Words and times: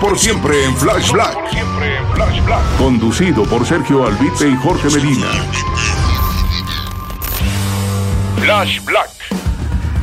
Por 0.00 0.18
siempre 0.18 0.64
en 0.64 0.76
Flash 0.76 1.10
Black. 1.12 1.36
Conducido 2.78 3.44
por 3.44 3.66
Sergio 3.66 4.06
Albite 4.06 4.48
y 4.48 4.54
Jorge 4.56 4.88
Medina. 4.90 5.26
Flash 8.40 8.84
Black. 8.84 9.10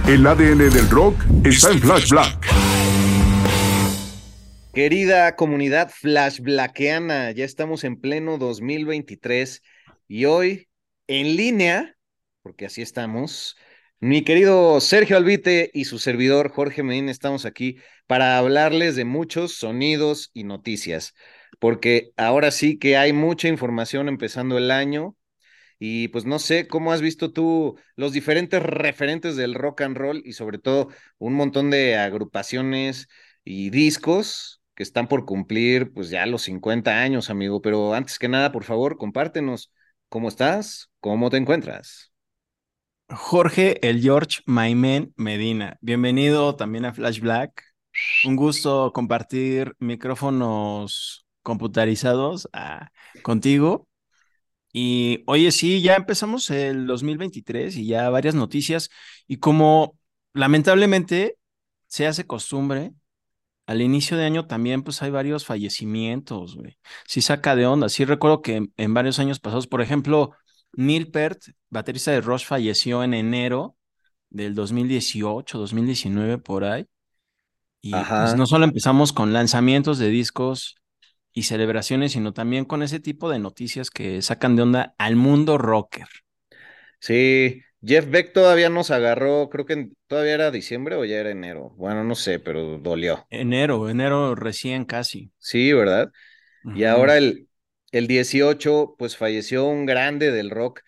El 0.08 0.28
ADN 0.28 0.70
del 0.70 0.90
rock 0.90 1.16
está 1.44 1.72
en 1.72 1.80
Flash 1.80 2.10
Black. 2.10 2.48
Querida 4.74 5.36
comunidad 5.36 5.90
Flash 5.90 6.42
Blackeana, 6.42 7.32
ya 7.32 7.46
estamos 7.46 7.84
en 7.84 8.00
pleno 8.00 8.38
2023 8.38 9.62
y 10.08 10.26
hoy 10.26 10.68
en 11.08 11.38
línea, 11.38 11.96
porque 12.42 12.66
así 12.66 12.82
estamos, 12.82 13.56
mi 14.06 14.24
querido 14.24 14.80
Sergio 14.82 15.18
Albite 15.18 15.72
y 15.74 15.86
su 15.86 15.98
servidor 15.98 16.52
Jorge 16.52 16.84
Medina 16.84 17.10
estamos 17.10 17.44
aquí 17.44 17.78
para 18.06 18.38
hablarles 18.38 18.96
de 18.96 19.04
muchos 19.04 19.56
sonidos 19.56 20.30
y 20.32 20.44
noticias, 20.44 21.16
porque 21.60 22.12
ahora 22.16 22.52
sí 22.52 22.78
que 22.78 22.98
hay 22.98 23.14
mucha 23.14 23.48
información 23.48 24.08
empezando 24.08 24.60
el 24.60 24.70
año 24.70 25.16
y 25.80 26.10
pues 26.10 26.26
no 26.26 26.38
sé 26.40 26.68
cómo 26.68 26.94
has 26.94 27.02
visto 27.02 27.34
tú 27.34 27.80
los 27.96 28.14
diferentes 28.14 28.62
referentes 28.62 29.36
del 29.38 29.56
rock 29.56 29.82
and 29.82 29.98
roll 29.98 30.22
y 30.24 30.34
sobre 30.34 30.60
todo 30.60 30.90
un 31.18 31.34
montón 31.34 31.72
de 31.72 31.98
agrupaciones 31.98 33.08
y 33.44 33.72
discos 33.72 34.62
que 34.76 34.84
están 34.84 35.08
por 35.08 35.26
cumplir 35.26 35.94
pues 35.94 36.12
ya 36.12 36.28
los 36.28 36.44
50 36.44 37.02
años, 37.02 37.32
amigo, 37.32 37.60
pero 37.62 37.96
antes 37.96 38.20
que 38.20 38.30
nada, 38.30 38.52
por 38.52 38.66
favor, 38.66 38.98
compártenos 38.98 39.72
cómo 40.10 40.28
estás, 40.30 40.92
cómo 41.00 41.32
te 41.32 41.38
encuentras. 41.38 42.15
Jorge, 43.10 43.88
el 43.88 44.02
George 44.02 44.42
Maimen 44.46 45.14
Medina. 45.16 45.78
Bienvenido 45.82 46.56
también 46.56 46.86
a 46.86 46.94
Flash 46.94 47.20
Black. 47.20 47.64
Un 48.26 48.36
gusto 48.36 48.92
compartir 48.94 49.76
micrófonos 49.80 51.26
computarizados 51.44 52.50
ah, 52.54 52.90
contigo. 53.22 53.88
Y 54.74 55.24
oye, 55.28 55.52
sí, 55.52 55.82
ya 55.82 55.96
empezamos 55.96 56.50
el 56.50 56.88
2023 56.88 57.78
y 57.78 57.88
ya 57.88 58.10
varias 58.10 58.36
noticias. 58.36 58.90
Y 59.28 59.38
como 59.38 59.98
lamentablemente 60.34 61.38
se 61.88 62.08
hace 62.08 62.26
costumbre, 62.26 62.94
al 63.68 63.82
inicio 63.82 64.18
de 64.18 64.26
año 64.26 64.48
también 64.48 64.84
pues 64.84 65.02
hay 65.04 65.12
varios 65.12 65.46
fallecimientos, 65.46 66.56
güey. 66.56 66.78
Sí 67.08 67.22
saca 67.22 67.56
de 67.56 67.68
onda. 67.68 67.90
Sí 67.90 68.06
recuerdo 68.06 68.42
que 68.42 68.68
en 68.76 68.94
varios 68.94 69.20
años 69.20 69.40
pasados, 69.40 69.68
por 69.68 69.82
ejemplo, 69.82 70.36
Neil 70.78 71.12
Peart, 71.12 71.40
baterista 71.70 72.12
de 72.12 72.22
Rush, 72.22 72.46
falleció 72.46 73.04
en 73.04 73.14
enero 73.14 73.76
del 74.30 74.56
2018, 74.56 75.58
2019, 75.58 76.38
por 76.38 76.64
ahí. 76.64 76.86
Y 77.82 77.92
pues, 77.92 78.36
no 78.36 78.48
solo 78.48 78.66
empezamos 78.66 79.14
con 79.14 79.32
lanzamientos 79.32 80.00
de 80.00 80.10
discos 80.10 80.76
y 81.34 81.44
celebraciones, 81.44 82.14
sino 82.14 82.34
también 82.34 82.66
con 82.66 82.82
ese 82.82 83.00
tipo 83.00 83.30
de 83.30 83.40
noticias 83.40 83.90
que 83.90 84.22
sacan 84.22 84.56
de 84.56 84.64
onda 84.64 84.96
al 84.98 85.16
mundo 85.16 85.58
rocker. 85.58 86.08
Sí, 87.00 87.62
Jeff 87.86 88.10
Beck 88.10 88.34
todavía 88.34 88.70
nos 88.70 88.90
agarró, 88.90 89.50
creo 89.50 89.66
que 89.66 89.90
todavía 90.08 90.34
era 90.34 90.50
diciembre 90.50 90.96
o 90.96 91.06
ya 91.06 91.18
era 91.18 91.30
enero. 91.30 91.76
Bueno, 91.78 92.04
no 92.04 92.16
sé, 92.16 92.40
pero 92.40 92.80
dolió. 92.80 93.28
Enero, 93.30 93.90
enero 93.90 94.34
recién 94.34 94.86
casi. 94.86 95.32
Sí, 95.38 95.72
¿verdad? 95.72 96.12
Y 96.74 96.86
ahora 96.86 97.18
el, 97.18 97.48
el 97.98 98.08
18, 98.08 98.96
pues 98.98 99.18
falleció 99.18 99.66
un 99.66 99.86
grande 99.86 100.32
del 100.32 100.50
rock 100.50 100.82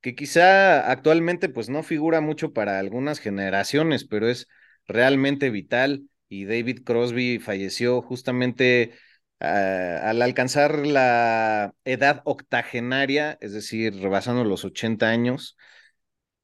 que 0.00 0.14
quizá 0.14 0.90
actualmente 0.90 1.48
pues 1.48 1.68
no 1.68 1.82
figura 1.82 2.20
mucho 2.20 2.52
para 2.52 2.78
algunas 2.78 3.20
generaciones, 3.20 4.04
pero 4.06 4.28
es 4.28 4.48
realmente 4.86 5.50
vital 5.50 6.08
y 6.28 6.44
David 6.46 6.80
Crosby 6.84 7.38
falleció 7.38 8.02
justamente 8.02 8.92
ah, 9.40 10.00
al 10.10 10.22
alcanzar 10.22 10.86
la 10.86 11.74
edad 11.84 12.22
octogenaria, 12.24 13.38
es 13.40 13.52
decir, 13.52 13.94
rebasando 14.00 14.44
los 14.44 14.64
80 14.64 15.08
años. 15.08 15.56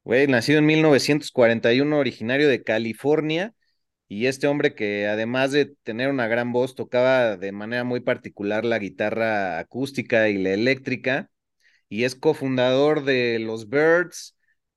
Nacido 0.03 0.59
en 0.59 0.65
1941, 0.65 1.97
originario 1.97 2.47
de 2.47 2.63
California, 2.63 3.53
y 4.11 4.27
este 4.27 4.47
hombre 4.47 4.75
que 4.75 5.07
además 5.07 5.53
de 5.53 5.67
tener 5.83 6.09
una 6.09 6.27
gran 6.27 6.51
voz, 6.51 6.75
tocaba 6.75 7.37
de 7.37 7.53
manera 7.53 7.85
muy 7.85 8.01
particular 8.01 8.65
la 8.65 8.77
guitarra 8.77 9.57
acústica 9.57 10.27
y 10.27 10.37
la 10.37 10.49
eléctrica, 10.51 11.29
y 11.87 12.03
es 12.03 12.15
cofundador 12.15 13.05
de 13.05 13.39
los 13.39 13.69
Birds, 13.69 14.35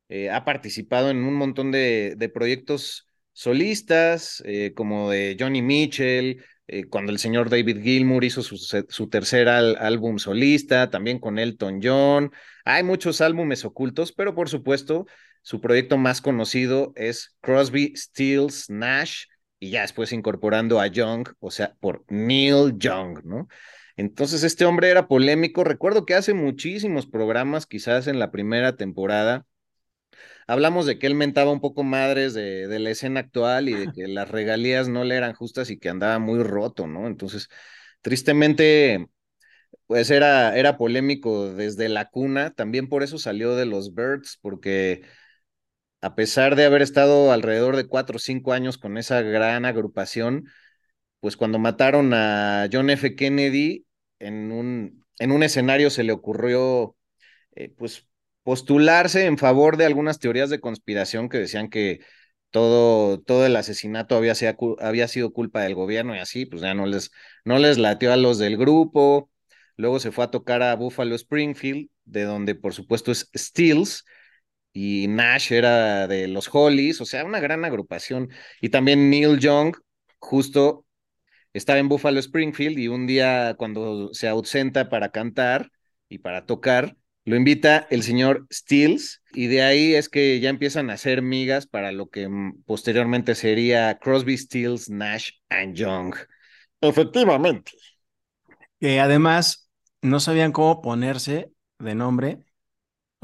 eh, 0.08 0.30
ha 0.30 0.44
participado 0.44 1.10
en 1.10 1.24
un 1.24 1.34
montón 1.34 1.72
de, 1.72 2.30
proyectos 2.32 3.08
solistas, 3.32 4.40
eh, 4.46 4.72
como 4.76 5.10
de 5.10 5.36
Johnny 5.36 5.62
Mitchell, 5.62 6.44
eh, 6.68 6.84
cuando 6.84 7.10
el 7.10 7.18
señor 7.18 7.50
David 7.50 7.82
Gilmour 7.82 8.22
hizo 8.22 8.40
su, 8.40 8.56
su 8.56 9.08
tercer 9.08 9.48
álbum 9.48 10.18
solista, 10.18 10.90
también 10.90 11.18
con 11.18 11.40
Elton 11.40 11.80
John. 11.82 12.30
Hay 12.64 12.84
muchos 12.84 13.20
álbumes 13.20 13.64
ocultos, 13.64 14.12
pero 14.12 14.32
por 14.36 14.48
supuesto, 14.48 15.06
su 15.44 15.60
proyecto 15.60 15.98
más 15.98 16.22
conocido 16.22 16.94
es 16.96 17.36
Crosby, 17.42 17.92
Stills, 17.94 18.70
Nash, 18.70 19.26
y 19.58 19.70
ya 19.70 19.82
después 19.82 20.10
incorporando 20.12 20.80
a 20.80 20.86
Young, 20.86 21.28
o 21.38 21.50
sea, 21.50 21.74
por 21.80 22.02
Neil 22.08 22.78
Young, 22.78 23.22
¿no? 23.24 23.46
Entonces, 23.96 24.42
este 24.42 24.64
hombre 24.64 24.88
era 24.88 25.06
polémico. 25.06 25.62
Recuerdo 25.62 26.06
que 26.06 26.14
hace 26.14 26.32
muchísimos 26.32 27.06
programas, 27.06 27.66
quizás 27.66 28.06
en 28.06 28.18
la 28.18 28.30
primera 28.30 28.76
temporada, 28.76 29.44
hablamos 30.46 30.86
de 30.86 30.98
que 30.98 31.06
él 31.06 31.14
mentaba 31.14 31.52
un 31.52 31.60
poco 31.60 31.84
madres 31.84 32.32
de, 32.32 32.66
de, 32.66 32.78
la 32.78 32.90
escena 32.90 33.20
actual 33.20 33.68
y 33.68 33.74
de 33.74 33.92
que 33.92 34.08
las 34.08 34.30
regalías 34.30 34.88
no 34.88 35.04
le 35.04 35.14
eran 35.16 35.34
justas 35.34 35.68
y 35.68 35.78
que 35.78 35.90
andaba 35.90 36.18
muy 36.18 36.42
roto, 36.42 36.86
¿no? 36.86 37.06
Entonces, 37.06 37.48
tristemente, 38.00 39.08
pues 39.86 40.10
era, 40.10 40.56
era 40.56 40.78
polémico 40.78 41.52
desde 41.52 41.90
la 41.90 42.08
cuna, 42.08 42.54
también 42.54 42.88
por 42.88 43.02
eso 43.02 43.18
salió 43.18 43.56
de 43.56 43.66
los 43.66 43.94
Birds, 43.94 44.38
porque 44.40 45.02
a 46.04 46.14
pesar 46.14 46.54
de 46.54 46.66
haber 46.66 46.82
estado 46.82 47.32
alrededor 47.32 47.76
de 47.76 47.86
cuatro 47.86 48.16
o 48.16 48.18
cinco 48.18 48.52
años 48.52 48.76
con 48.76 48.98
esa 48.98 49.22
gran 49.22 49.64
agrupación, 49.64 50.46
pues 51.20 51.36
cuando 51.38 51.58
mataron 51.58 52.12
a 52.12 52.68
John 52.70 52.90
F. 52.90 53.16
Kennedy, 53.16 53.86
en 54.18 54.52
un, 54.52 55.04
en 55.18 55.32
un 55.32 55.42
escenario 55.42 55.88
se 55.88 56.04
le 56.04 56.12
ocurrió, 56.12 56.94
eh, 57.56 57.70
pues, 57.70 58.06
postularse 58.42 59.24
en 59.24 59.38
favor 59.38 59.78
de 59.78 59.86
algunas 59.86 60.18
teorías 60.18 60.50
de 60.50 60.60
conspiración 60.60 61.30
que 61.30 61.38
decían 61.38 61.70
que 61.70 62.00
todo, 62.50 63.20
todo 63.22 63.46
el 63.46 63.56
asesinato 63.56 64.14
había, 64.16 64.34
había 64.80 65.08
sido 65.08 65.32
culpa 65.32 65.62
del 65.62 65.74
gobierno 65.74 66.14
y 66.14 66.18
así, 66.18 66.44
pues 66.44 66.60
ya 66.60 66.74
no 66.74 66.84
les, 66.84 67.10
no 67.46 67.58
les 67.58 67.78
latió 67.78 68.12
a 68.12 68.16
los 68.16 68.38
del 68.38 68.58
grupo. 68.58 69.30
Luego 69.76 70.00
se 70.00 70.12
fue 70.12 70.24
a 70.24 70.30
tocar 70.30 70.62
a 70.62 70.76
Buffalo 70.76 71.14
Springfield, 71.14 71.88
de 72.04 72.24
donde 72.24 72.54
por 72.54 72.74
supuesto 72.74 73.10
es 73.10 73.30
Stills, 73.34 74.04
y 74.74 75.06
Nash 75.08 75.52
era 75.52 76.06
de 76.08 76.28
los 76.28 76.50
Hollies, 76.52 77.00
o 77.00 77.06
sea, 77.06 77.24
una 77.24 77.40
gran 77.40 77.64
agrupación. 77.64 78.30
Y 78.60 78.68
también 78.70 79.08
Neil 79.08 79.38
Young, 79.38 79.76
justo 80.18 80.84
estaba 81.54 81.78
en 81.78 81.88
Buffalo 81.88 82.18
Springfield 82.20 82.78
y 82.78 82.88
un 82.88 83.06
día 83.06 83.54
cuando 83.56 84.12
se 84.12 84.28
ausenta 84.28 84.90
para 84.90 85.10
cantar 85.10 85.70
y 86.08 86.18
para 86.18 86.44
tocar, 86.46 86.96
lo 87.24 87.36
invita 87.36 87.86
el 87.90 88.02
señor 88.02 88.46
Stills 88.52 89.22
y 89.32 89.46
de 89.46 89.62
ahí 89.62 89.94
es 89.94 90.08
que 90.08 90.40
ya 90.40 90.50
empiezan 90.50 90.90
a 90.90 90.94
hacer 90.94 91.22
migas 91.22 91.66
para 91.66 91.92
lo 91.92 92.08
que 92.10 92.28
mm, 92.28 92.64
posteriormente 92.64 93.34
sería 93.34 93.98
Crosby, 93.98 94.36
Stills, 94.36 94.90
Nash 94.90 95.30
and 95.48 95.74
Young. 95.74 96.14
Efectivamente. 96.80 97.72
Que 98.80 99.00
además 99.00 99.70
no 100.02 100.20
sabían 100.20 100.52
cómo 100.52 100.82
ponerse 100.82 101.50
de 101.78 101.94
nombre. 101.94 102.43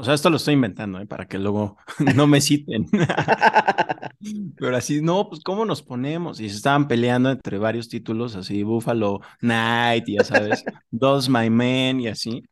O 0.01 0.03
sea, 0.03 0.15
esto 0.15 0.31
lo 0.31 0.37
estoy 0.37 0.55
inventando, 0.55 0.99
¿eh? 0.99 1.05
para 1.05 1.27
que 1.27 1.37
luego 1.37 1.77
no 2.15 2.25
me 2.25 2.41
citen. 2.41 2.87
Pero 4.57 4.75
así, 4.75 4.99
no, 4.99 5.29
pues 5.29 5.43
¿cómo 5.43 5.63
nos 5.63 5.83
ponemos? 5.83 6.39
Y 6.39 6.49
se 6.49 6.55
estaban 6.55 6.87
peleando 6.87 7.29
entre 7.29 7.59
varios 7.59 7.87
títulos, 7.87 8.35
así, 8.35 8.63
Buffalo 8.63 9.21
Night, 9.41 10.05
ya 10.07 10.23
sabes, 10.23 10.65
Dos 10.89 11.29
My 11.29 11.51
Men 11.51 11.99
y 11.99 12.07
así. 12.07 12.43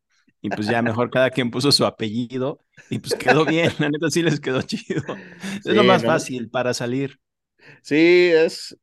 Y 0.43 0.49
pues 0.49 0.67
ya 0.67 0.83
mejor 0.83 1.09
cada 1.09 1.31
quien 1.31 1.49
puso 1.49 1.71
su 1.71 1.87
apellido 1.87 2.59
y 2.91 2.99
pues 2.99 3.15
quedó 3.15 3.45
bien, 3.45 3.71
la 3.79 3.89
neta 3.89 4.11
sí 4.11 4.21
les 4.21 4.39
quedó 4.39 4.61
chido. 4.61 5.01
es 5.65 5.73
lo 5.73 5.83
más 5.83 6.05
fácil 6.05 6.51
para 6.51 6.75
salir. 6.75 7.19
Sí, 7.81 8.29
es, 8.31 8.77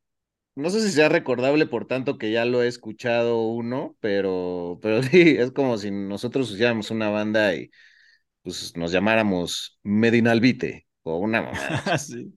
no 0.55 0.69
sé 0.69 0.81
si 0.81 0.91
sea 0.91 1.07
recordable 1.07 1.67
por 1.67 1.87
tanto 1.87 2.17
que 2.17 2.33
ya 2.33 2.43
lo 2.43 2.61
he 2.63 2.67
escuchado 2.67 3.43
uno, 3.47 3.95
pero, 4.01 4.77
pero 4.81 5.01
sí, 5.03 5.37
es 5.39 5.51
como 5.53 5.77
si 5.77 5.89
nosotros 5.89 6.51
hiciéramos 6.51 6.91
una 6.91 7.09
banda 7.09 7.55
y 7.55 7.71
pues 8.47 8.77
nos 8.77 8.93
llamáramos 8.93 9.77
Medinalvite 9.83 10.87
o 11.03 11.17
una 11.17 11.41
mamá. 11.41 11.57
sí. 11.97 12.33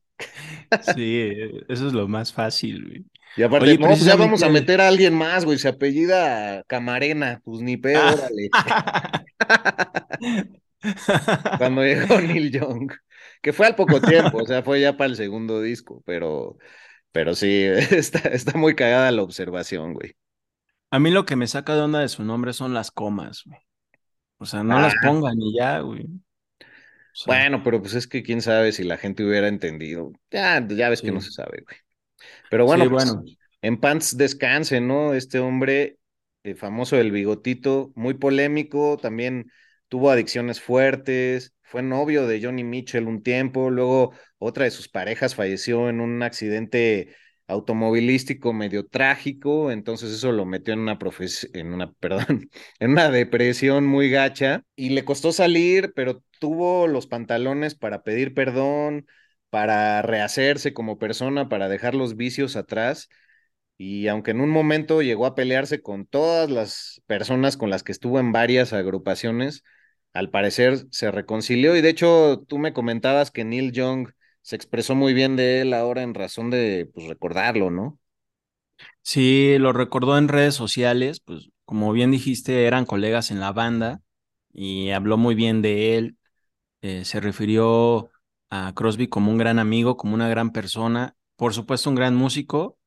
sí, 0.97 1.31
eso 1.69 1.87
es 1.87 1.93
lo 1.93 2.09
más 2.09 2.33
fácil, 2.33 2.85
güey. 2.85 3.05
Y 3.37 3.45
aparte, 3.45 3.79
no, 3.79 3.87
pues 3.87 4.05
ya 4.05 4.17
vamos 4.17 4.43
a 4.43 4.49
meter 4.49 4.81
a 4.81 4.89
alguien 4.89 5.15
más, 5.15 5.45
güey. 5.45 5.57
Se 5.57 5.69
apellida 5.69 6.65
Camarena, 6.65 7.41
pues 7.45 7.63
ni 7.63 7.77
peor, 7.77 8.03
ah. 8.03 8.15
órale. 8.15 8.49
Cuando 11.59 11.85
llegó 11.85 12.21
Neil 12.21 12.51
Young, 12.51 12.93
que 13.41 13.53
fue 13.53 13.69
al 13.69 13.77
poco 13.77 14.01
tiempo, 14.01 14.39
o 14.39 14.47
sea, 14.47 14.65
fue 14.65 14.81
ya 14.81 14.97
para 14.97 15.11
el 15.11 15.17
segundo 15.17 15.63
disco, 15.63 16.03
pero, 16.05 16.59
pero 17.13 17.37
sí, 17.37 17.63
está, 17.63 18.19
está 18.31 18.59
muy 18.59 18.75
cagada 18.75 19.13
la 19.13 19.23
observación, 19.23 19.95
güey. 19.95 20.17
A 20.91 20.99
mí 20.99 21.13
lo 21.13 21.25
que 21.25 21.37
me 21.37 21.47
saca 21.47 21.77
de 21.77 21.83
onda 21.83 22.01
de 22.01 22.09
su 22.09 22.25
nombre 22.25 22.53
son 22.53 22.75
las 22.75 22.91
comas, 22.91 23.45
güey. 23.47 23.61
O 24.41 24.47
sea, 24.47 24.65
no 24.65 24.81
las 24.81 24.95
pongan 25.05 25.39
y 25.39 25.59
ya, 25.59 25.81
güey. 25.81 26.07
bueno, 27.27 27.63
pero 27.63 27.83
pues 27.83 27.93
es 27.93 28.07
que 28.07 28.23
quién 28.23 28.41
sabe 28.41 28.73
si 28.73 28.85
la 28.85 28.97
gente 28.97 29.23
hubiera 29.23 29.49
entendido. 29.49 30.13
Ya, 30.31 30.67
ya 30.67 30.89
ves 30.89 31.03
que 31.03 31.13
no 31.13 31.21
se 31.21 31.31
sabe, 31.31 31.63
güey. 31.63 31.77
Pero 32.49 32.65
bueno, 32.65 32.89
pues, 32.89 33.15
en 33.61 33.79
pants 33.79 34.17
descanse, 34.17 34.81
¿no? 34.81 35.13
Este 35.13 35.39
hombre 35.41 35.99
eh, 36.43 36.55
famoso 36.55 36.97
del 36.97 37.13
bigotito, 37.13 37.93
muy 37.95 38.15
polémico, 38.15 38.97
también 38.97 39.53
tuvo 39.89 40.11
adicciones 40.11 40.59
fuertes, 40.59 41.55
fue 41.63 41.83
novio 41.83 42.27
de 42.27 42.43
Johnny 42.43 42.65
Mitchell 42.65 43.07
un 43.07 43.23
tiempo, 43.23 43.69
luego 43.69 44.15
otra 44.39 44.65
de 44.65 44.71
sus 44.71 44.89
parejas 44.89 45.35
falleció 45.35 45.91
en 45.91 46.01
un 46.01 46.23
accidente 46.23 47.15
automovilístico 47.51 48.53
medio 48.53 48.87
trágico, 48.87 49.71
entonces 49.71 50.13
eso 50.13 50.33
lo 50.33 50.47
metió 50.47 50.73
en 50.75 50.81
una 50.81 50.99
en 51.53 51.73
una, 51.73 51.93
perdón, 52.01 52.51
en 52.79 52.91
una 52.93 53.11
depresión 53.11 53.87
muy 53.87 54.11
gacha 54.11 54.65
y 54.77 54.91
le 54.91 55.05
costó 55.05 55.33
salir, 55.33 55.93
pero 55.95 56.23
tuvo 56.39 56.87
los 56.87 57.07
pantalones 57.07 57.75
para 57.75 58.03
pedir 58.03 58.35
perdón, 58.35 59.07
para 59.51 60.03
rehacerse 60.03 60.73
como 60.73 60.99
persona, 60.99 61.49
para 61.49 61.69
dejar 61.69 61.95
los 61.95 62.17
vicios 62.17 62.57
atrás. 62.57 63.09
Y 63.79 64.09
aunque 64.09 64.33
en 64.33 64.41
un 64.41 64.51
momento 64.51 65.03
llegó 65.03 65.27
a 65.27 65.35
pelearse 65.35 65.83
con 65.83 66.07
todas 66.07 66.51
las 66.51 67.03
personas 67.07 67.57
con 67.57 67.71
las 67.71 67.83
que 67.83 67.93
estuvo 67.93 68.21
en 68.21 68.33
varias 68.33 68.73
agrupaciones, 68.73 69.65
al 70.13 70.31
parecer 70.31 70.87
se 70.91 71.11
reconcilió. 71.11 71.77
Y 71.77 71.81
de 71.81 71.89
hecho, 71.91 72.45
tú 72.49 72.59
me 72.59 72.73
comentabas 72.73 73.31
que 73.31 73.45
Neil 73.45 73.73
Young 73.73 74.11
se 74.43 74.57
expresó 74.57 74.95
muy 74.95 75.15
bien 75.15 75.37
de 75.37 75.61
él 75.63 75.75
ahora 75.75 76.03
en 76.03 76.15
razón 76.15 76.51
de 76.51 76.91
pues, 76.95 77.07
recordarlo, 77.09 77.71
¿no? 77.71 77.99
Sí, 79.03 79.57
lo 79.59 79.73
recordó 79.73 80.19
en 80.19 80.29
redes 80.29 80.55
sociales, 80.55 81.21
pues 81.21 81.51
como 81.65 81.93
bien 81.93 82.11
dijiste, 82.11 82.67
eran 82.67 82.87
colegas 82.87 83.31
en 83.31 83.41
la 83.41 83.53
banda 83.53 84.03
y 84.53 84.91
habló 84.91 85.17
muy 85.17 85.35
bien 85.35 85.63
de 85.63 85.97
él. 85.97 86.17
Eh, 86.83 87.05
se 87.05 87.21
refirió 87.21 88.11
a 88.51 88.73
Crosby 88.75 89.09
como 89.09 89.31
un 89.31 89.39
gran 89.39 89.59
amigo, 89.59 89.97
como 89.97 90.15
una 90.15 90.29
gran 90.29 90.53
persona, 90.53 91.17
por 91.37 91.55
supuesto 91.55 91.91
un 91.91 91.97
gran 91.97 92.17
músico, 92.17 92.79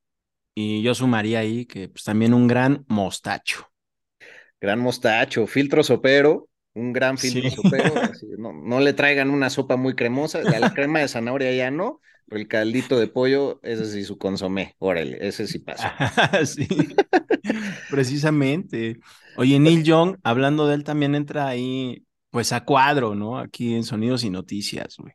y 0.55 0.83
yo 0.83 0.95
sumaría 0.95 1.39
ahí 1.39 1.65
que 1.65 1.89
pues, 1.89 2.03
también 2.03 2.33
un 2.33 2.47
gran 2.47 2.85
mostacho. 2.87 3.67
Gran 4.61 4.79
mostacho, 4.79 5.45
filtro 5.47 5.83
sopero, 5.83 6.47
un 6.73 6.93
gran 6.93 7.17
filtro 7.17 7.49
sopero. 7.51 7.93
no, 8.37 8.79
le 8.79 8.93
traigan 8.93 9.29
una 9.29 9.49
sopa 9.49 9.77
muy 9.77 9.95
cremosa, 9.95 10.41
la, 10.41 10.73
crema 10.73 10.99
de 10.99 11.07
zanahoria 11.07 11.53
ya 11.53 11.71
no, 11.71 12.01
pero 12.27 12.41
el 12.41 12.47
caldito 12.47 12.99
de 12.99 13.07
pollo, 13.07 13.59
ese 13.63 13.85
sí 13.85 14.03
su 14.03 14.17
consomé, 14.17 14.75
órale, 14.79 15.17
ese 15.21 15.47
sí 15.47 15.59
pasa. 15.59 15.95
sí, 16.45 16.67
precisamente. 17.89 18.99
Oye, 19.35 19.59
Neil 19.59 19.83
Young, 19.83 20.17
hablando 20.23 20.67
de 20.67 20.75
él, 20.75 20.83
también 20.83 21.15
entra 21.15 21.47
ahí, 21.47 22.05
pues 22.29 22.53
a 22.53 22.63
cuadro, 22.63 23.13
¿no? 23.13 23.37
Aquí 23.37 23.75
en 23.75 23.83
Sonidos 23.83 24.23
y 24.23 24.29
Noticias, 24.29 24.95
güey. 24.97 25.13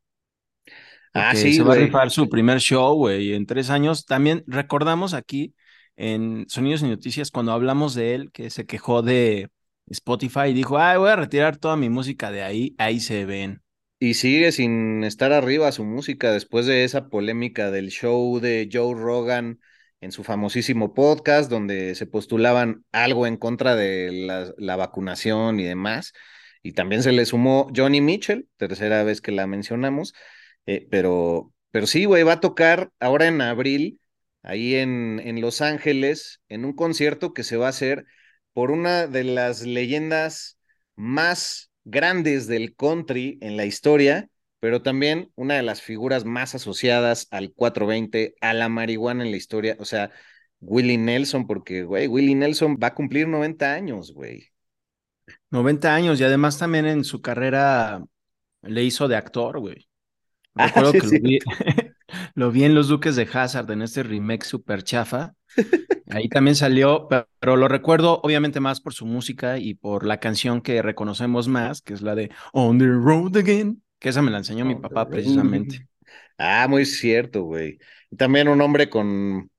Ah, 1.14 1.34
sí, 1.34 1.54
se 1.54 1.62
va 1.62 1.72
a 1.72 1.78
rifar 1.78 2.11
su 2.11 2.28
primer 2.28 2.61
show, 2.61 2.94
güey, 2.94 3.32
en 3.32 3.46
tres 3.46 3.70
años. 3.70 4.04
También 4.04 4.44
recordamos 4.46 5.14
aquí 5.14 5.54
en 5.96 6.44
Sonidos 6.49 6.82
y 6.82 6.87
Noticias 6.87 7.31
cuando 7.31 7.52
hablamos 7.52 7.94
de 7.94 8.14
él 8.14 8.31
que 8.31 8.50
se 8.50 8.66
quejó 8.66 9.02
de 9.02 9.49
Spotify 9.90 10.52
dijo, 10.52 10.79
ay, 10.79 10.99
voy 10.99 11.11
a 11.11 11.17
retirar 11.17 11.56
toda 11.56 11.76
mi 11.76 11.88
música 11.88 12.31
de 12.31 12.43
ahí, 12.43 12.75
ahí 12.79 13.00
se 13.00 13.25
ven. 13.25 13.62
Y 14.00 14.14
sigue 14.14 14.52
sin 14.52 15.02
estar 15.02 15.32
arriba 15.32 15.73
su 15.73 15.85
música 15.85 16.31
después 16.31 16.67
de 16.67 16.85
esa 16.85 17.08
polémica 17.08 17.70
del 17.70 17.88
show 17.88 18.38
de 18.38 18.69
Joe 18.73 18.94
Rogan 18.94 19.58
en 20.00 20.12
su 20.12 20.23
famosísimo 20.23 20.94
podcast, 20.94 21.50
donde 21.50 21.94
se 21.96 22.06
postulaban 22.06 22.85
algo 22.93 23.26
en 23.26 23.37
contra 23.37 23.75
de 23.75 24.12
la, 24.12 24.52
la 24.56 24.76
vacunación 24.76 25.58
y 25.58 25.64
demás. 25.64 26.12
Y 26.62 26.73
también 26.73 27.02
se 27.02 27.12
le 27.12 27.26
sumó 27.26 27.69
Johnny 27.75 28.00
Mitchell, 28.00 28.49
tercera 28.56 29.02
vez 29.02 29.20
que 29.20 29.32
la 29.32 29.46
mencionamos. 29.46 30.14
Eh, 30.67 30.87
pero, 30.90 31.52
pero 31.70 31.87
sí, 31.87 32.05
güey, 32.05 32.23
va 32.23 32.35
a 32.35 32.40
tocar 32.40 32.90
ahora 33.00 33.26
en 33.26 33.40
abril, 33.40 34.00
ahí 34.43 34.76
en, 34.76 35.20
en 35.25 35.40
Los 35.40 35.61
Ángeles, 35.61 36.40
en 36.49 36.64
un 36.64 36.75
concierto 36.75 37.32
que 37.32 37.43
se 37.43 37.56
va 37.56 37.67
a 37.67 37.70
hacer 37.70 38.05
por 38.58 38.72
una 38.72 39.06
de 39.06 39.22
las 39.22 39.62
leyendas 39.62 40.58
más 40.96 41.70
grandes 41.84 42.49
del 42.49 42.75
country 42.75 43.38
en 43.40 43.56
la 43.56 43.64
historia, 43.66 44.28
pero 44.58 44.82
también 44.82 45.31
una 45.37 45.55
de 45.55 45.62
las 45.62 45.81
figuras 45.81 46.25
más 46.25 46.56
asociadas 46.56 47.28
al 47.31 47.52
420, 47.52 48.34
a 48.40 48.55
la 48.55 48.69
marihuana 48.69 49.25
en 49.25 49.31
la 49.31 49.37
historia, 49.37 49.76
o 49.78 49.84
sea, 49.84 50.10
Willie 50.59 50.99
Nelson, 50.99 51.47
porque, 51.47 51.85
güey, 51.85 52.09
Willie 52.09 52.35
Nelson 52.35 52.76
va 52.82 52.88
a 52.88 52.94
cumplir 52.97 53.28
90 53.28 53.73
años, 53.73 54.12
güey. 54.12 54.49
90 55.52 55.94
años 55.94 56.21
y 56.21 56.25
además 56.25 56.59
también 56.59 56.87
en 56.87 57.04
su 57.04 57.23
carrera 57.23 58.02
le 58.62 58.82
hizo 58.82 59.06
de 59.06 59.14
actor, 59.14 59.61
güey. 59.61 59.88
Ah, 60.56 60.66
Recuerdo 60.66 60.92
que 60.94 61.06
lo 61.06 61.11
vi, 61.11 61.38
en 62.36 62.74
Los 62.74 62.88
Duques 62.88 63.16
de 63.16 63.28
Hazard, 63.32 63.70
en 63.70 63.82
este 63.82 64.02
remake 64.02 64.44
super 64.44 64.82
chafa. 64.82 65.34
Ahí 66.10 66.28
también 66.28 66.56
salió, 66.56 67.08
pero, 67.08 67.56
lo 67.56 67.68
recuerdo 67.68 68.20
obviamente 68.22 68.60
más 68.60 68.80
por 68.80 68.94
su 68.94 69.06
música 69.06 69.58
y 69.58 69.74
por 69.74 70.04
la 70.04 70.18
canción 70.18 70.62
que 70.62 70.80
reconocemos 70.82 71.48
más, 71.48 71.82
que 71.82 71.94
es 71.94 72.02
la 72.02 72.14
de 72.14 72.30
On 72.52 72.78
the 72.78 72.86
Road 72.86 73.36
Again, 73.36 73.82
que 73.98 74.08
esa 74.08 74.22
me 74.22 74.30
la 74.30 74.38
enseñó 74.38 74.64
mi 74.64 74.76
papá 74.76 75.08
precisamente. 75.08 75.86
Ah, 76.38 76.66
muy 76.68 76.86
cierto, 76.86 77.42
güey. 77.42 77.78
Y 78.10 78.16
también 78.16 78.48
un 78.48 78.60
hombre 78.60 78.88
con, 78.88 79.50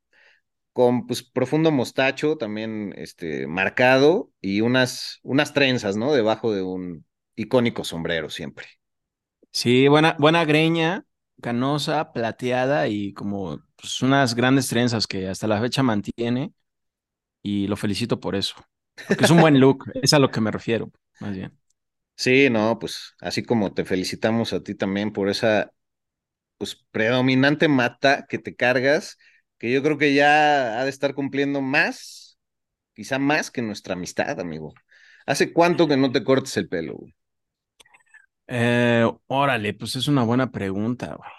con 0.73 1.05
pues, 1.05 1.21
profundo 1.23 1.71
mostacho, 1.71 2.37
también 2.37 2.93
este, 2.97 3.45
marcado, 3.47 4.31
y 4.41 4.61
unas, 4.61 5.19
unas 5.23 5.53
trenzas, 5.53 5.97
¿no? 5.97 6.13
Debajo 6.13 6.53
de 6.53 6.63
un 6.63 7.05
icónico 7.35 7.83
sombrero 7.83 8.29
siempre. 8.29 8.65
Sí, 9.51 9.87
buena, 9.87 10.15
buena 10.19 10.45
greña, 10.45 11.05
canosa, 11.39 12.11
plateada 12.13 12.87
y 12.87 13.13
como 13.13 13.61
pues, 13.75 14.01
unas 14.01 14.35
grandes 14.35 14.67
trenzas 14.67 15.07
que 15.07 15.27
hasta 15.27 15.47
la 15.47 15.59
fecha 15.61 15.83
mantiene 15.83 16.53
y 17.43 17.67
lo 17.67 17.77
felicito 17.77 18.19
por 18.19 18.35
eso. 18.35 18.55
Porque 19.07 19.25
es 19.25 19.31
un 19.31 19.41
buen 19.41 19.59
look, 19.59 19.85
es 20.01 20.13
a 20.13 20.19
lo 20.19 20.31
que 20.31 20.41
me 20.41 20.51
refiero, 20.51 20.91
más 21.19 21.35
bien. 21.35 21.57
Sí, 22.15 22.49
no, 22.49 22.77
pues 22.79 23.15
así 23.21 23.43
como 23.43 23.73
te 23.73 23.85
felicitamos 23.85 24.51
a 24.53 24.61
ti 24.61 24.75
también 24.75 25.13
por 25.13 25.29
esa 25.29 25.71
pues 26.57 26.75
predominante 26.91 27.67
mata 27.67 28.25
que 28.27 28.39
te 28.39 28.55
cargas, 28.55 29.17
que 29.57 29.71
yo 29.71 29.83
creo 29.83 29.97
que 29.97 30.13
ya 30.13 30.79
ha 30.79 30.83
de 30.83 30.89
estar 30.89 31.15
cumpliendo 31.15 31.61
más, 31.61 32.39
quizá 32.93 33.19
más 33.19 33.51
que 33.51 33.61
nuestra 33.61 33.95
amistad, 33.95 34.39
amigo. 34.39 34.73
¿Hace 35.25 35.53
cuánto 35.53 35.87
que 35.87 35.97
no 35.97 36.11
te 36.11 36.23
cortes 36.23 36.57
el 36.57 36.69
pelo? 36.69 36.95
Güey? 36.97 37.15
Eh, 38.51 39.07
órale, 39.27 39.75
pues 39.75 39.95
es 39.95 40.07
una 40.07 40.23
buena 40.23 40.51
pregunta, 40.51 41.15
güey. 41.15 41.29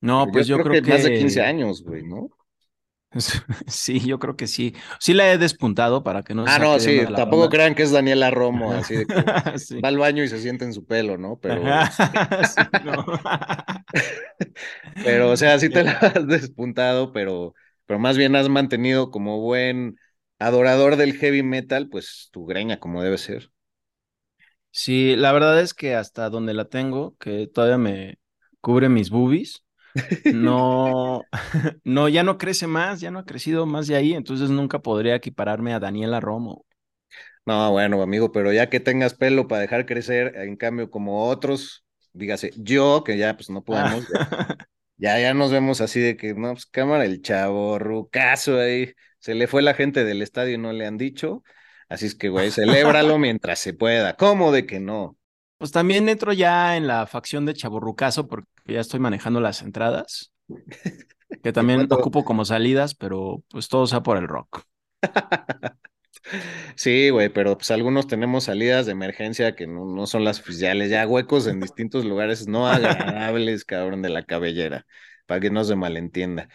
No, 0.00 0.26
pues 0.32 0.48
yo, 0.48 0.58
creo, 0.58 0.82
que, 0.82 0.90
más 0.90 1.04
de 1.04 1.14
15 1.14 1.40
años, 1.40 1.82
güey, 1.82 2.02
¿no? 2.02 2.28
Sí, 3.68 4.00
yo 4.00 4.18
creo 4.18 4.36
que 4.36 4.48
sí. 4.48 4.74
Sí 4.98 5.14
la 5.14 5.32
he 5.32 5.38
despuntado 5.38 6.02
para 6.02 6.22
que 6.22 6.34
no 6.34 6.44
Ah, 6.46 6.58
no, 6.58 6.78
sí, 6.80 7.00
tampoco 7.14 7.48
crean 7.48 7.74
que 7.76 7.84
es 7.84 7.92
Daniela 7.92 8.30
Romo, 8.30 8.72
así 8.72 8.96
de 8.96 9.06
que 9.06 9.14
va 9.80 9.88
al 9.88 9.98
baño 9.98 10.24
y 10.24 10.28
se 10.28 10.40
siente 10.40 10.64
en 10.64 10.74
su 10.74 10.84
pelo, 10.84 11.16
¿no? 11.16 11.38
Pero, 11.40 11.62
sí, 12.42 12.62
no. 12.84 13.06
pero 15.04 15.30
o 15.30 15.36
sea, 15.36 15.58
sí 15.60 15.70
te 15.70 15.84
la 15.84 15.92
has 15.92 16.26
despuntado, 16.26 17.12
pero, 17.12 17.54
pero 17.86 18.00
más 18.00 18.16
bien 18.16 18.34
has 18.34 18.48
mantenido 18.48 19.12
como 19.12 19.40
buen 19.40 19.98
adorador 20.40 20.96
del 20.96 21.14
heavy 21.14 21.44
metal, 21.44 21.88
pues 21.88 22.28
tu 22.32 22.44
greña 22.44 22.80
como 22.80 23.02
debe 23.02 23.18
ser. 23.18 23.50
Sí, 24.78 25.16
la 25.16 25.32
verdad 25.32 25.58
es 25.58 25.72
que 25.72 25.94
hasta 25.94 26.28
donde 26.28 26.52
la 26.52 26.66
tengo, 26.66 27.16
que 27.16 27.46
todavía 27.46 27.78
me 27.78 28.18
cubre 28.60 28.90
mis 28.90 29.08
boobies, 29.08 29.64
no, 30.34 31.22
no, 31.82 32.08
ya 32.10 32.22
no 32.22 32.36
crece 32.36 32.66
más, 32.66 33.00
ya 33.00 33.10
no 33.10 33.20
ha 33.20 33.24
crecido 33.24 33.64
más 33.64 33.86
de 33.86 33.96
ahí, 33.96 34.12
entonces 34.12 34.50
nunca 34.50 34.80
podría 34.80 35.14
equipararme 35.14 35.72
a 35.72 35.80
Daniela 35.80 36.20
Romo. 36.20 36.66
No, 37.46 37.72
bueno, 37.72 38.02
amigo, 38.02 38.32
pero 38.32 38.52
ya 38.52 38.68
que 38.68 38.78
tengas 38.78 39.14
pelo 39.14 39.48
para 39.48 39.62
dejar 39.62 39.86
crecer, 39.86 40.36
en 40.36 40.56
cambio, 40.56 40.90
como 40.90 41.26
otros, 41.26 41.86
dígase, 42.12 42.50
yo, 42.58 43.02
que 43.02 43.16
ya 43.16 43.34
pues 43.34 43.48
no 43.48 43.64
podemos, 43.64 44.06
ya, 44.98 45.18
ya, 45.18 45.32
nos 45.32 45.52
vemos 45.52 45.80
así 45.80 46.00
de 46.00 46.18
que, 46.18 46.34
no, 46.34 46.52
pues 46.52 46.66
cámara, 46.66 47.06
el 47.06 47.22
chavo, 47.22 47.78
rucazo 47.78 48.60
ahí, 48.60 48.92
se 49.20 49.34
le 49.34 49.46
fue 49.46 49.62
la 49.62 49.72
gente 49.72 50.04
del 50.04 50.20
estadio 50.20 50.56
y 50.56 50.58
no 50.58 50.74
le 50.74 50.84
han 50.84 50.98
dicho, 50.98 51.42
Así 51.88 52.06
es 52.06 52.14
que, 52.14 52.28
güey, 52.28 52.50
celébralo 52.50 53.18
mientras 53.18 53.58
se 53.58 53.74
pueda. 53.74 54.14
¿Cómo 54.16 54.52
de 54.52 54.66
que 54.66 54.80
no? 54.80 55.16
Pues 55.58 55.72
también 55.72 56.08
entro 56.08 56.32
ya 56.32 56.76
en 56.76 56.86
la 56.86 57.06
facción 57.06 57.46
de 57.46 57.54
Chaburrucazo 57.54 58.26
porque 58.26 58.48
ya 58.66 58.80
estoy 58.80 59.00
manejando 59.00 59.40
las 59.40 59.62
entradas. 59.62 60.32
Que 61.42 61.52
también 61.52 61.88
ocupo 61.90 62.24
como 62.24 62.44
salidas, 62.44 62.94
pero 62.94 63.42
pues 63.48 63.68
todo 63.68 63.88
sea 63.88 64.00
por 64.00 64.16
el 64.16 64.28
rock. 64.28 64.62
Sí, 66.74 67.10
güey, 67.10 67.28
pero 67.28 67.56
pues 67.56 67.70
algunos 67.70 68.06
tenemos 68.06 68.44
salidas 68.44 68.86
de 68.86 68.92
emergencia 68.92 69.54
que 69.54 69.66
no, 69.66 69.84
no, 69.84 70.06
son 70.06 70.24
las 70.24 70.40
oficiales, 70.40 70.90
ya 70.90 71.06
huecos 71.06 71.46
en 71.46 71.60
distintos 71.60 72.04
lugares 72.04 72.48
no 72.48 72.66
agradables, 72.66 73.64
cabrón, 73.64 74.02
de 74.02 74.08
la 74.08 74.24
cabellera, 74.24 74.86
para 75.26 75.40
que 75.40 75.50
no 75.50 75.62
se 75.64 75.76
malentienda. 75.76 76.48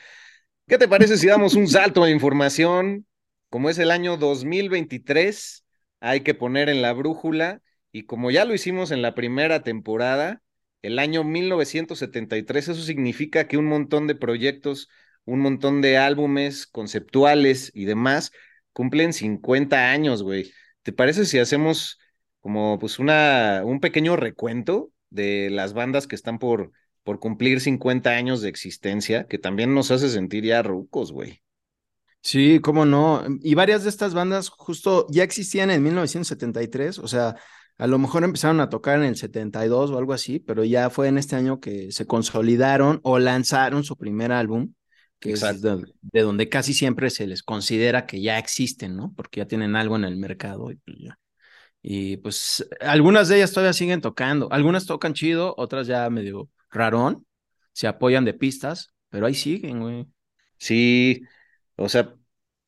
¿Qué 0.68 0.78
te 0.78 0.88
parece 0.88 1.18
si 1.18 1.28
damos 1.28 1.56
un 1.56 1.68
salto 1.68 2.04
de 2.04 2.12
información? 2.12 3.06
Como 3.52 3.70
es 3.70 3.80
el 3.80 3.92
año 3.92 4.16
2023, 4.16 5.66
hay 6.00 6.22
que 6.22 6.34
poner 6.34 6.70
en 6.70 6.82
la 6.82 6.94
brújula, 6.94 7.62
y 7.92 8.04
como 8.06 8.32
ya 8.32 8.46
lo 8.46 8.54
hicimos 8.54 8.92
en 8.92 9.02
la 9.02 9.14
primera 9.14 9.62
temporada, 9.62 10.42
el 10.82 11.00
año 11.00 11.26
1973, 11.26 12.70
eso 12.70 12.82
significa 12.82 13.50
que 13.50 13.58
un 13.58 13.66
montón 13.66 14.08
de 14.08 14.16
proyectos, 14.16 14.88
un 15.26 15.42
montón 15.42 15.82
de 15.82 15.98
álbumes 15.98 16.66
conceptuales 16.66 17.72
y 17.76 17.84
demás 17.84 18.32
cumplen 18.72 19.12
50 19.12 19.92
años, 19.92 20.24
güey. 20.24 20.54
¿Te 20.82 20.94
parece 20.94 21.26
si 21.26 21.38
hacemos 21.38 22.00
como 22.40 22.80
pues 22.80 23.00
una, 23.00 23.64
un 23.66 23.82
pequeño 23.82 24.16
recuento 24.16 24.92
de 25.10 25.50
las 25.50 25.74
bandas 25.74 26.08
que 26.08 26.16
están 26.16 26.40
por, 26.40 26.72
por 27.04 27.20
cumplir 27.20 27.60
50 27.60 28.12
años 28.12 28.42
de 28.42 28.48
existencia, 28.48 29.28
que 29.28 29.38
también 29.40 29.74
nos 29.76 29.92
hace 29.92 30.08
sentir 30.08 30.46
ya 30.46 30.64
rucos, 30.64 31.12
güey? 31.12 31.42
Sí, 32.22 32.60
cómo 32.60 32.86
no. 32.86 33.24
Y 33.42 33.56
varias 33.56 33.84
de 33.84 33.90
estas 33.90 34.14
bandas 34.14 34.50
justo 34.50 35.08
ya 35.10 35.24
existían 35.24 35.72
en 35.72 35.82
1973, 35.84 37.00
o 37.00 37.08
sea, 37.08 37.36
a 37.78 37.88
lo 37.88 37.98
mejor 37.98 38.24
empezaron 38.24 38.60
a 38.60 38.70
tocar 38.70 39.00
en 39.00 39.06
el 39.06 39.16
72 39.16 39.90
o 39.90 39.98
algo 39.98 40.14
así, 40.14 40.40
pero 40.40 40.64
ya 40.64 40.92
fue 40.92 41.08
en 41.08 41.18
este 41.18 41.36
año 41.36 41.60
que 41.60 41.92
se 41.92 42.06
consolidaron 42.06 43.00
o 43.04 43.18
lanzaron 43.18 43.84
su 43.84 43.98
primer 43.98 44.32
álbum, 44.32 44.74
que 45.20 45.32
es 45.32 45.42
de, 45.62 46.22
donde 46.22 46.48
casi 46.48 46.76
siempre 46.76 47.10
se 47.10 47.26
les 47.26 47.42
considera 47.42 48.06
que 48.06 48.22
ya 48.22 48.38
existen, 48.38 48.96
¿no? 48.96 49.14
Porque 49.16 49.40
ya 49.40 49.48
tienen 49.48 49.76
algo 49.76 49.96
en 49.96 50.04
el 50.04 50.18
mercado 50.18 50.72
y 50.72 50.76
pues 50.76 50.98
ya. 51.00 51.18
Y 51.82 52.18
pues 52.18 52.68
algunas 52.82 53.28
de 53.28 53.38
ellas 53.38 53.52
todavía 53.52 53.74
siguen 53.74 54.02
tocando, 54.02 54.48
algunas 54.52 54.86
tocan 54.86 55.16
chido, 55.16 55.56
otras 55.58 55.88
ya 55.88 56.08
medio 56.12 56.50
rarón, 56.70 57.26
se 57.74 57.88
apoyan 57.88 58.26
de 58.26 58.36
pistas, 58.36 58.94
pero 59.10 59.26
ahí 59.26 59.34
siguen, 59.34 59.80
güey. 59.80 60.06
Sí, 60.60 61.24
o 61.76 61.90
sea, 61.90 62.16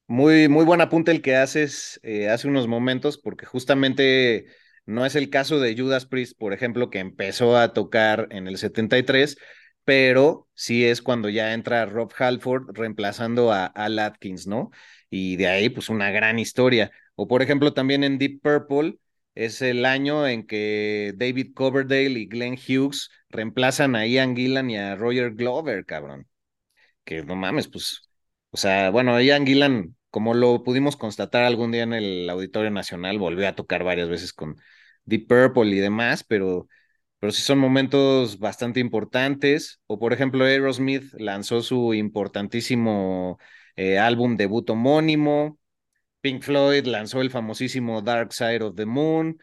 muy, 0.07 0.47
muy 0.49 0.65
buen 0.65 0.81
apunte 0.81 1.11
el 1.11 1.21
que 1.21 1.35
haces 1.35 1.99
eh, 2.03 2.29
hace 2.29 2.47
unos 2.47 2.67
momentos, 2.67 3.17
porque 3.17 3.45
justamente 3.45 4.45
no 4.85 5.05
es 5.05 5.15
el 5.15 5.29
caso 5.29 5.59
de 5.59 5.75
Judas 5.77 6.05
Priest, 6.05 6.37
por 6.37 6.53
ejemplo, 6.53 6.89
que 6.89 6.99
empezó 6.99 7.57
a 7.57 7.73
tocar 7.73 8.27
en 8.31 8.47
el 8.47 8.57
73, 8.57 9.37
pero 9.85 10.47
sí 10.53 10.85
es 10.85 11.01
cuando 11.01 11.29
ya 11.29 11.53
entra 11.53 11.85
Rob 11.85 12.11
Halford 12.17 12.71
reemplazando 12.77 13.51
a 13.51 13.65
Al 13.65 13.99
Atkins, 13.99 14.47
¿no? 14.47 14.71
Y 15.09 15.35
de 15.37 15.47
ahí, 15.47 15.69
pues, 15.69 15.89
una 15.89 16.11
gran 16.11 16.39
historia. 16.39 16.91
O, 17.15 17.27
por 17.27 17.41
ejemplo, 17.41 17.73
también 17.73 18.03
en 18.03 18.17
Deep 18.17 18.41
Purple 18.41 18.97
es 19.35 19.61
el 19.61 19.85
año 19.85 20.27
en 20.27 20.45
que 20.45 21.13
David 21.15 21.53
Coverdale 21.53 22.19
y 22.19 22.27
Glenn 22.27 22.55
Hughes 22.55 23.09
reemplazan 23.29 23.95
a 23.95 24.05
Ian 24.07 24.35
Gillan 24.35 24.69
y 24.69 24.77
a 24.77 24.95
Roger 24.95 25.31
Glover, 25.33 25.85
cabrón. 25.85 26.27
Que 27.05 27.23
no 27.23 27.35
mames, 27.35 27.67
pues 27.67 28.01
o 28.53 28.57
sea, 28.57 28.91
bueno, 28.91 29.19
Ian 29.19 29.47
Gillan, 29.47 29.95
como 30.11 30.35
lo 30.35 30.63
pudimos 30.63 30.95
constatar 30.95 31.43
algún 31.43 31.71
día 31.71 31.83
en 31.83 31.93
el 31.93 32.29
Auditorio 32.29 32.69
Nacional, 32.69 33.17
volvió 33.17 33.47
a 33.47 33.55
tocar 33.55 33.83
varias 33.83 34.09
veces 34.09 34.31
con 34.31 34.57
Deep 35.05 35.27
Purple 35.27 35.75
y 35.75 35.79
demás, 35.79 36.23
pero, 36.23 36.67
pero 37.19 37.31
sí 37.31 37.41
son 37.41 37.57
momentos 37.57 38.37
bastante 38.39 38.79
importantes. 38.79 39.81
O 39.87 39.97
por 39.99 40.13
ejemplo, 40.13 40.45
Aerosmith 40.45 41.13
lanzó 41.15 41.63
su 41.63 41.95
importantísimo 41.95 43.39
eh, 43.75 43.97
álbum 43.97 44.37
debut 44.37 44.69
homónimo. 44.69 45.57
Pink 46.21 46.43
Floyd 46.43 46.85
lanzó 46.85 47.21
el 47.21 47.31
famosísimo 47.31 48.01
Dark 48.03 48.33
Side 48.33 48.63
of 48.63 48.75
the 48.75 48.85
Moon. 48.85 49.39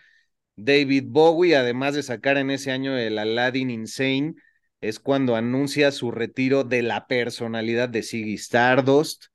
David 0.56 1.06
Bowie, 1.08 1.56
además 1.56 1.94
de 1.94 2.02
sacar 2.04 2.36
en 2.38 2.50
ese 2.50 2.70
año 2.70 2.96
el 2.96 3.18
Aladdin 3.18 3.70
Insane, 3.70 4.34
es 4.80 4.98
cuando 5.00 5.36
anuncia 5.36 5.92
su 5.92 6.10
retiro 6.10 6.64
de 6.64 6.82
la 6.82 7.06
personalidad 7.06 7.88
de 7.88 8.02
Ziggy 8.02 8.34
Stardust. 8.34 9.26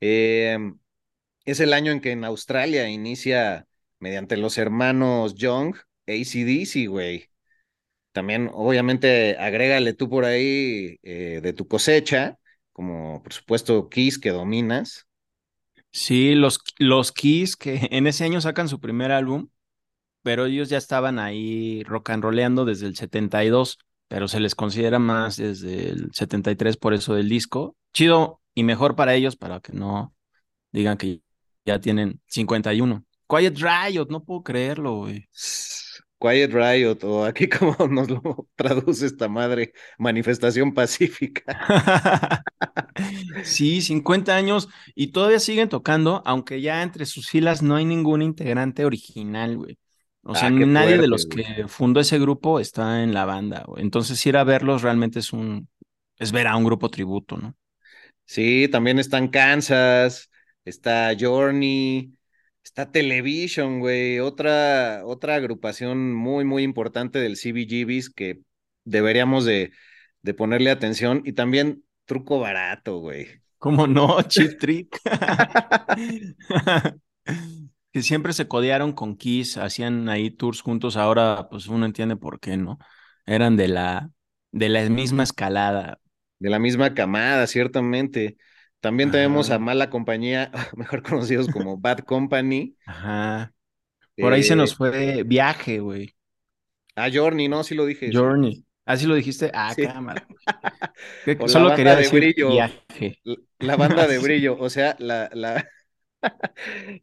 Em, 0.00 0.78
es 1.44 1.60
el 1.60 1.72
año 1.72 1.92
en 1.92 2.00
que 2.00 2.12
en 2.12 2.24
Australia 2.24 2.88
inicia 2.88 3.66
mediante 4.00 4.36
los 4.36 4.58
hermanos 4.58 5.34
Young 5.34 5.76
ACDC, 6.06 6.88
güey. 6.88 7.30
También, 8.12 8.50
obviamente, 8.52 9.36
agrégale 9.38 9.94
tú 9.94 10.08
por 10.10 10.24
ahí 10.24 10.98
eh, 11.02 11.40
de 11.42 11.52
tu 11.52 11.68
cosecha, 11.68 12.38
como 12.72 13.22
por 13.22 13.32
supuesto 13.32 13.88
Kiss 13.88 14.18
que 14.18 14.30
dominas. 14.30 15.06
Sí, 15.92 16.34
los, 16.34 16.60
los 16.78 17.12
Kiss 17.12 17.56
que 17.56 17.80
en 17.90 18.06
ese 18.06 18.24
año 18.24 18.40
sacan 18.40 18.68
su 18.68 18.80
primer 18.80 19.12
álbum, 19.12 19.48
pero 20.22 20.46
ellos 20.46 20.68
ya 20.68 20.78
estaban 20.78 21.18
ahí 21.18 21.82
rock 21.84 22.10
and 22.10 22.22
rollando 22.24 22.64
desde 22.64 22.86
el 22.86 22.96
72 22.96 23.78
pero 24.10 24.26
se 24.26 24.40
les 24.40 24.56
considera 24.56 24.98
más 24.98 25.36
desde 25.36 25.88
el 25.88 26.10
73 26.12 26.76
por 26.76 26.94
eso 26.94 27.14
del 27.14 27.28
disco. 27.28 27.76
Chido 27.94 28.40
y 28.54 28.64
mejor 28.64 28.96
para 28.96 29.14
ellos 29.14 29.36
para 29.36 29.60
que 29.60 29.72
no 29.72 30.12
digan 30.72 30.98
que 30.98 31.22
ya 31.64 31.78
tienen 31.78 32.20
51. 32.26 33.04
Quiet 33.28 33.56
Riot, 33.56 34.08
no 34.10 34.24
puedo 34.24 34.42
creerlo, 34.42 34.96
güey. 34.96 35.28
Quiet 36.18 36.52
Riot, 36.52 37.04
o 37.04 37.24
aquí 37.24 37.48
como 37.48 37.86
nos 37.86 38.10
lo 38.10 38.48
traduce 38.56 39.06
esta 39.06 39.28
madre, 39.28 39.74
manifestación 39.96 40.74
pacífica. 40.74 42.42
sí, 43.44 43.80
50 43.80 44.34
años 44.34 44.68
y 44.96 45.12
todavía 45.12 45.38
siguen 45.38 45.68
tocando, 45.68 46.20
aunque 46.26 46.60
ya 46.60 46.82
entre 46.82 47.06
sus 47.06 47.28
filas 47.28 47.62
no 47.62 47.76
hay 47.76 47.84
ningún 47.84 48.22
integrante 48.22 48.84
original, 48.84 49.56
güey. 49.56 49.78
O 50.22 50.34
sea, 50.34 50.48
ah, 50.48 50.50
nadie 50.50 50.98
de 50.98 51.08
los 51.08 51.26
que 51.26 51.66
fundó 51.66 52.00
ese 52.00 52.18
grupo 52.18 52.60
está 52.60 53.02
en 53.02 53.14
la 53.14 53.24
banda. 53.24 53.64
Entonces, 53.76 54.24
ir 54.26 54.36
a 54.36 54.44
verlos 54.44 54.82
realmente 54.82 55.18
es 55.18 55.32
un, 55.32 55.68
es 56.18 56.32
ver 56.32 56.46
a 56.46 56.56
un 56.56 56.64
grupo 56.64 56.90
tributo, 56.90 57.38
¿no? 57.38 57.56
Sí, 58.26 58.68
también 58.70 58.98
están 58.98 59.28
Kansas, 59.28 60.30
está 60.64 61.12
Journey, 61.18 62.12
está 62.62 62.92
Television, 62.92 63.80
güey, 63.80 64.20
otra, 64.20 65.02
otra 65.04 65.34
agrupación 65.34 66.14
muy, 66.14 66.44
muy 66.44 66.62
importante 66.62 67.18
del 67.18 67.36
CBGBs 67.36 68.10
que 68.10 68.40
deberíamos 68.84 69.44
de, 69.44 69.72
de 70.22 70.34
ponerle 70.34 70.70
atención 70.70 71.22
y 71.24 71.32
también 71.32 71.82
truco 72.04 72.38
barato, 72.38 72.98
güey. 72.98 73.26
¿Cómo 73.58 73.86
no? 73.86 74.22
Chip 74.28 74.58
Trick. 74.58 75.00
que 77.92 78.02
siempre 78.02 78.32
se 78.32 78.48
codearon 78.48 78.92
con 78.92 79.16
Kiss, 79.16 79.56
hacían 79.56 80.08
ahí 80.08 80.30
tours 80.30 80.60
juntos, 80.62 80.96
ahora 80.96 81.48
pues 81.50 81.66
uno 81.66 81.86
entiende 81.86 82.16
por 82.16 82.40
qué, 82.40 82.56
¿no? 82.56 82.78
Eran 83.26 83.56
de 83.56 83.68
la, 83.68 84.10
de 84.52 84.68
la 84.68 84.88
misma 84.88 85.22
escalada. 85.22 86.00
De 86.38 86.50
la 86.50 86.58
misma 86.58 86.94
camada, 86.94 87.46
ciertamente. 87.46 88.36
También 88.80 89.10
tenemos 89.10 89.50
a 89.50 89.58
Mala 89.58 89.90
Compañía, 89.90 90.50
mejor 90.76 91.02
conocidos 91.02 91.48
como 91.48 91.76
Bad 91.80 92.00
Company. 92.00 92.76
Ajá. 92.86 93.52
Por 94.16 94.32
ahí 94.32 94.42
se 94.42 94.56
nos 94.56 94.72
eh, 94.72 94.76
fue 94.76 95.22
viaje, 95.24 95.80
güey. 95.80 96.14
Ah, 96.96 97.08
Journey, 97.12 97.48
¿no? 97.48 97.62
Sí 97.64 97.74
lo 97.74 97.86
dije. 97.86 98.10
Journey. 98.12 98.64
Así 98.84 99.06
lo 99.06 99.14
dijiste. 99.14 99.50
Ah, 99.54 99.72
Sí. 99.74 99.86
cámara. 99.86 100.26
Solo 101.46 101.68
la 101.68 101.74
quería 101.76 101.92
banda 101.92 101.96
de 101.96 102.02
decir 102.02 102.20
brillo. 102.20 102.50
viaje. 102.50 103.20
La, 103.24 103.36
la 103.58 103.76
banda 103.76 104.06
de 104.06 104.18
brillo, 104.18 104.56
o 104.58 104.68
sea, 104.70 104.96
la, 104.98 105.30
la, 105.32 105.66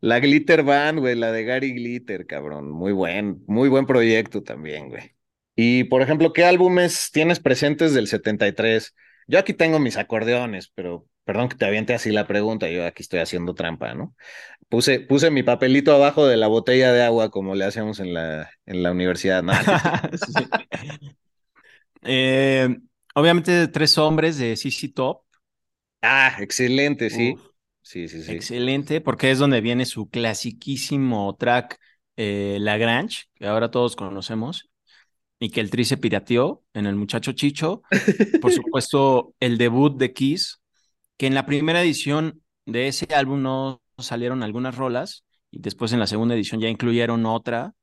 la 0.01 0.19
Glitter 0.19 0.63
Band, 0.63 0.99
güey, 0.99 1.15
la 1.15 1.31
de 1.31 1.43
Gary 1.43 1.73
Glitter, 1.73 2.25
cabrón. 2.25 2.69
Muy 2.71 2.91
buen, 2.91 3.43
muy 3.47 3.69
buen 3.69 3.85
proyecto 3.85 4.43
también, 4.43 4.89
güey. 4.89 5.15
Y, 5.55 5.85
por 5.85 6.01
ejemplo, 6.01 6.33
¿qué 6.33 6.45
álbumes 6.45 7.09
tienes 7.11 7.39
presentes 7.39 7.93
del 7.93 8.07
73? 8.07 8.95
Yo 9.27 9.39
aquí 9.39 9.53
tengo 9.53 9.79
mis 9.79 9.97
acordeones, 9.97 10.71
pero 10.73 11.07
perdón 11.23 11.49
que 11.49 11.57
te 11.57 11.65
aviente 11.65 11.93
así 11.93 12.11
la 12.11 12.27
pregunta, 12.27 12.69
yo 12.69 12.85
aquí 12.85 13.01
estoy 13.01 13.19
haciendo 13.19 13.53
trampa, 13.53 13.93
¿no? 13.93 14.15
Puse, 14.69 14.99
puse 14.99 15.31
mi 15.31 15.43
papelito 15.43 15.93
abajo 15.93 16.27
de 16.27 16.37
la 16.37 16.47
botella 16.47 16.91
de 16.93 17.03
agua 17.03 17.31
como 17.31 17.55
le 17.55 17.65
hacemos 17.65 17.99
en 17.99 18.13
la, 18.13 18.49
en 18.65 18.83
la 18.83 18.91
universidad. 18.91 19.43
No, 19.43 19.53
Sí. 20.13 20.49
Eh, 22.03 22.77
obviamente, 23.15 23.67
tres 23.67 23.97
hombres 23.97 24.37
de 24.37 24.55
CC 24.55 24.89
Top. 24.89 25.23
Ah, 26.01 26.37
excelente, 26.39 27.09
sí. 27.09 27.33
Uf, 27.33 27.41
Sí, 27.91 28.07
sí, 28.07 28.21
sí. 28.23 28.41
excelente, 28.41 29.01
porque 29.01 29.31
es 29.31 29.39
donde 29.39 29.61
viene 29.61 29.85
su 29.85 30.09
clasiquísimo 30.09 31.35
track 31.37 31.79
eh, 32.17 32.57
Lagrange, 32.59 33.25
que 33.35 33.47
ahora 33.47 33.71
todos 33.71 33.95
conocemos, 33.95 34.69
y 35.39 35.51
que 35.51 35.61
el 35.61 35.69
Tri 35.71 35.85
se 35.85 35.97
pirateó 35.97 36.63
en 36.73 36.85
El 36.87 36.95
Muchacho 36.95 37.33
Chicho. 37.33 37.81
Por 38.39 38.51
supuesto, 38.53 39.35
el 39.39 39.57
debut 39.57 39.97
de 39.97 40.13
Kiss, 40.13 40.61
que 41.17 41.27
en 41.27 41.35
la 41.35 41.45
primera 41.45 41.81
edición 41.83 42.43
de 42.65 42.87
ese 42.89 43.07
álbum 43.15 43.41
no 43.43 43.81
salieron 43.99 44.43
algunas 44.43 44.75
rolas, 44.77 45.25
y 45.51 45.59
después 45.61 45.93
en 45.93 45.99
la 45.99 46.07
segunda 46.07 46.35
edición 46.35 46.61
ya 46.61 46.69
incluyeron 46.69 47.25
otra. 47.25 47.73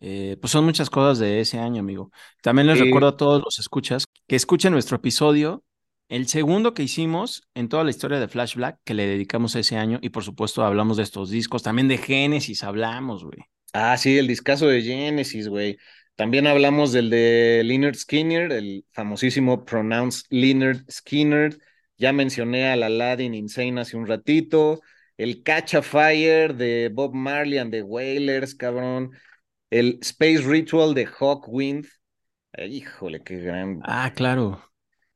Eh, 0.00 0.36
pues 0.40 0.50
son 0.52 0.64
muchas 0.64 0.90
cosas 0.90 1.18
de 1.18 1.40
ese 1.40 1.58
año, 1.58 1.80
amigo. 1.80 2.10
También 2.42 2.66
les 2.66 2.78
Sí. 2.78 2.80
recuerdo 2.80 3.08
a 3.08 3.16
todos 3.16 3.42
los 3.44 3.58
escuchas 3.58 4.04
que 4.26 4.36
escuchen 4.36 4.72
nuestro 4.72 4.96
episodio, 4.98 5.64
el 6.08 6.28
segundo 6.28 6.74
que 6.74 6.82
hicimos 6.82 7.48
en 7.54 7.68
toda 7.68 7.84
la 7.84 7.90
historia 7.90 8.20
de 8.20 8.28
Flash 8.28 8.54
Black, 8.54 8.78
que 8.84 8.94
le 8.94 9.06
dedicamos 9.06 9.54
ese 9.56 9.76
año, 9.76 9.98
y 10.02 10.10
por 10.10 10.24
supuesto 10.24 10.64
hablamos 10.64 10.96
de 10.96 11.02
estos 11.02 11.30
discos, 11.30 11.62
también 11.62 11.88
de 11.88 11.98
Genesis 11.98 12.62
hablamos, 12.62 13.24
güey. 13.24 13.38
Ah, 13.72 13.96
sí, 13.96 14.16
el 14.16 14.26
discazo 14.26 14.68
de 14.68 14.82
Genesis, 14.82 15.48
güey. 15.48 15.78
También 16.14 16.46
hablamos 16.46 16.92
del 16.92 17.10
de 17.10 17.62
Leonard 17.64 17.94
Skinner, 17.94 18.50
el 18.50 18.86
famosísimo 18.92 19.64
Pronounced 19.66 20.24
Leonard 20.30 20.78
Skinner. 20.90 21.58
Ya 21.98 22.12
mencioné 22.12 22.68
al 22.68 22.82
Aladdin 22.82 23.34
Insane 23.34 23.80
hace 23.80 23.98
un 23.98 24.06
ratito. 24.06 24.80
El 25.18 25.42
Catch 25.42 25.74
a 25.74 25.82
Fire 25.82 26.54
de 26.54 26.90
Bob 26.92 27.14
Marley 27.14 27.58
and 27.58 27.70
the 27.70 27.82
Wailers, 27.82 28.54
cabrón. 28.54 29.10
El 29.68 29.98
Space 30.00 30.38
Ritual 30.38 30.94
de 30.94 31.06
Hawkwind. 31.06 31.86
Híjole, 32.56 33.22
qué 33.22 33.36
gran. 33.36 33.80
Ah, 33.84 34.12
claro. 34.14 34.62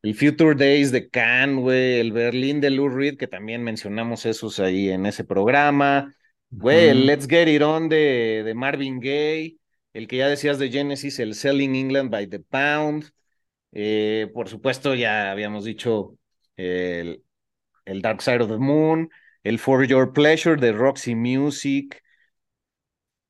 El 0.03 0.15
Future 0.15 0.55
Days 0.55 0.93
de 0.93 1.09
Can, 1.11 1.61
güey. 1.61 2.01
El 2.01 2.13
Berlín 2.13 2.61
de 2.61 2.71
Lou 2.71 2.89
Reed, 2.89 3.17
que 3.17 3.27
también 3.27 3.63
mencionamos 3.63 4.27
esos 4.27 4.61
ahí 4.61 4.91
en 4.91 5.07
ese 5.07 5.25
programa. 5.25 6.15
Güey, 6.51 6.89
el. 6.89 7.07
Let's 7.07 7.27
Get 7.29 7.49
It 7.49 7.63
On 7.63 7.89
de, 7.89 8.43
de 8.45 8.55
Marvin 8.55 9.01
Gaye, 9.01 9.59
el 9.93 10.09
que 10.09 10.17
ya 10.19 10.29
decías 10.29 10.59
de 10.59 10.71
Genesis, 10.71 11.19
el 11.19 11.35
Selling 11.35 11.75
England 11.77 12.11
by 12.11 12.27
the 12.29 12.41
Pound. 12.41 13.11
Eh, 13.73 14.31
por 14.35 14.49
supuesto, 14.49 14.95
ya 14.95 15.31
habíamos 15.31 15.65
dicho 15.65 16.19
el, 16.57 17.23
el 17.85 18.03
Dark 18.03 18.23
Side 18.23 18.43
of 18.43 18.51
the 18.51 18.59
Moon, 18.59 19.11
el 19.45 19.59
For 19.59 19.87
Your 19.87 20.13
Pleasure 20.13 20.57
de 20.57 20.73
Roxy 20.73 21.15
Music. 21.15 22.03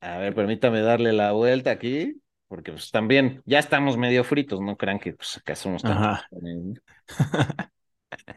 A 0.01 0.19
ver, 0.19 0.35
permítame 0.35 0.81
darle 0.81 1.13
la 1.13 1.33
vuelta 1.33 1.71
aquí, 1.71 2.21
porque 2.51 2.73
pues 2.73 2.91
también 2.91 3.43
ya 3.47 3.61
estamos 3.61 3.97
medio 3.97 4.25
fritos, 4.25 4.61
no 4.61 4.77
crean 4.77 4.99
que 4.99 5.13
pues 5.13 5.37
acá 5.37 5.55
somos 5.55 5.85
tan... 5.85 6.03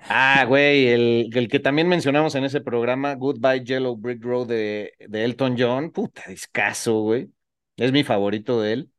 Ah, 0.08 0.46
güey, 0.48 0.88
el, 0.88 1.30
el 1.34 1.48
que 1.48 1.60
también 1.60 1.88
mencionamos 1.88 2.36
en 2.36 2.44
ese 2.44 2.62
programa, 2.62 3.16
Goodbye 3.16 3.64
Yellow 3.64 3.98
Brick 3.98 4.24
Road 4.24 4.48
de, 4.48 4.94
de 5.00 5.26
Elton 5.26 5.56
John, 5.58 5.92
puta 5.92 6.22
discazo, 6.28 7.02
güey. 7.02 7.32
Es 7.78 7.92
mi 7.92 8.04
favorito 8.04 8.62
de 8.62 8.74
él. 8.74 8.92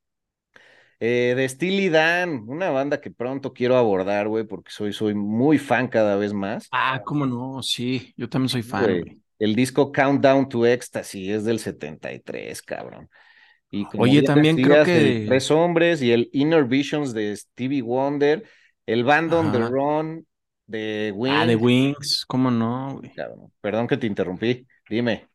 Eh, 0.98 1.34
de 1.36 1.48
Steely 1.48 1.90
Dan, 1.90 2.44
una 2.48 2.70
banda 2.70 3.00
que 3.00 3.10
pronto 3.12 3.52
quiero 3.52 3.76
abordar, 3.76 4.26
güey, 4.26 4.44
porque 4.44 4.72
soy, 4.72 4.92
soy 4.92 5.14
muy 5.14 5.58
fan 5.58 5.86
cada 5.86 6.16
vez 6.16 6.32
más. 6.32 6.68
Ah, 6.72 7.02
cómo 7.04 7.26
no, 7.26 7.62
sí, 7.62 8.12
yo 8.16 8.28
también 8.28 8.48
soy 8.48 8.62
fan, 8.62 8.98
güey. 8.98 9.22
El 9.38 9.54
disco 9.54 9.92
Countdown 9.92 10.48
to 10.48 10.66
Ecstasy 10.66 11.30
es 11.30 11.44
del 11.44 11.60
73, 11.60 12.62
cabrón. 12.62 13.08
Y 13.76 13.84
como 13.86 14.04
Oye, 14.04 14.22
también 14.22 14.56
creo 14.56 14.84
que- 14.84 15.24
Tres 15.26 15.50
Hombres 15.50 16.00
y 16.02 16.12
el 16.12 16.28
Inner 16.32 16.64
Visions 16.64 17.12
de 17.12 17.36
Stevie 17.36 17.82
Wonder, 17.82 18.44
el 18.86 19.02
Band 19.04 19.32
on 19.34 19.50
the 19.52 19.58
Ajá. 19.58 19.68
Run 19.68 20.26
de 20.66 21.12
Wings. 21.14 21.36
Ah, 21.36 21.46
de 21.46 21.56
Wings, 21.56 22.24
cómo 22.26 22.50
no, 22.50 22.98
güey. 22.98 23.12
Perdón 23.60 23.86
que 23.86 23.96
te 23.96 24.06
interrumpí. 24.06 24.66
Dime. 24.88 25.28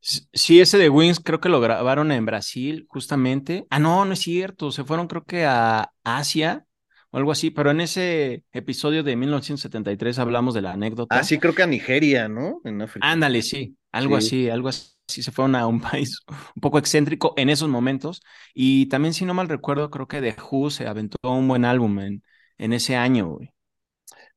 Sí, 0.00 0.60
ese 0.60 0.76
de 0.76 0.90
Wings 0.90 1.18
creo 1.18 1.40
que 1.40 1.48
lo 1.48 1.60
grabaron 1.62 2.12
en 2.12 2.26
Brasil, 2.26 2.84
justamente. 2.88 3.66
Ah, 3.70 3.78
no, 3.78 4.04
no 4.04 4.12
es 4.12 4.18
cierto. 4.20 4.70
Se 4.70 4.84
fueron, 4.84 5.06
creo 5.08 5.24
que 5.24 5.46
a 5.46 5.90
Asia 6.04 6.66
o 7.10 7.16
algo 7.16 7.32
así. 7.32 7.50
Pero 7.50 7.70
en 7.70 7.80
ese 7.80 8.44
episodio 8.52 9.02
de 9.02 9.16
1973 9.16 10.18
hablamos 10.18 10.52
de 10.52 10.60
la 10.60 10.72
anécdota. 10.72 11.18
Ah, 11.18 11.24
sí, 11.24 11.38
creo 11.38 11.54
que 11.54 11.62
a 11.62 11.66
Nigeria, 11.66 12.28
¿no? 12.28 12.60
En 12.64 12.82
África. 12.82 13.10
Ándale, 13.10 13.40
sí, 13.40 13.76
algo 13.92 14.20
Sí. 14.20 14.26
así, 14.26 14.50
algo 14.50 14.68
así. 14.68 14.90
Se 15.06 15.30
fueron 15.32 15.54
a 15.56 15.66
un 15.66 15.80
país 15.80 16.20
un 16.56 16.60
poco 16.60 16.78
excéntrico 16.78 17.34
en 17.36 17.50
esos 17.50 17.68
momentos. 17.68 18.22
Y 18.54 18.86
también, 18.88 19.14
si 19.14 19.24
no 19.24 19.34
mal 19.34 19.48
recuerdo, 19.48 19.90
creo 19.90 20.08
que 20.08 20.20
The 20.20 20.36
Who 20.50 20.70
se 20.70 20.86
aventó 20.86 21.18
un 21.24 21.48
buen 21.48 21.64
álbum 21.64 21.98
en, 22.00 22.22
en 22.58 22.72
ese 22.72 22.96
año, 22.96 23.28
güey. 23.28 23.50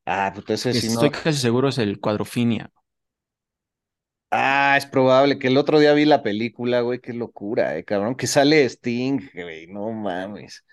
Ah, 0.06 0.32
pues 0.34 0.50
ese 0.50 0.74
sí 0.74 0.88
no. 0.90 1.02
Estoy 1.02 1.10
casi 1.10 1.38
seguro 1.38 1.68
es 1.68 1.76
el 1.76 2.00
Cuadrofinia. 2.00 2.72
Ah, 4.30 4.74
es 4.76 4.84
probable 4.86 5.38
que 5.38 5.48
el 5.48 5.56
otro 5.56 5.78
día 5.78 5.94
vi 5.94 6.04
la 6.04 6.22
película, 6.22 6.82
güey, 6.82 7.00
qué 7.00 7.14
locura, 7.14 7.78
eh, 7.78 7.84
cabrón, 7.84 8.14
que 8.14 8.26
sale 8.26 8.64
Sting, 8.68 9.20
güey, 9.34 9.66
no 9.68 9.90
mames. 9.92 10.64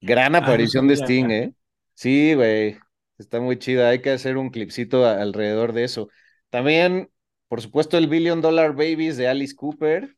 Gran 0.00 0.34
Ah, 0.38 0.56
no 0.58 0.66
aparición 0.66 0.88
de. 0.88 0.96
Sting, 0.96 1.30
¿eh? 1.30 1.54
Sí, 1.94 2.34
güey, 2.34 2.78
está 3.18 3.40
muy 3.40 3.58
chida, 3.58 3.90
hay 3.90 4.02
que 4.02 4.10
hacer 4.10 4.36
un 4.38 4.50
clipcito 4.50 5.06
alrededor 5.06 5.72
de 5.74 5.84
eso. 5.84 6.08
También, 6.50 7.10
por 7.48 7.60
supuesto, 7.60 7.98
el 7.98 8.08
Billion 8.08 8.40
Dollar 8.40 8.72
Babies 8.72 9.16
de 9.16 9.28
Alice 9.28 9.54
Cooper, 9.54 10.16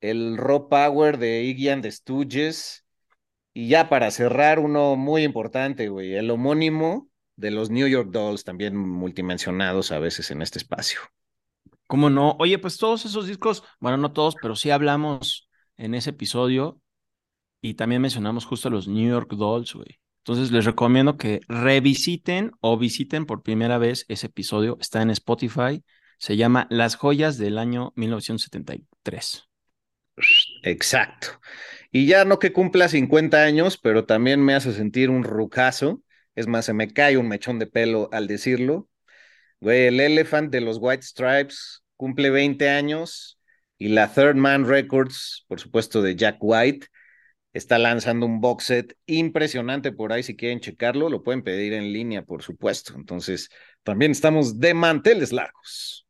el 0.00 0.36
Raw 0.36 0.68
Power 0.68 1.18
de 1.18 1.42
Iggy 1.42 1.68
and 1.68 1.82
the 1.82 1.90
Stooges, 1.92 2.84
y 3.52 3.68
ya 3.68 3.88
para 3.88 4.10
cerrar, 4.10 4.58
uno 4.58 4.96
muy 4.96 5.24
importante, 5.24 5.88
güey, 5.88 6.14
el 6.14 6.30
homónimo 6.30 7.08
de 7.36 7.50
los 7.50 7.70
New 7.70 7.88
York 7.88 8.10
Dolls, 8.10 8.44
también 8.44 8.76
multimensionados 8.76 9.92
a 9.92 9.98
veces 9.98 10.30
en 10.30 10.42
este 10.42 10.58
espacio. 10.58 11.00
¿Cómo 11.86 12.08
no? 12.08 12.36
Oye, 12.38 12.58
pues 12.58 12.78
todos 12.78 13.04
esos 13.04 13.26
discos, 13.26 13.64
bueno, 13.80 13.96
no 13.96 14.12
todos, 14.12 14.36
pero 14.40 14.54
sí 14.54 14.70
hablamos 14.70 15.48
en 15.76 15.94
ese 15.94 16.10
episodio 16.10 16.80
y 17.60 17.74
también 17.74 18.00
mencionamos 18.02 18.44
justo 18.44 18.70
los 18.70 18.86
New 18.86 19.08
York 19.08 19.32
Dolls, 19.32 19.74
güey. 19.74 19.98
Entonces 20.30 20.52
les 20.52 20.64
recomiendo 20.64 21.16
que 21.16 21.40
revisiten 21.48 22.52
o 22.60 22.78
visiten 22.78 23.26
por 23.26 23.42
primera 23.42 23.78
vez 23.78 24.04
ese 24.06 24.28
episodio. 24.28 24.78
Está 24.80 25.02
en 25.02 25.10
Spotify. 25.10 25.82
Se 26.18 26.36
llama 26.36 26.68
Las 26.70 26.94
joyas 26.94 27.36
del 27.36 27.58
año 27.58 27.92
1973. 27.96 29.48
Exacto. 30.62 31.40
Y 31.90 32.06
ya 32.06 32.24
no 32.24 32.38
que 32.38 32.52
cumpla 32.52 32.86
50 32.86 33.42
años, 33.42 33.76
pero 33.76 34.04
también 34.04 34.40
me 34.40 34.54
hace 34.54 34.72
sentir 34.72 35.10
un 35.10 35.24
rucazo. 35.24 36.00
Es 36.36 36.46
más, 36.46 36.66
se 36.66 36.74
me 36.74 36.92
cae 36.92 37.18
un 37.18 37.26
mechón 37.26 37.58
de 37.58 37.66
pelo 37.66 38.08
al 38.12 38.28
decirlo. 38.28 38.88
Güey, 39.58 39.86
el 39.88 39.98
Elephant 39.98 40.52
de 40.52 40.60
los 40.60 40.78
White 40.80 41.02
Stripes 41.02 41.82
cumple 41.96 42.30
20 42.30 42.68
años 42.68 43.40
y 43.78 43.88
la 43.88 44.14
Third 44.14 44.36
Man 44.36 44.68
Records, 44.68 45.44
por 45.48 45.58
supuesto, 45.58 46.02
de 46.02 46.14
Jack 46.14 46.36
White, 46.38 46.86
está 47.52 47.78
lanzando 47.78 48.26
un 48.26 48.40
box 48.40 48.64
set 48.64 48.96
impresionante 49.06 49.92
por 49.92 50.12
ahí. 50.12 50.22
Si 50.22 50.36
quieren 50.36 50.60
checarlo, 50.60 51.08
lo 51.08 51.22
pueden 51.22 51.42
pedir 51.42 51.72
en 51.72 51.92
línea, 51.92 52.22
por 52.24 52.42
supuesto. 52.42 52.94
Entonces, 52.96 53.50
también 53.82 54.12
estamos 54.12 54.58
de 54.60 54.74
manteles 54.74 55.32
largos. 55.32 56.06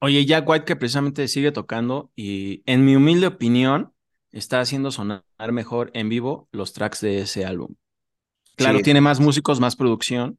Oye, 0.00 0.24
Jack 0.26 0.48
White 0.48 0.64
que 0.64 0.76
precisamente 0.76 1.28
sigue 1.28 1.52
tocando 1.52 2.10
y 2.14 2.62
en 2.66 2.84
mi 2.84 2.96
humilde 2.96 3.26
opinión 3.26 3.92
está 4.32 4.60
haciendo 4.60 4.90
sonar 4.90 5.24
mejor 5.52 5.90
en 5.94 6.08
vivo 6.08 6.48
los 6.52 6.72
tracks 6.72 7.00
de 7.00 7.20
ese 7.20 7.44
álbum. 7.44 7.74
Claro, 8.56 8.78
Sí. 8.78 8.84
tiene 8.84 9.00
más 9.00 9.20
músicos, 9.20 9.60
más 9.60 9.76
producción. 9.76 10.38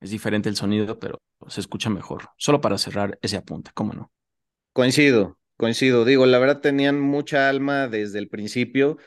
Es 0.00 0.10
diferente 0.10 0.48
el 0.48 0.56
sonido, 0.56 0.98
pero 0.98 1.20
se 1.48 1.60
escucha 1.60 1.90
mejor. 1.90 2.30
Solo 2.36 2.60
para 2.60 2.78
cerrar 2.78 3.18
ese 3.22 3.36
apunte, 3.36 3.70
¿cómo 3.74 3.92
no? 3.92 4.10
Coincido, 4.72 5.38
coincido. 5.56 6.04
Digo, 6.04 6.26
la 6.26 6.38
verdad 6.38 6.60
tenían 6.60 7.00
mucha 7.00 7.48
alma 7.48 7.88
desde 7.88 8.18
el 8.18 8.28
principio 8.28 8.98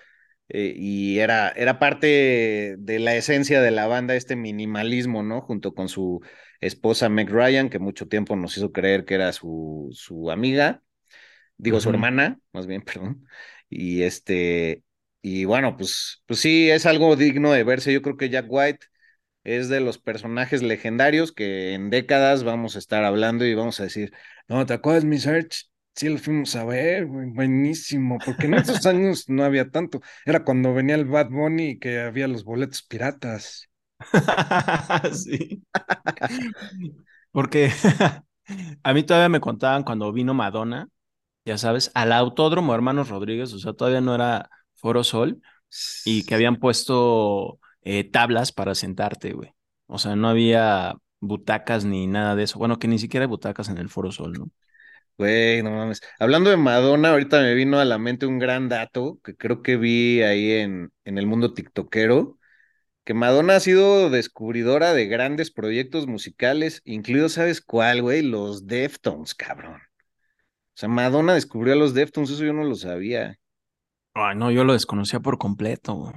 eh, 0.50 0.74
y 0.76 1.20
era, 1.20 1.50
era 1.50 1.80
parte 1.80 2.76
de 2.78 3.00
la 3.00 3.16
esencia 3.16 3.62
de 3.62 3.72
la 3.72 3.88
banda, 3.88 4.16
este 4.16 4.36
minimalismo, 4.36 5.24
¿no? 5.24 5.42
Junto 5.42 5.74
con 5.74 5.90
su 5.90 6.22
esposa 6.62 7.10
Meg 7.10 7.30
Ryan, 7.30 7.70
que 7.70 7.80
mucho 7.80 8.08
tiempo 8.08 8.36
nos 8.36 8.58
hizo 8.58 8.72
creer 8.72 9.06
que 9.06 9.16
era 9.16 9.34
su, 9.34 9.90
su 9.94 10.32
amiga, 10.32 10.84
digo, 11.58 11.80
su 11.80 11.90
hermana, 11.90 12.40
más 12.54 12.68
bien, 12.68 12.82
perdón. 12.86 13.28
Y 13.70 14.04
este, 14.04 14.84
Y 15.22 15.46
bueno, 15.46 15.78
pues, 15.78 16.24
pues 16.28 16.40
sí, 16.40 16.70
es 16.70 16.86
algo 16.86 17.16
digno 17.16 17.52
de 17.52 17.64
verse. 17.64 17.94
Yo 17.94 18.02
creo 18.02 18.18
que 18.18 18.30
Jack 18.30 18.46
White 18.50 18.86
es 19.46 19.70
de 19.70 19.82
los 19.82 20.00
personajes 20.00 20.64
legendarios 20.64 21.32
que 21.34 21.74
en 21.76 21.90
décadas 21.92 22.44
vamos 22.46 22.76
a 22.76 22.80
estar 22.80 23.04
hablando 23.06 23.46
y 23.46 23.56
vamos 23.56 23.80
a 23.82 23.84
decir, 23.84 24.14
no, 24.50 24.66
¿te 24.68 24.74
acuerdas, 24.76 25.06
mi 25.06 25.20
Search? 25.20 25.70
Sí, 25.96 26.10
lo 26.10 26.18
fuimos 26.18 26.56
a 26.56 26.66
ver, 26.66 27.06
buenísimo, 27.06 28.18
porque 28.26 28.48
en 28.48 28.56
esos 28.56 28.86
años 28.88 29.30
no 29.30 29.44
había 29.44 29.70
tanto. 29.70 30.02
Era 30.26 30.44
cuando 30.44 30.74
venía 30.74 30.96
el 30.96 31.06
Bad 31.06 31.30
Bunny 31.30 31.70
y 31.72 31.80
que 31.80 32.00
había 32.02 32.28
los 32.28 32.44
boletos 32.44 32.82
piratas. 32.84 33.70
sí. 35.14 35.64
Porque 37.32 37.72
a 38.84 38.94
mí 38.94 39.04
todavía 39.04 39.30
me 39.30 39.40
contaban 39.42 39.84
cuando 39.84 40.12
vino 40.12 40.34
Madonna, 40.34 40.90
ya 41.46 41.58
sabes, 41.58 41.92
al 41.96 42.14
Autódromo 42.14 42.76
Hermanos 42.76 43.10
Rodríguez, 43.10 43.54
o 43.54 43.60
sea, 43.60 43.74
todavía 43.74 44.02
no 44.02 44.16
era 44.16 44.50
Foro 44.76 45.04
Sol, 45.04 45.42
y 46.06 46.26
que 46.26 46.36
habían 46.36 46.58
puesto 46.58 47.60
eh, 47.84 48.06
tablas 48.10 48.52
para 48.52 48.76
sentarte, 48.76 49.34
güey. 49.34 49.54
O 49.88 50.00
sea, 50.00 50.16
no 50.16 50.30
había 50.30 50.96
butacas 51.20 51.86
ni 51.86 52.08
nada 52.08 52.36
de 52.36 52.44
eso. 52.44 52.60
Bueno, 52.60 52.80
que 52.80 52.88
ni 52.88 53.00
siquiera 53.00 53.26
hay 53.26 53.30
butacas 53.30 53.70
en 53.70 53.78
el 53.80 53.90
Foro 53.90 54.12
Sol, 54.12 54.34
¿no? 54.34 54.50
Güey, 55.18 55.62
no 55.62 55.72
mames. 55.72 56.02
Hablando 56.20 56.50
de 56.50 56.58
Madonna, 56.58 57.12
ahorita 57.12 57.40
me 57.42 57.54
vino 57.54 57.80
a 57.80 57.86
la 57.86 58.00
mente 58.00 58.26
un 58.26 58.40
gran 58.40 58.68
dato 58.68 59.20
que 59.24 59.36
creo 59.36 59.62
que 59.62 59.78
vi 59.78 60.22
ahí 60.24 60.52
en, 60.54 60.92
en 61.06 61.18
el 61.18 61.28
mundo 61.28 61.54
tiktokero, 61.54 62.40
que 63.04 63.14
Madonna 63.14 63.58
ha 63.58 63.60
sido 63.60 64.10
descubridora 64.10 64.94
de 64.94 65.08
grandes 65.08 65.52
proyectos 65.52 66.08
musicales, 66.08 66.82
incluido, 66.86 67.30
¿sabes 67.30 67.62
cuál, 67.62 68.02
güey? 68.02 68.22
Los 68.24 68.68
Deftones, 68.68 69.36
cabrón. 69.36 69.76
O 69.76 70.78
sea, 70.80 70.90
Madonna 70.90 71.34
descubrió 71.36 71.74
a 71.74 71.78
los 71.78 71.94
Deftones, 71.94 72.32
eso 72.32 72.44
yo 72.46 72.54
no 72.54 72.64
lo 72.64 72.76
sabía. 72.76 73.38
Ay, 74.14 74.36
no, 74.36 74.52
yo 74.52 74.64
lo 74.64 74.74
desconocía 74.74 75.20
por 75.20 75.38
completo, 75.38 75.94
güey. 75.96 76.14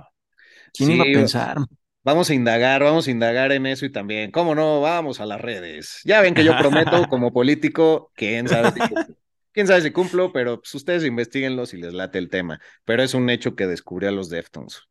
¿Quién 0.72 0.92
iba 0.92 1.04
a 1.04 1.06
pensar? 1.06 1.58
Vamos 2.06 2.30
a 2.30 2.34
indagar, 2.34 2.84
vamos 2.84 3.08
a 3.08 3.10
indagar 3.10 3.50
en 3.50 3.66
eso 3.66 3.84
y 3.84 3.90
también, 3.90 4.30
¿cómo 4.30 4.54
no? 4.54 4.80
Vamos 4.80 5.18
a 5.18 5.26
las 5.26 5.40
redes. 5.40 6.02
Ya 6.04 6.20
ven 6.20 6.34
que 6.34 6.44
yo 6.44 6.56
prometo 6.56 7.02
como 7.10 7.32
político, 7.32 8.12
quién 8.14 8.46
sabe 8.46 8.70
si 8.70 8.78
cumplo, 8.78 9.16
quién 9.52 9.66
sabe 9.66 9.80
si 9.80 9.90
cumplo, 9.90 10.32
pero 10.32 10.60
pues, 10.60 10.72
ustedes 10.76 11.04
investiguenlo 11.04 11.66
si 11.66 11.78
les 11.78 11.92
late 11.92 12.18
el 12.18 12.30
tema. 12.30 12.60
Pero 12.84 13.02
es 13.02 13.12
un 13.14 13.28
hecho 13.28 13.56
que 13.56 13.66
descubrió 13.66 14.10
a 14.10 14.12
los 14.12 14.30
Deftones. 14.30 14.82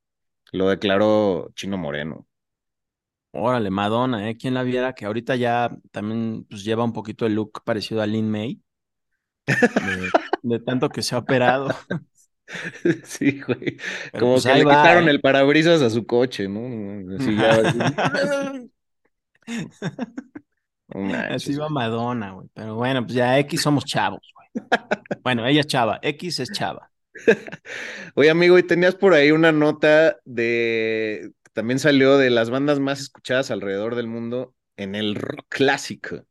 Lo 0.51 0.67
declaró 0.67 1.53
Chino 1.55 1.77
Moreno. 1.77 2.27
Órale, 3.31 3.69
Madonna, 3.69 4.29
¿eh? 4.29 4.35
¿Quién 4.35 4.53
la 4.53 4.63
viera? 4.63 4.91
Que 4.91 5.05
ahorita 5.05 5.37
ya 5.37 5.71
también 5.91 6.43
pues, 6.49 6.65
lleva 6.65 6.83
un 6.83 6.91
poquito 6.91 7.25
el 7.25 7.35
look 7.35 7.63
parecido 7.63 8.01
a 8.01 8.07
Lin 8.07 8.29
May. 8.29 8.61
De, 10.43 10.59
tanto 10.59 10.89
que 10.89 11.01
se 11.01 11.15
ha 11.15 11.19
operado. 11.19 11.69
Sí, 13.03 13.41
güey. 13.41 13.77
Como 14.17 14.33
pues, 14.33 14.45
que 14.45 14.53
le 14.53 14.59
quitaron 14.61 15.07
¿eh? 15.07 15.11
el 15.11 15.21
parabrisas 15.21 15.81
a 15.81 15.89
su 15.89 16.05
coche, 16.05 16.47
¿no? 16.47 17.15
Así, 17.15 17.37
Así 21.29 21.55
va 21.59 21.69
Madonna, 21.69 22.31
güey. 22.31 22.47
Pero 22.53 22.75
bueno, 22.75 23.03
pues 23.03 23.15
ya 23.15 23.39
X 23.39 23.61
somos 23.61 23.85
chavos, 23.85 24.21
güey. 24.35 24.69
Bueno, 25.23 25.45
ella 25.45 25.61
es 25.61 25.67
chava, 25.67 25.99
X 26.01 26.39
es 26.39 26.51
chava. 26.51 26.91
Oye, 28.15 28.29
amigo, 28.29 28.57
y 28.57 28.63
tenías 28.63 28.95
por 28.95 29.13
ahí 29.13 29.31
una 29.31 29.51
nota 29.51 30.17
de. 30.25 31.31
También 31.53 31.79
salió 31.79 32.17
de 32.17 32.29
las 32.29 32.49
bandas 32.49 32.79
más 32.79 32.99
escuchadas 32.99 33.49
alrededor 33.49 33.95
del 33.95 34.07
mundo 34.07 34.53
en 34.75 34.93
el 34.95 35.15
rock 35.15 35.45
clásico. 35.47 36.25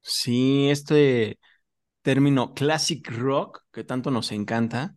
Sí, 0.00 0.70
este 0.70 1.38
término 2.02 2.54
classic 2.54 3.10
rock 3.10 3.62
que 3.72 3.84
tanto 3.84 4.10
nos 4.10 4.32
encanta. 4.32 4.96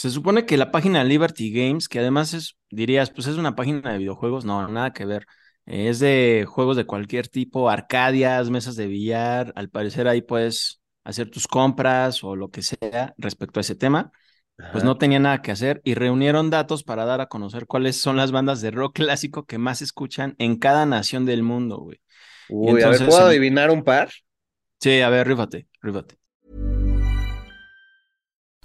Se 0.00 0.08
supone 0.08 0.46
que 0.46 0.56
la 0.56 0.70
página 0.70 1.04
Liberty 1.04 1.52
Games, 1.52 1.86
que 1.86 1.98
además 1.98 2.32
es, 2.32 2.56
dirías, 2.70 3.10
pues 3.10 3.26
es 3.26 3.36
una 3.36 3.54
página 3.54 3.92
de 3.92 3.98
videojuegos, 3.98 4.46
no, 4.46 4.66
nada 4.66 4.94
que 4.94 5.04
ver. 5.04 5.26
Es 5.66 5.98
de 5.98 6.46
juegos 6.48 6.78
de 6.78 6.86
cualquier 6.86 7.28
tipo, 7.28 7.68
arcadias, 7.68 8.48
mesas 8.48 8.76
de 8.76 8.86
billar. 8.86 9.52
Al 9.56 9.68
parecer 9.68 10.08
ahí 10.08 10.22
puedes 10.22 10.80
hacer 11.04 11.28
tus 11.28 11.46
compras 11.46 12.24
o 12.24 12.34
lo 12.34 12.48
que 12.50 12.62
sea 12.62 13.14
respecto 13.18 13.60
a 13.60 13.62
ese 13.62 13.74
tema 13.74 14.10
pues 14.72 14.84
no 14.84 14.98
tenía 14.98 15.18
nada 15.18 15.42
que 15.42 15.50
hacer 15.50 15.80
y 15.84 15.94
reunieron 15.94 16.50
datos 16.50 16.84
para 16.84 17.04
dar 17.04 17.20
a 17.20 17.26
conocer 17.26 17.66
cuáles 17.66 18.00
son 18.00 18.16
las 18.16 18.32
bandas 18.32 18.60
de 18.60 18.70
rock 18.70 18.94
clásico 18.96 19.44
que 19.44 19.58
más 19.58 19.82
escuchan 19.82 20.34
en 20.38 20.58
cada 20.58 20.86
nación 20.86 21.24
del 21.24 21.42
mundo, 21.42 21.78
güey. 21.78 22.00
Uy, 22.48 22.82
a 22.82 22.88
ver, 22.88 23.06
¿puedo 23.06 23.26
adivinar 23.26 23.70
un 23.70 23.82
par? 23.82 24.10
Sí, 24.80 25.00
a 25.00 25.08
ver, 25.08 25.26
rífate, 25.28 25.68
rífate. 25.82 26.19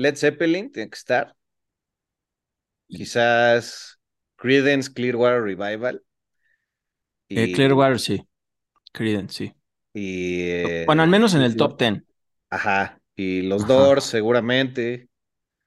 Led 0.00 0.16
Zeppelin 0.16 0.72
tiene 0.72 0.88
que 0.88 0.96
estar. 0.96 1.36
Quizás 2.88 4.00
Credence 4.36 4.90
Clearwater 4.90 5.42
Revival. 5.42 6.02
Eh, 7.28 7.52
Clearwater, 7.52 8.00
sí. 8.00 8.26
Credence, 8.92 9.34
sí. 9.34 9.54
Y, 9.92 10.40
eh, 10.42 10.84
bueno, 10.86 11.02
al 11.02 11.10
menos 11.10 11.34
en 11.34 11.42
el 11.42 11.54
top 11.54 11.76
ten. 11.76 12.06
Ajá. 12.48 12.98
Y 13.14 13.42
los 13.42 13.66
Doors, 13.66 14.04
seguramente. 14.04 15.10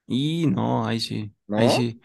Y 0.08 0.48
no, 0.48 0.86
ahí 0.86 1.00
sí. 1.00 1.32
Ahí 1.50 1.69
sí. 1.69 2.02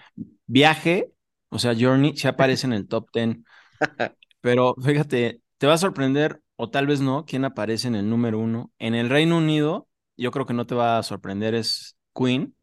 Viaje, 0.46 1.10
o 1.48 1.58
sea, 1.58 1.74
Journey, 1.74 2.14
se 2.16 2.28
aparece 2.28 2.66
en 2.66 2.74
el 2.74 2.86
top 2.86 3.10
ten. 3.10 3.44
Pero 4.42 4.74
fíjate, 4.84 5.40
te 5.56 5.66
va 5.66 5.74
a 5.74 5.78
sorprender, 5.78 6.42
o 6.56 6.68
tal 6.68 6.86
vez 6.86 7.00
no, 7.00 7.24
quién 7.24 7.46
aparece 7.46 7.88
en 7.88 7.94
el 7.94 8.08
número 8.10 8.38
uno. 8.38 8.70
En 8.78 8.94
el 8.94 9.08
Reino 9.08 9.38
Unido, 9.38 9.88
yo 10.16 10.30
creo 10.30 10.44
que 10.44 10.54
no 10.54 10.66
te 10.66 10.74
va 10.74 10.98
a 10.98 11.02
sorprender, 11.02 11.54
es 11.54 11.97
Queen. 12.18 12.54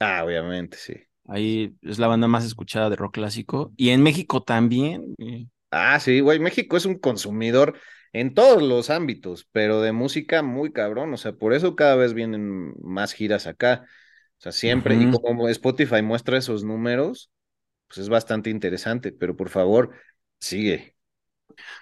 Ah, 0.00 0.24
obviamente, 0.24 0.76
sí. 0.76 0.94
Ahí 1.28 1.74
es 1.82 1.98
la 1.98 2.06
banda 2.06 2.28
más 2.28 2.44
escuchada 2.44 2.90
de 2.90 2.96
rock 2.96 3.14
clásico. 3.14 3.72
Y 3.76 3.90
en 3.90 4.02
México 4.02 4.42
también. 4.42 5.14
Ah, 5.70 5.98
sí, 6.00 6.20
güey, 6.20 6.38
México 6.38 6.76
es 6.76 6.86
un 6.86 6.98
consumidor 6.98 7.78
en 8.12 8.34
todos 8.34 8.62
los 8.62 8.90
ámbitos, 8.90 9.48
pero 9.52 9.80
de 9.80 9.92
música 9.92 10.42
muy 10.42 10.72
cabrón. 10.72 11.12
O 11.12 11.16
sea, 11.16 11.32
por 11.32 11.52
eso 11.52 11.76
cada 11.76 11.96
vez 11.96 12.14
vienen 12.14 12.74
más 12.82 13.12
giras 13.12 13.46
acá. 13.46 13.84
O 14.38 14.42
sea, 14.42 14.52
siempre, 14.52 14.96
y 14.96 15.10
como 15.10 15.48
Spotify 15.48 16.02
muestra 16.02 16.38
esos 16.38 16.62
números, 16.62 17.30
pues 17.88 17.98
es 17.98 18.08
bastante 18.08 18.50
interesante, 18.50 19.12
pero 19.12 19.36
por 19.36 19.48
favor, 19.48 19.92
sigue. 20.38 20.94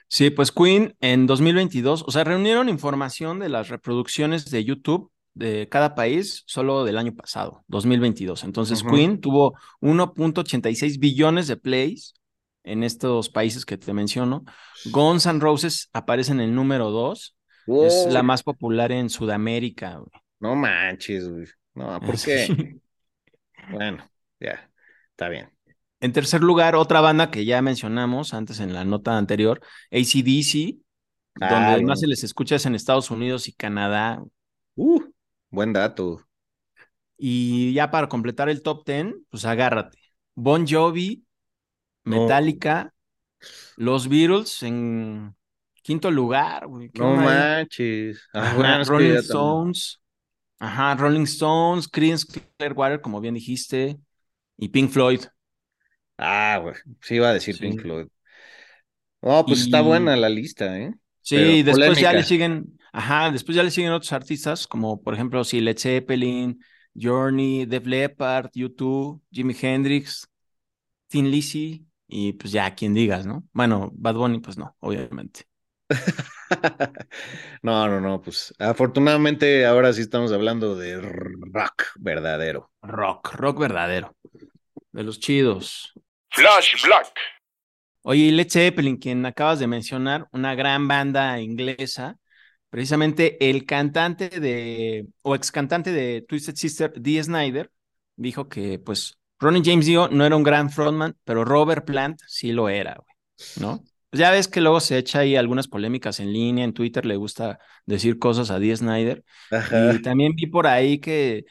Sí, 0.09 0.31
pues 0.31 0.53
Queen 0.53 0.95
en 1.01 1.27
2022, 1.27 2.05
o 2.07 2.11
sea, 2.11 2.25
reunieron 2.25 2.69
información 2.69 3.41
de 3.41 3.49
las 3.49 3.69
reproducciones 3.69 4.51
de 4.51 4.65
YouTube 4.65 5.11
de 5.35 5.69
cada 5.69 5.95
país 5.95 6.45
solo 6.47 6.85
del 6.85 6.97
año 6.97 7.15
pasado, 7.15 7.65
2022. 7.69 8.45
Entonces, 8.45 8.83
Queen 8.83 9.21
tuvo 9.21 9.55
1.86 9.81 10.99
billones 10.99 11.49
de 11.49 11.57
plays 11.57 12.15
en 12.63 12.83
estos 12.83 13.29
países 13.29 13.67
que 13.67 13.77
te 13.77 13.93
menciono. 13.93 14.45
Guns 14.87 15.27
N' 15.27 15.41
Roses 15.41 15.91
aparece 15.93 16.33
en 16.33 16.41
el 16.41 16.55
número 16.55 16.91
2. 16.91 17.37
Es 17.67 18.07
la 18.11 18.23
más 18.23 18.43
popular 18.43 18.93
en 18.93 19.11
Sudamérica. 19.11 20.01
No 20.41 20.55
manches, 20.55 21.29
güey. 21.29 21.47
No, 21.75 22.01
¿por 22.01 22.21
qué? 22.21 22.79
bueno, 23.71 24.09
ya, 24.39 24.71
está 25.11 25.29
bien. 25.29 25.51
En 26.01 26.13
tercer 26.13 26.43
lugar, 26.43 26.77
otra 26.77 27.01
banda 27.01 27.31
que 27.31 27.45
ya 27.45 27.63
mencionamos 27.63 28.35
antes 28.35 28.61
en 28.61 28.75
la 28.75 28.85
nota 28.85 29.17
anterior, 29.17 29.61
ACDC, 29.91 30.77
donde 31.35 31.83
más 31.83 32.01
se 32.01 32.07
les 32.07 32.23
escucha 32.25 32.57
es 32.57 32.67
en 32.67 32.75
Estados 32.75 33.11
Unidos 33.11 33.49
y 33.49 33.53
Canadá. 33.53 34.23
Uh. 34.77 35.03
Buen 35.55 35.73
dato. 35.73 36.25
Y 37.17 37.73
ya 37.73 37.91
para 37.91 38.09
completar 38.09 38.49
el 38.49 38.63
top 38.63 38.85
10, 38.87 39.15
pues 39.31 39.45
agárrate. 39.45 39.99
Bon 40.35 40.67
Jovi, 40.67 41.25
Metallica, 42.03 42.93
los 43.77 44.09
Beatles 44.09 44.63
en 44.63 45.35
quinto 45.83 46.11
lugar, 46.11 46.67
güey. 46.67 46.91
No 46.95 47.15
manches. 47.17 48.29
Ah, 48.33 48.83
Rolling 48.85 49.17
Stones. 49.19 50.01
Ajá, 50.59 50.95
Rolling 50.95 51.25
Stones, 51.25 51.89
Creedence 51.89 52.27
Clearwater, 52.57 53.01
como 53.01 53.21
bien 53.21 53.35
dijiste, 53.35 53.99
y 54.57 54.69
Pink 54.69 54.91
Floyd. 54.91 55.21
Ah, 56.17 56.59
güey, 56.63 56.75
sí 57.03 57.17
iba 57.17 57.29
a 57.29 57.35
decir 57.35 57.59
Pink 57.59 57.83
Floyd. 57.83 58.07
No, 59.21 59.45
pues 59.45 59.61
está 59.63 59.81
buena 59.81 60.17
la 60.17 60.29
lista, 60.29 60.79
¿eh? 60.79 60.95
Sí, 61.21 61.63
después 61.63 61.99
ya 61.99 62.13
le 62.13 62.23
siguen, 62.23 62.74
ajá, 62.95 63.31
después 63.33 63.57
ya 63.57 63.63
le 63.63 63.71
siguen 63.71 63.93
otros 63.93 64.13
artistas, 64.13 64.67
como 64.67 65.03
por 65.03 65.15
ejemplo, 65.15 65.43
sí, 65.45 65.61
Led 65.61 65.77
Zeppelin, 65.77 66.63
Journey, 66.95 67.67
Def 67.67 67.87
Leppard, 67.87 68.51
U2, 68.55 69.21
Jimi 69.31 69.55
Hendrix, 69.61 70.29
Thin 71.09 71.31
Lizzy, 71.31 71.87
y 72.07 72.35
pues 72.35 72.53
ya 72.53 72.73
quien 72.75 72.95
digas, 72.95 73.27
¿no? 73.27 73.45
Bueno, 73.53 73.91
Bad 73.95 74.15
Bunny, 74.15 74.39
pues 74.39 74.57
no, 74.57 74.77
obviamente. 74.79 75.43
no, 77.63 77.89
no, 77.89 78.01
no, 78.01 78.23
pues 78.23 78.55
afortunadamente 78.59 79.67
ahora 79.67 79.93
sí 79.93 80.01
estamos 80.01 80.33
hablando 80.33 80.77
de 80.77 81.01
rock 81.01 81.87
verdadero. 81.97 82.71
Rock, 82.81 83.35
rock 83.35 83.59
verdadero. 83.59 84.15
De 84.93 85.03
los 85.03 85.19
chidos. 85.19 85.93
Flash 86.31 86.81
Black. 86.85 87.13
Oye, 88.03 88.31
Led 88.31 88.49
Zeppelin, 88.51 88.99
quien 88.99 89.27
acabas 89.27 89.59
de 89.59 89.67
mencionar, 89.67 90.29
una 90.31 90.55
gran 90.55 90.87
banda 90.87 91.41
inglesa, 91.41 92.19
precisamente 92.75 93.37
el 93.49 93.67
cantante 93.67 94.29
de, 94.29 95.07
o 95.23 95.37
ex 95.37 95.53
cantante 95.53 95.93
de 95.93 96.23
Twisted 96.23 96.57
Sister, 96.57 96.93
Dee 97.01 97.23
Snyder, 97.23 97.71
dijo 98.17 98.49
que 98.49 98.81
pues 98.81 99.17
Ronnie 99.39 99.63
James 99.65 99.87
Dio 99.87 100.09
no 100.09 100.27
era 100.27 100.35
un 100.35 100.43
gran 100.43 100.71
frontman, 100.71 101.17
pero 101.23 101.45
Robert 101.45 101.85
Plant 101.85 102.19
sí 102.27 102.51
lo 102.51 102.69
era, 102.69 102.97
güey, 102.97 103.15
¿no? 103.61 103.85
Pues 104.11 104.19
ya 104.19 104.33
ves 104.33 104.49
que 104.49 104.61
luego 104.61 104.81
se 104.81 104.99
echa 104.99 105.21
ahí 105.21 105.37
algunas 105.37 105.69
polémicas 105.69 106.19
en 106.19 106.33
línea, 106.33 106.65
en 106.65 106.73
Twitter 106.73 107.07
le 107.07 107.15
gusta 107.15 107.61
decir 107.87 108.19
cosas 108.19 108.51
a 108.51 108.59
Dee 108.59 108.77
Snyder. 108.77 109.23
Y 109.71 110.03
también 110.03 110.33
vi 110.35 110.49
por 110.49 110.67
ahí 110.67 110.99
que 110.99 111.45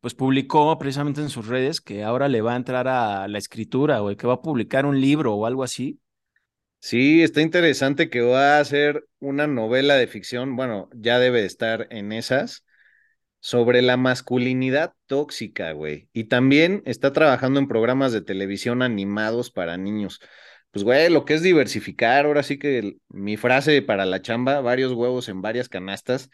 pues 0.00 0.14
publicó 0.14 0.76
precisamente 0.76 1.20
en 1.20 1.30
sus 1.30 1.46
redes 1.46 1.80
que 1.80 2.02
ahora 2.02 2.26
le 2.26 2.40
va 2.40 2.54
a 2.54 2.56
entrar 2.56 2.88
a 2.88 3.28
la 3.28 3.38
escritura 3.38 4.02
o 4.02 4.16
que 4.16 4.26
va 4.26 4.34
a 4.34 4.42
publicar 4.42 4.86
un 4.86 5.00
libro 5.00 5.34
o 5.34 5.46
algo 5.46 5.62
así. 5.62 6.00
Sí, 6.80 7.22
está 7.22 7.42
interesante 7.42 8.08
que 8.08 8.20
va 8.20 8.56
a 8.56 8.60
hacer 8.60 9.04
una 9.18 9.46
novela 9.46 9.96
de 9.96 10.06
ficción, 10.06 10.56
bueno, 10.56 10.88
ya 10.94 11.18
debe 11.18 11.44
estar 11.44 11.88
en 11.90 12.12
esas, 12.12 12.64
sobre 13.40 13.82
la 13.82 13.96
masculinidad 13.96 14.94
tóxica, 15.06 15.72
güey. 15.72 16.08
Y 16.12 16.24
también 16.24 16.82
está 16.86 17.12
trabajando 17.12 17.60
en 17.60 17.68
programas 17.68 18.12
de 18.12 18.22
televisión 18.22 18.82
animados 18.82 19.50
para 19.50 19.76
niños 19.78 20.20
pues 20.72 20.84
güey, 20.84 21.10
lo 21.10 21.24
que 21.24 21.34
es 21.34 21.42
diversificar, 21.42 22.26
ahora 22.26 22.42
sí 22.42 22.58
que 22.58 22.98
mi 23.08 23.36
frase 23.38 23.82
para 23.82 24.06
la 24.06 24.22
chamba, 24.22 24.60
varios 24.60 24.92
huevos 24.92 25.28
en 25.28 25.42
varias 25.42 25.68
canastas, 25.68 26.30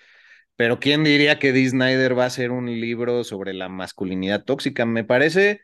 pero 0.57 0.79
¿quién 0.81 1.05
diría 1.05 1.39
que 1.39 1.53
Dee 1.53 1.69
Snyder 1.69 2.19
va 2.19 2.25
a 2.25 2.27
hacer 2.29 2.51
un 2.53 2.67
libro 2.67 3.25
sobre 3.25 3.55
la 3.55 3.69
masculinidad 3.69 4.45
tóxica? 4.45 4.87
Me 4.87 5.05
parece 5.05 5.61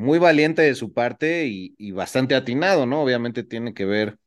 muy 0.00 0.18
valiente 0.18 0.62
de 0.62 0.74
su 0.74 0.92
parte 0.92 1.46
y, 1.46 1.92
bastante 1.92 2.34
atinado, 2.34 2.86
¿no? 2.86 3.02
Obviamente 3.02 3.44
tiene 3.44 3.74
que 3.74 3.84
ver 3.84 4.18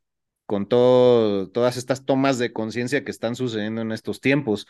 con 0.46 0.68
todo, 0.68 1.50
todas 1.50 1.76
estas 1.76 2.04
tomas 2.04 2.38
de 2.38 2.52
conciencia 2.52 3.04
que 3.04 3.10
están 3.10 3.34
sucediendo 3.34 3.82
en 3.82 3.90
estos 3.90 4.20
tiempos, 4.20 4.66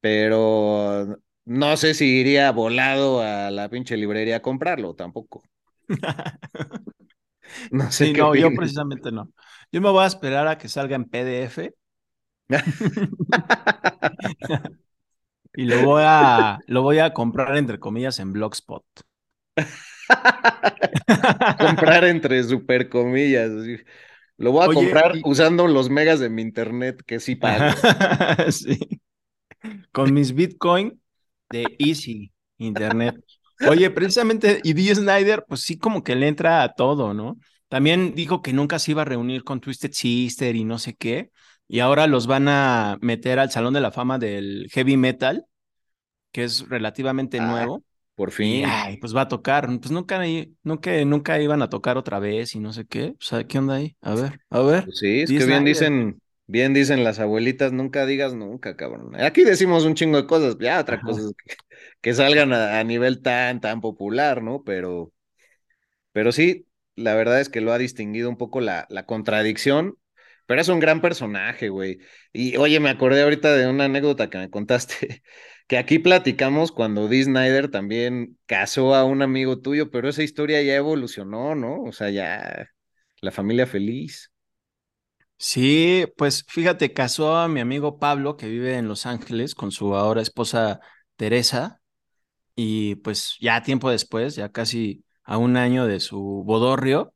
pero 0.00 1.18
no 1.44 1.76
sé 1.76 1.94
si 1.94 2.20
iría 2.20 2.50
volado 2.50 3.20
a 3.20 3.50
la 3.50 3.68
pinche 3.68 3.96
librería 3.96 4.36
a 4.36 4.42
comprarlo 4.42 4.94
tampoco. 4.94 5.42
No 7.70 7.92
sé. 7.92 8.14
no, 8.14 8.34
yo 8.34 8.50
precisamente 8.54 9.12
no. 9.12 9.30
Yo 9.70 9.82
me 9.82 9.90
voy 9.90 10.04
a 10.04 10.06
esperar 10.06 10.48
a 10.48 10.56
que 10.56 10.70
salga 10.70 10.96
en 10.96 11.04
PDF. 11.04 11.74
y 15.54 15.64
lo 15.64 15.82
voy 15.82 16.02
a 16.06 16.58
lo 16.66 16.80
voy 16.80 17.00
a 17.00 17.12
comprar 17.12 17.58
entre 17.58 17.78
comillas 17.78 18.20
en 18.20 18.32
Blogspot. 18.32 18.86
comprar 21.58 22.04
entre 22.04 22.42
super 22.44 22.88
comillas. 22.88 23.50
Lo 24.36 24.52
voy 24.52 24.64
a 24.64 24.74
comprar 24.74 25.14
usando 25.24 25.66
los 25.68 25.90
megas 25.90 26.20
de 26.20 26.28
mi 26.28 26.42
internet 26.42 27.02
que 27.06 27.20
sí 27.20 27.36
pago. 27.36 27.74
sí. 28.50 28.78
Con 29.92 30.12
mis 30.12 30.34
Bitcoin 30.34 31.00
de 31.50 31.76
Easy 31.78 32.32
Internet. 32.58 33.16
Oye, 33.68 33.90
precisamente, 33.90 34.60
y 34.64 34.72
Dee 34.72 34.94
Snyder, 34.94 35.44
pues 35.46 35.60
sí, 35.62 35.78
como 35.78 36.02
que 36.02 36.16
le 36.16 36.26
entra 36.26 36.62
a 36.62 36.74
todo, 36.74 37.14
¿no? 37.14 37.38
También 37.68 38.14
dijo 38.14 38.42
que 38.42 38.52
nunca 38.52 38.78
se 38.78 38.90
iba 38.90 39.02
a 39.02 39.06
reunir 39.06 39.44
con 39.44 39.60
Twisted 39.60 39.92
Sister 39.92 40.56
y 40.56 40.64
no 40.64 40.78
sé 40.78 40.94
qué, 40.94 41.30
y 41.68 41.80
ahora 41.80 42.06
los 42.06 42.26
van 42.26 42.48
a 42.48 42.98
meter 43.00 43.38
al 43.38 43.50
Salón 43.50 43.72
de 43.72 43.80
la 43.80 43.92
Fama 43.92 44.18
del 44.18 44.68
Heavy 44.72 44.96
Metal, 44.96 45.46
que 46.32 46.44
es 46.44 46.68
relativamente 46.68 47.38
ah, 47.40 47.46
nuevo. 47.46 47.84
Por 48.22 48.30
fin. 48.30 48.64
ay, 48.64 48.98
pues 48.98 49.16
va 49.16 49.22
a 49.22 49.28
tocar. 49.28 49.66
Pues 49.80 49.90
nunca, 49.90 50.22
nunca, 50.62 51.04
nunca 51.04 51.40
iban 51.40 51.60
a 51.60 51.68
tocar 51.68 51.96
otra 51.98 52.20
vez 52.20 52.54
y 52.54 52.60
no 52.60 52.72
sé 52.72 52.86
qué. 52.86 53.16
O 53.18 53.20
sea, 53.20 53.42
¿qué 53.48 53.58
onda 53.58 53.74
ahí? 53.74 53.96
A 54.00 54.14
ver, 54.14 54.40
a 54.48 54.60
ver. 54.60 54.84
Pues 54.84 54.98
sí, 55.00 55.22
es 55.22 55.28
que 55.28 55.44
bien 55.44 55.64
dicen, 55.64 56.22
bien 56.46 56.72
dicen 56.72 57.02
las 57.02 57.18
abuelitas, 57.18 57.72
nunca 57.72 58.06
digas 58.06 58.32
nunca, 58.32 58.76
cabrón. 58.76 59.20
Aquí 59.20 59.42
decimos 59.42 59.84
un 59.84 59.96
chingo 59.96 60.18
de 60.18 60.28
cosas, 60.28 60.56
ya 60.60 60.78
otra 60.78 61.00
cosa 61.00 61.20
es 61.20 61.32
que, 62.00 62.14
salgan 62.14 62.52
a, 62.52 62.84
nivel 62.84 63.22
tan, 63.22 63.60
tan 63.60 63.80
popular, 63.80 64.40
¿no? 64.40 64.62
Pero, 64.62 65.12
pero 66.12 66.30
sí, 66.30 66.68
la 66.94 67.16
verdad 67.16 67.40
es 67.40 67.48
que 67.48 67.60
lo 67.60 67.72
ha 67.72 67.78
distinguido 67.78 68.28
un 68.28 68.36
poco 68.36 68.60
la, 68.60 68.86
la 68.88 69.04
contradicción, 69.04 69.96
pero 70.46 70.60
es 70.60 70.68
un 70.68 70.78
gran 70.78 71.00
personaje, 71.00 71.70
güey. 71.70 71.98
Y 72.32 72.56
oye, 72.56 72.78
me 72.78 72.90
acordé 72.90 73.22
ahorita 73.22 73.52
de 73.56 73.66
una 73.66 73.86
anécdota 73.86 74.30
que 74.30 74.38
me 74.38 74.48
contaste, 74.48 75.24
que 75.68 75.78
aquí 75.78 75.98
platicamos 75.98 76.72
cuando 76.72 77.08
Dee 77.08 77.24
Snyder 77.24 77.70
también 77.70 78.38
casó 78.46 78.94
a 78.94 79.04
un 79.04 79.22
amigo 79.22 79.60
tuyo, 79.60 79.90
pero 79.90 80.08
esa 80.08 80.22
historia 80.22 80.62
ya 80.62 80.74
evolucionó, 80.76 81.54
¿no? 81.54 81.82
O 81.84 81.92
sea, 81.92 82.10
ya 82.10 82.68
la 83.20 83.32
familia 83.32 83.66
feliz. 83.66 84.30
Sí, 85.38 86.06
pues 86.16 86.44
fíjate, 86.48 86.92
casó 86.92 87.36
a 87.36 87.48
mi 87.48 87.60
amigo 87.60 87.98
Pablo, 87.98 88.36
que 88.36 88.46
vive 88.48 88.76
en 88.76 88.86
Los 88.88 89.06
Ángeles, 89.06 89.54
con 89.56 89.72
su 89.72 89.94
ahora 89.96 90.22
esposa 90.22 90.80
Teresa, 91.16 91.80
y 92.56 92.96
pues 92.96 93.36
ya 93.40 93.62
tiempo 93.62 93.90
después, 93.90 94.36
ya 94.36 94.50
casi 94.52 95.04
a 95.24 95.38
un 95.38 95.56
año 95.56 95.86
de 95.86 96.00
su 96.00 96.20
bodorrio, 96.46 97.14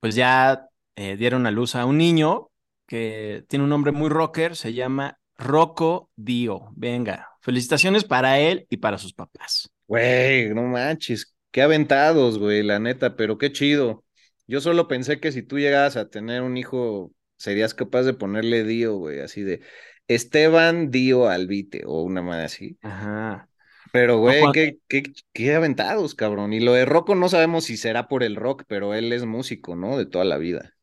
pues 0.00 0.14
ya 0.14 0.68
eh, 0.96 1.16
dieron 1.16 1.46
a 1.46 1.50
luz 1.50 1.74
a 1.74 1.84
un 1.86 1.98
niño 1.98 2.50
que 2.86 3.44
tiene 3.48 3.64
un 3.64 3.70
nombre 3.70 3.92
muy 3.92 4.08
rocker, 4.08 4.56
se 4.56 4.72
llama 4.74 5.18
Rocco 5.38 6.10
Dio. 6.16 6.70
Venga, 6.74 7.28
felicitaciones 7.40 8.04
para 8.04 8.38
él 8.38 8.66
y 8.70 8.78
para 8.78 8.98
sus 8.98 9.12
papás. 9.12 9.70
Güey, 9.86 10.52
no 10.54 10.62
manches, 10.62 11.34
qué 11.50 11.62
aventados, 11.62 12.38
güey, 12.38 12.62
la 12.62 12.78
neta, 12.78 13.16
pero 13.16 13.38
qué 13.38 13.52
chido. 13.52 14.04
Yo 14.46 14.60
solo 14.60 14.88
pensé 14.88 15.20
que 15.20 15.32
si 15.32 15.42
tú 15.42 15.58
llegabas 15.58 15.96
a 15.96 16.08
tener 16.08 16.42
un 16.42 16.56
hijo, 16.56 17.12
serías 17.36 17.74
capaz 17.74 18.02
de 18.02 18.14
ponerle 18.14 18.64
Dio, 18.64 18.96
güey, 18.96 19.20
así 19.20 19.42
de 19.42 19.60
Esteban 20.08 20.90
Dio 20.90 21.28
Albite 21.28 21.82
o 21.86 22.02
una 22.02 22.22
madre 22.22 22.44
así. 22.44 22.78
Ajá. 22.82 23.48
Pero, 23.92 24.18
güey, 24.18 24.42
qué, 24.52 24.78
qué, 24.88 25.04
qué, 25.32 25.54
aventados, 25.54 26.14
cabrón. 26.14 26.52
Y 26.52 26.60
lo 26.60 26.72
de 26.72 26.84
Rocco 26.84 27.14
no 27.14 27.28
sabemos 27.28 27.64
si 27.64 27.76
será 27.76 28.08
por 28.08 28.22
el 28.22 28.36
rock, 28.36 28.64
pero 28.66 28.94
él 28.94 29.12
es 29.12 29.24
músico, 29.24 29.76
¿no? 29.76 29.96
De 29.96 30.06
toda 30.06 30.24
la 30.24 30.36
vida. 30.38 30.74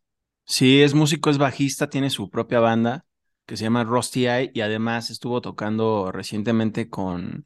Sí, 0.45 0.81
es 0.81 0.93
músico, 0.93 1.29
es 1.29 1.37
bajista, 1.37 1.89
tiene 1.89 2.09
su 2.09 2.29
propia 2.29 2.59
banda 2.59 3.05
que 3.45 3.57
se 3.57 3.63
llama 3.63 3.83
Rusty 3.83 4.27
Eye 4.27 4.51
y 4.53 4.61
además 4.61 5.09
estuvo 5.09 5.41
tocando 5.41 6.11
recientemente 6.11 6.89
con 6.89 7.45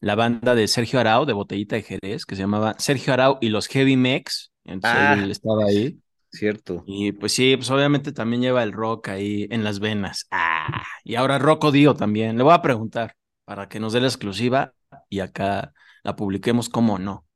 la 0.00 0.14
banda 0.14 0.54
de 0.54 0.68
Sergio 0.68 1.00
Arau, 1.00 1.24
de 1.24 1.32
Botellita 1.32 1.76
de 1.76 1.82
Jerez, 1.82 2.26
que 2.26 2.34
se 2.34 2.42
llamaba 2.42 2.74
Sergio 2.78 3.12
Arau 3.12 3.38
y 3.40 3.48
los 3.48 3.68
Heavy 3.68 3.96
Mex. 3.96 4.52
Entonces 4.64 5.00
él 5.00 5.24
ah, 5.24 5.32
estaba 5.32 5.64
ahí. 5.64 5.98
Cierto. 6.30 6.82
Y 6.86 7.12
pues 7.12 7.32
sí, 7.32 7.56
pues 7.56 7.70
obviamente 7.70 8.12
también 8.12 8.42
lleva 8.42 8.62
el 8.62 8.72
rock 8.72 9.08
ahí 9.08 9.46
en 9.50 9.64
las 9.64 9.80
venas. 9.80 10.26
Ah, 10.30 10.82
y 11.04 11.14
ahora 11.14 11.38
Rocco 11.38 11.70
Dio 11.70 11.94
también. 11.94 12.36
Le 12.36 12.42
voy 12.42 12.54
a 12.54 12.62
preguntar 12.62 13.16
para 13.44 13.68
que 13.68 13.80
nos 13.80 13.92
dé 13.92 14.00
la 14.00 14.08
exclusiva 14.08 14.72
y 15.08 15.20
acá 15.20 15.72
la 16.02 16.16
publiquemos 16.16 16.68
como 16.68 16.98
no. 16.98 17.26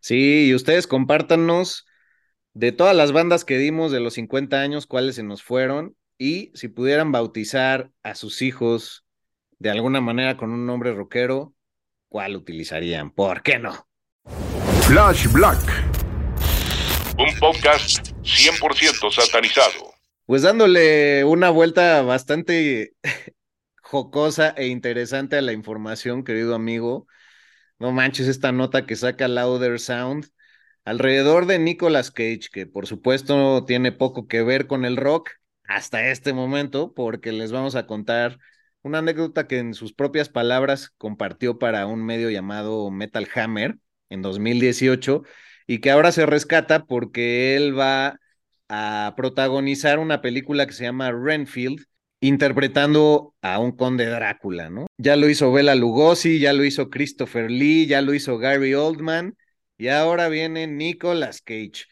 Sí, 0.00 0.48
y 0.48 0.54
ustedes 0.54 0.86
compártanos 0.86 1.86
de 2.52 2.72
todas 2.72 2.96
las 2.96 3.12
bandas 3.12 3.44
que 3.44 3.58
dimos 3.58 3.92
de 3.92 4.00
los 4.00 4.14
50 4.14 4.60
años, 4.60 4.86
cuáles 4.86 5.16
se 5.16 5.22
nos 5.22 5.42
fueron 5.42 5.94
y 6.18 6.50
si 6.54 6.68
pudieran 6.68 7.12
bautizar 7.12 7.90
a 8.02 8.14
sus 8.14 8.42
hijos 8.42 9.04
de 9.58 9.70
alguna 9.70 10.00
manera 10.00 10.36
con 10.36 10.50
un 10.50 10.66
nombre 10.66 10.92
rockero, 10.92 11.54
¿cuál 12.08 12.36
utilizarían? 12.36 13.10
¿Por 13.10 13.42
qué 13.42 13.58
no? 13.58 13.88
Flash 14.86 15.30
Black. 15.32 15.60
Un 17.18 17.38
podcast 17.38 18.10
100% 18.22 19.10
satanizado. 19.10 19.94
Pues 20.26 20.42
dándole 20.42 21.24
una 21.24 21.50
vuelta 21.50 22.02
bastante 22.02 22.94
jocosa 23.82 24.50
e 24.50 24.66
interesante 24.66 25.36
a 25.36 25.42
la 25.42 25.52
información, 25.52 26.24
querido 26.24 26.54
amigo. 26.54 27.06
No 27.78 27.92
manches 27.92 28.26
esta 28.26 28.52
nota 28.52 28.86
que 28.86 28.96
saca 28.96 29.28
Louder 29.28 29.78
Sound 29.78 30.28
alrededor 30.84 31.46
de 31.46 31.58
Nicolas 31.58 32.10
Cage, 32.10 32.48
que 32.52 32.66
por 32.66 32.86
supuesto 32.86 33.64
tiene 33.66 33.92
poco 33.92 34.28
que 34.28 34.42
ver 34.42 34.66
con 34.66 34.84
el 34.84 34.96
rock 34.96 35.30
hasta 35.68 36.10
este 36.10 36.32
momento, 36.32 36.92
porque 36.94 37.32
les 37.32 37.52
vamos 37.52 37.74
a 37.74 37.86
contar 37.86 38.38
una 38.82 38.98
anécdota 38.98 39.46
que 39.46 39.58
en 39.58 39.74
sus 39.74 39.92
propias 39.92 40.28
palabras 40.28 40.90
compartió 40.96 41.58
para 41.58 41.86
un 41.86 42.04
medio 42.04 42.30
llamado 42.30 42.90
Metal 42.90 43.26
Hammer 43.34 43.78
en 44.10 44.22
2018 44.22 45.22
y 45.66 45.80
que 45.80 45.90
ahora 45.90 46.12
se 46.12 46.26
rescata 46.26 46.84
porque 46.84 47.56
él 47.56 47.78
va 47.78 48.20
a 48.68 49.14
protagonizar 49.16 49.98
una 49.98 50.20
película 50.22 50.66
que 50.66 50.72
se 50.72 50.84
llama 50.84 51.12
Renfield, 51.12 51.84
interpretando 52.20 53.34
a 53.42 53.58
un 53.58 53.72
conde 53.72 54.06
Drácula, 54.06 54.70
¿no? 54.70 54.86
Ya 54.96 55.16
lo 55.16 55.28
hizo 55.28 55.52
Bela 55.52 55.74
Lugosi, 55.74 56.38
ya 56.38 56.52
lo 56.52 56.64
hizo 56.64 56.88
Christopher 56.88 57.50
Lee, 57.50 57.86
ya 57.86 58.02
lo 58.02 58.14
hizo 58.14 58.38
Gary 58.38 58.74
Oldman 58.74 59.36
y 59.76 59.88
ahora 59.88 60.28
viene 60.28 60.66
Nicolas 60.66 61.42
Cage. 61.42 61.84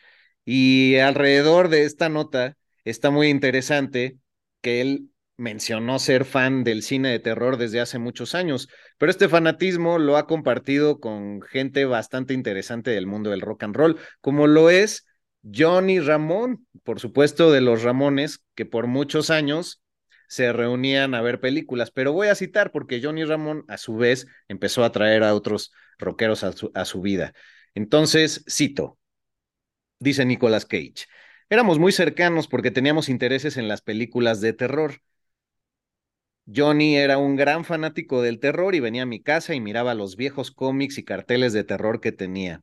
Y 0.44 0.96
alrededor 0.96 1.68
de 1.68 1.84
esta 1.84 2.08
nota 2.08 2.56
está 2.84 3.10
muy 3.10 3.28
interesante 3.28 4.18
que 4.60 4.80
él 4.80 5.10
mencionó 5.36 5.98
ser 5.98 6.24
fan 6.24 6.62
del 6.64 6.82
cine 6.82 7.10
de 7.10 7.18
terror 7.18 7.56
desde 7.56 7.80
hace 7.80 7.98
muchos 7.98 8.34
años, 8.34 8.68
pero 8.98 9.10
este 9.10 9.28
fanatismo 9.28 9.98
lo 9.98 10.16
ha 10.16 10.26
compartido 10.26 11.00
con 11.00 11.42
gente 11.42 11.84
bastante 11.84 12.34
interesante 12.34 12.90
del 12.90 13.06
mundo 13.06 13.30
del 13.30 13.40
rock 13.40 13.64
and 13.64 13.76
roll, 13.76 13.98
como 14.20 14.46
lo 14.46 14.70
es 14.70 15.06
Johnny 15.42 16.00
Ramón, 16.00 16.66
por 16.84 17.00
supuesto 17.00 17.50
de 17.50 17.60
los 17.60 17.82
Ramones, 17.82 18.42
que 18.54 18.64
por 18.64 18.86
muchos 18.86 19.30
años 19.30 19.82
se 20.28 20.52
reunían 20.52 21.14
a 21.14 21.20
ver 21.20 21.40
películas, 21.40 21.90
pero 21.90 22.12
voy 22.12 22.28
a 22.28 22.34
citar 22.34 22.70
porque 22.70 23.00
Johnny 23.02 23.24
Ramón 23.24 23.64
a 23.68 23.76
su 23.76 23.96
vez 23.96 24.26
empezó 24.48 24.84
a 24.84 24.92
traer 24.92 25.22
a 25.22 25.34
otros 25.34 25.72
rockeros 25.98 26.44
a 26.44 26.52
su, 26.52 26.70
a 26.74 26.84
su 26.84 27.00
vida. 27.02 27.34
Entonces, 27.74 28.44
cito, 28.48 28.98
dice 29.98 30.24
Nicolas 30.24 30.64
Cage, 30.64 31.06
éramos 31.50 31.78
muy 31.78 31.92
cercanos 31.92 32.48
porque 32.48 32.70
teníamos 32.70 33.08
intereses 33.08 33.56
en 33.56 33.68
las 33.68 33.82
películas 33.82 34.40
de 34.40 34.52
terror. 34.52 35.00
Johnny 36.46 36.96
era 36.96 37.16
un 37.18 37.36
gran 37.36 37.64
fanático 37.64 38.20
del 38.20 38.38
terror 38.38 38.74
y 38.74 38.80
venía 38.80 39.02
a 39.02 39.06
mi 39.06 39.22
casa 39.22 39.54
y 39.54 39.60
miraba 39.60 39.94
los 39.94 40.16
viejos 40.16 40.50
cómics 40.50 40.98
y 40.98 41.04
carteles 41.04 41.52
de 41.52 41.64
terror 41.64 42.00
que 42.00 42.12
tenía. 42.12 42.62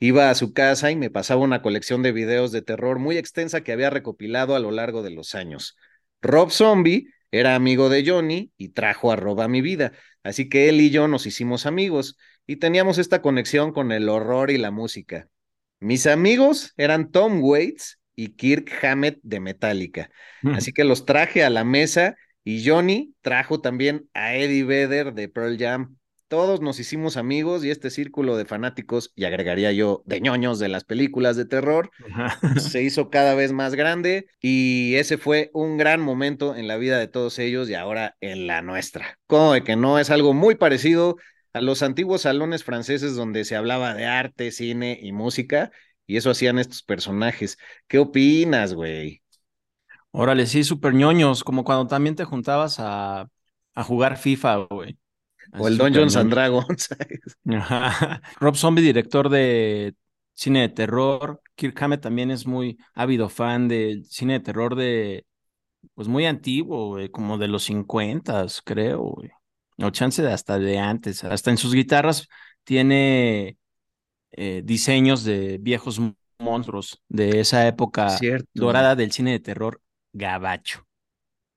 Iba 0.00 0.30
a 0.30 0.34
su 0.34 0.52
casa 0.52 0.90
y 0.90 0.96
me 0.96 1.10
pasaba 1.10 1.42
una 1.42 1.62
colección 1.62 2.02
de 2.02 2.12
videos 2.12 2.52
de 2.52 2.62
terror 2.62 2.98
muy 2.98 3.18
extensa 3.18 3.62
que 3.62 3.72
había 3.72 3.90
recopilado 3.90 4.56
a 4.56 4.60
lo 4.60 4.70
largo 4.70 5.02
de 5.02 5.10
los 5.10 5.34
años. 5.34 5.76
Rob 6.22 6.50
Zombie 6.50 7.08
era 7.30 7.54
amigo 7.54 7.88
de 7.90 8.04
Johnny 8.06 8.52
y 8.56 8.70
trajo 8.70 9.12
a 9.12 9.16
Rob 9.16 9.40
a 9.40 9.48
mi 9.48 9.60
vida, 9.60 9.92
así 10.22 10.48
que 10.48 10.68
él 10.68 10.80
y 10.80 10.90
yo 10.90 11.06
nos 11.08 11.26
hicimos 11.26 11.66
amigos 11.66 12.16
y 12.46 12.56
teníamos 12.56 12.98
esta 12.98 13.20
conexión 13.20 13.72
con 13.72 13.92
el 13.92 14.08
horror 14.08 14.50
y 14.50 14.58
la 14.58 14.70
música. 14.70 15.28
Mis 15.80 16.06
amigos 16.06 16.72
eran 16.76 17.10
Tom 17.10 17.42
Waits 17.42 17.97
y 18.18 18.30
Kirk 18.30 18.68
Hammett 18.82 19.20
de 19.22 19.38
Metallica, 19.38 20.10
así 20.52 20.72
que 20.72 20.82
los 20.82 21.04
traje 21.04 21.44
a 21.44 21.50
la 21.50 21.62
mesa 21.62 22.16
y 22.42 22.68
Johnny 22.68 23.14
trajo 23.20 23.60
también 23.60 24.08
a 24.12 24.34
Eddie 24.34 24.64
Vedder 24.64 25.14
de 25.14 25.28
Pearl 25.28 25.56
Jam. 25.56 25.96
Todos 26.26 26.60
nos 26.60 26.80
hicimos 26.80 27.16
amigos 27.16 27.64
y 27.64 27.70
este 27.70 27.90
círculo 27.90 28.36
de 28.36 28.44
fanáticos, 28.44 29.12
y 29.14 29.24
agregaría 29.24 29.70
yo, 29.70 30.02
de 30.04 30.20
ñoños 30.20 30.58
de 30.58 30.68
las 30.68 30.82
películas 30.82 31.36
de 31.36 31.44
terror, 31.44 31.90
se 32.58 32.82
hizo 32.82 33.08
cada 33.08 33.36
vez 33.36 33.52
más 33.52 33.76
grande 33.76 34.26
y 34.40 34.96
ese 34.96 35.16
fue 35.16 35.50
un 35.54 35.76
gran 35.76 36.00
momento 36.00 36.56
en 36.56 36.66
la 36.66 36.76
vida 36.76 36.98
de 36.98 37.06
todos 37.06 37.38
ellos 37.38 37.70
y 37.70 37.74
ahora 37.74 38.16
en 38.20 38.48
la 38.48 38.62
nuestra. 38.62 39.16
Como 39.28 39.52
de 39.52 39.62
que 39.62 39.76
no 39.76 40.00
es 40.00 40.10
algo 40.10 40.34
muy 40.34 40.56
parecido 40.56 41.18
a 41.52 41.60
los 41.60 41.82
antiguos 41.82 42.22
salones 42.22 42.64
franceses 42.64 43.14
donde 43.14 43.44
se 43.44 43.54
hablaba 43.54 43.94
de 43.94 44.06
arte, 44.06 44.50
cine 44.50 44.98
y 45.00 45.12
música, 45.12 45.70
y 46.08 46.16
eso 46.16 46.30
hacían 46.30 46.58
estos 46.58 46.82
personajes. 46.82 47.58
¿Qué 47.86 47.98
opinas, 48.00 48.74
güey? 48.74 49.22
Órale, 50.10 50.46
sí, 50.46 50.64
súper 50.64 50.94
ñoños, 50.94 51.44
como 51.44 51.64
cuando 51.64 51.86
también 51.86 52.16
te 52.16 52.24
juntabas 52.24 52.80
a, 52.80 53.28
a 53.74 53.84
jugar 53.84 54.16
FIFA, 54.16 54.56
güey. 54.70 54.98
O 55.58 55.68
el 55.68 55.78
Dungeons 55.78 56.16
and 56.16 56.30
Dragons. 56.32 56.88
Rob 58.40 58.56
Zombie, 58.56 58.82
director 58.82 59.28
de 59.28 59.94
cine 60.34 60.62
de 60.62 60.68
terror. 60.70 61.42
Kirk 61.54 61.80
Hammett 61.82 62.00
también 62.00 62.30
es 62.30 62.46
muy 62.46 62.78
ávido 62.94 63.28
fan 63.28 63.68
del 63.68 64.04
cine 64.06 64.34
de 64.34 64.40
terror 64.40 64.76
de, 64.76 65.26
pues 65.94 66.08
muy 66.08 66.26
antiguo, 66.26 66.88
güey, 66.88 67.10
como 67.10 67.38
de 67.38 67.48
los 67.48 67.64
50, 67.64 68.46
creo, 68.64 69.00
güey. 69.02 69.30
O 69.78 69.90
chance 69.90 70.22
de 70.22 70.32
hasta 70.32 70.58
de 70.58 70.78
antes. 70.78 71.22
Hasta 71.24 71.50
en 71.50 71.56
sus 71.58 71.74
guitarras 71.74 72.28
tiene 72.64 73.58
eh, 74.32 74.62
diseños 74.64 75.24
de 75.24 75.58
viejos 75.58 76.00
monstruos 76.38 77.02
de 77.08 77.40
esa 77.40 77.66
época 77.66 78.18
dorada 78.54 78.94
del 78.94 79.12
cine 79.12 79.32
de 79.32 79.40
terror 79.40 79.80
gabacho. 80.12 80.86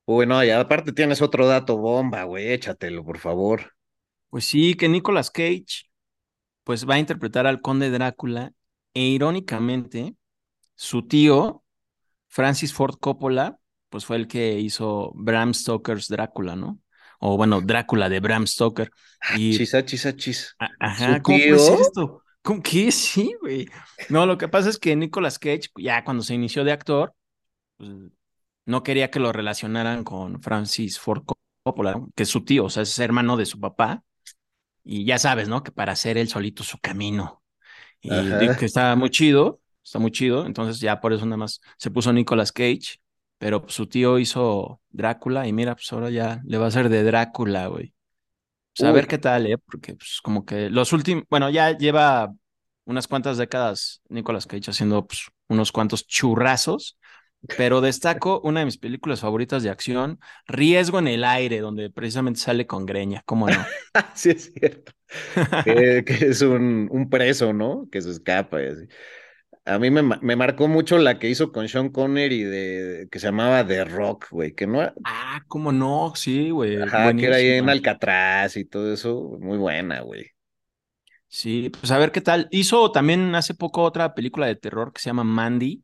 Bueno, 0.08 0.44
y 0.44 0.50
aparte 0.50 0.92
tienes 0.92 1.22
otro 1.22 1.48
dato 1.48 1.78
bomba, 1.78 2.24
güey, 2.24 2.52
échatelo, 2.52 3.06
por 3.06 3.20
favor. 3.20 3.74
Pues 4.30 4.46
sí, 4.46 4.74
que 4.74 4.90
Nicolas 4.90 5.30
Cage, 5.30 5.90
pues 6.64 6.90
va 6.90 6.96
a 6.96 7.00
interpretar 7.00 7.48
al 7.48 7.62
conde 7.62 7.90
Drácula, 7.92 8.52
e 8.94 9.02
irónicamente, 9.02 10.16
su 10.76 11.08
tío, 11.08 11.64
Francis 12.28 12.74
Ford 12.74 12.96
Coppola, 13.00 13.60
pues 13.90 14.06
fue 14.06 14.18
el 14.18 14.28
que 14.28 14.60
hizo 14.60 15.12
Bram 15.16 15.54
Stoker's 15.54 16.08
Drácula, 16.08 16.56
¿no? 16.56 16.80
O 17.20 17.38
bueno, 17.38 17.62
Drácula 17.62 18.10
de 18.10 18.20
Bram 18.20 18.48
Stoker. 18.48 18.92
Ah, 19.22 19.38
y... 19.38 19.56
Chis, 19.56 19.76
chis, 19.86 20.16
chis. 20.18 20.56
Ajá, 20.80 21.22
¿cómo 21.22 21.38
es 21.38 21.70
esto? 21.70 22.21
¿Cómo 22.44 22.62
que 22.62 22.92
sí, 22.92 23.36
güey? 23.42 23.68
No, 24.10 24.26
lo 24.26 24.38
que 24.38 24.48
pasa 24.48 24.70
es 24.70 24.80
que 24.80 24.96
Nicolas 24.96 25.38
Cage, 25.38 25.70
ya 25.78 26.04
cuando 26.04 26.24
se 26.24 26.34
inició 26.34 26.64
de 26.64 26.72
actor, 26.72 27.14
pues, 27.78 27.92
no 28.66 28.84
quería 28.84 29.12
que 29.12 29.20
lo 29.20 29.32
relacionaran 29.32 30.04
con 30.04 30.42
Francis 30.42 31.00
Ford 31.00 31.24
Coppola, 31.64 32.02
que 32.16 32.24
es 32.24 32.30
su 32.30 32.44
tío, 32.44 32.66
o 32.66 32.70
sea, 32.70 32.84
es 32.84 32.98
hermano 33.00 33.38
de 33.38 33.46
su 33.46 33.60
papá. 33.60 34.04
Y 34.84 35.06
ya 35.06 35.20
sabes, 35.20 35.48
¿no? 35.48 35.62
Que 35.62 35.72
para 35.72 35.94
hacer 35.94 36.18
él 36.18 36.28
solito 36.28 36.64
su 36.64 36.80
camino. 36.80 37.44
Y 38.02 38.10
que 38.58 38.66
está 38.66 38.96
muy 38.96 39.12
chido, 39.12 39.62
está 39.84 40.00
muy 40.00 40.12
chido. 40.12 40.46
Entonces 40.48 40.80
ya 40.80 41.00
por 41.00 41.14
eso 41.14 41.26
nada 41.26 41.38
más 41.38 41.62
se 41.78 41.92
puso 41.92 42.12
Nicolas 42.12 42.52
Cage. 42.52 43.00
Pero 43.38 43.62
pues, 43.62 43.74
su 43.74 43.88
tío 43.88 44.20
hizo 44.20 44.82
Drácula 44.90 45.48
y 45.48 45.54
mira, 45.54 45.76
pues 45.76 45.92
ahora 45.94 46.10
ya 46.10 46.42
le 46.46 46.58
va 46.58 46.66
a 46.66 46.68
hacer 46.70 46.90
de 46.90 47.04
Drácula, 47.04 47.68
güey. 47.68 47.94
Pues 48.76 48.88
a 48.88 48.92
ver 48.92 49.08
qué 49.08 49.18
tal, 49.18 49.48
¿eh? 49.48 49.58
Porque 49.58 49.96
pues 49.96 50.20
como 50.24 50.46
que 50.46 50.70
los 50.70 50.94
últimos, 50.94 51.26
bueno, 51.30 51.50
ya 51.50 51.78
lleva 51.78 52.34
unas 52.86 53.08
cuantas 53.08 53.38
décadas 53.38 54.02
Nicolas 54.10 54.48
Cage 54.48 54.72
haciendo 54.72 55.06
pues, 55.06 55.28
unos 55.48 55.72
cuantos 55.72 56.08
churrazos 56.08 56.98
pero 57.58 57.82
destaco 57.82 58.40
una 58.44 58.60
de 58.60 58.66
mis 58.66 58.78
películas 58.78 59.22
favoritas 59.22 59.64
de 59.64 59.70
acción, 59.70 60.20
Riesgo 60.48 61.00
en 61.00 61.08
el 61.08 61.24
aire, 61.24 61.60
donde 61.60 61.90
precisamente 61.90 62.40
sale 62.40 62.68
con 62.68 62.86
greña, 62.86 63.24
¿cómo 63.26 63.50
no? 63.50 63.66
sí, 64.14 64.32
es 64.32 64.54
cierto. 64.54 64.92
que, 65.66 66.04
es 66.08 66.42
un, 66.42 66.88
un, 66.92 67.10
preso, 67.10 67.52
¿no? 67.52 67.88
Que 67.92 68.02
se 68.02 68.12
escapa. 68.12 68.62
Y 68.62 68.68
así. 68.68 68.88
A 69.66 69.78
mí 69.78 69.92
me, 69.92 70.02
me, 70.02 70.36
marcó 70.36 70.68
mucho 70.68 70.98
la 70.98 71.20
que 71.20 71.30
hizo 71.30 71.52
con 71.52 71.68
Sean 71.68 71.90
Connery 71.90 72.44
de 72.44 73.08
que 73.12 73.20
se 73.20 73.28
llamaba 73.28 73.66
The 73.66 73.86
Rock, 73.86 74.28
güey, 74.32 74.56
que 74.56 74.66
no. 74.66 74.82
Ah, 75.04 75.44
cómo 75.48 75.72
no, 75.72 76.14
sí, 76.16 76.50
güey. 76.50 76.82
Ajá, 76.82 77.16
que 77.16 77.28
era 77.28 77.36
ahí 77.36 77.50
en 77.50 77.70
Alcatraz 77.70 78.58
y 78.58 78.66
todo 78.66 78.92
eso, 78.92 79.38
muy 79.40 79.58
buena, 79.58 80.02
güey. 80.02 80.32
Sí, 81.28 81.72
pues 81.80 81.92
a 81.92 81.98
ver 81.98 82.12
qué 82.12 82.22
tal. 82.22 82.48
Hizo 82.52 82.92
también 82.92 83.36
hace 83.36 83.54
poco 83.54 83.84
otra 83.84 84.14
película 84.14 84.48
de 84.48 84.56
terror 84.56 84.92
que 84.92 85.02
se 85.02 85.10
llama 85.10 85.24
Mandy 85.24 85.84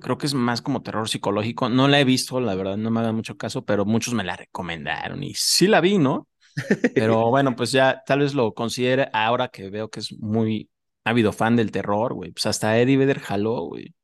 creo 0.00 0.18
que 0.18 0.26
es 0.26 0.34
más 0.34 0.62
como 0.62 0.82
terror 0.82 1.08
psicológico. 1.08 1.68
No 1.68 1.88
la 1.88 2.00
he 2.00 2.04
visto, 2.04 2.40
la 2.40 2.54
verdad, 2.54 2.76
no 2.76 2.90
me 2.90 3.00
hagan 3.00 3.16
mucho 3.16 3.36
caso, 3.36 3.64
pero 3.64 3.84
muchos 3.84 4.14
me 4.14 4.24
la 4.24 4.36
recomendaron 4.36 5.22
y 5.22 5.34
sí 5.34 5.66
la 5.66 5.80
vi, 5.80 5.98
¿no? 5.98 6.28
Pero 6.94 7.28
bueno, 7.28 7.54
pues 7.54 7.70
ya 7.70 8.02
tal 8.06 8.20
vez 8.20 8.32
lo 8.32 8.54
considere 8.54 9.10
ahora 9.12 9.48
que 9.48 9.68
veo 9.68 9.90
que 9.90 10.00
es 10.00 10.12
muy 10.18 10.70
ávido 11.06 11.32
fan 11.32 11.56
del 11.56 11.70
terror, 11.70 12.14
güey. 12.14 12.32
Pues 12.32 12.46
hasta 12.46 12.78
Eddie 12.78 12.96
Vedder 12.96 13.20
jaló, 13.20 13.62
güey. 13.62 13.94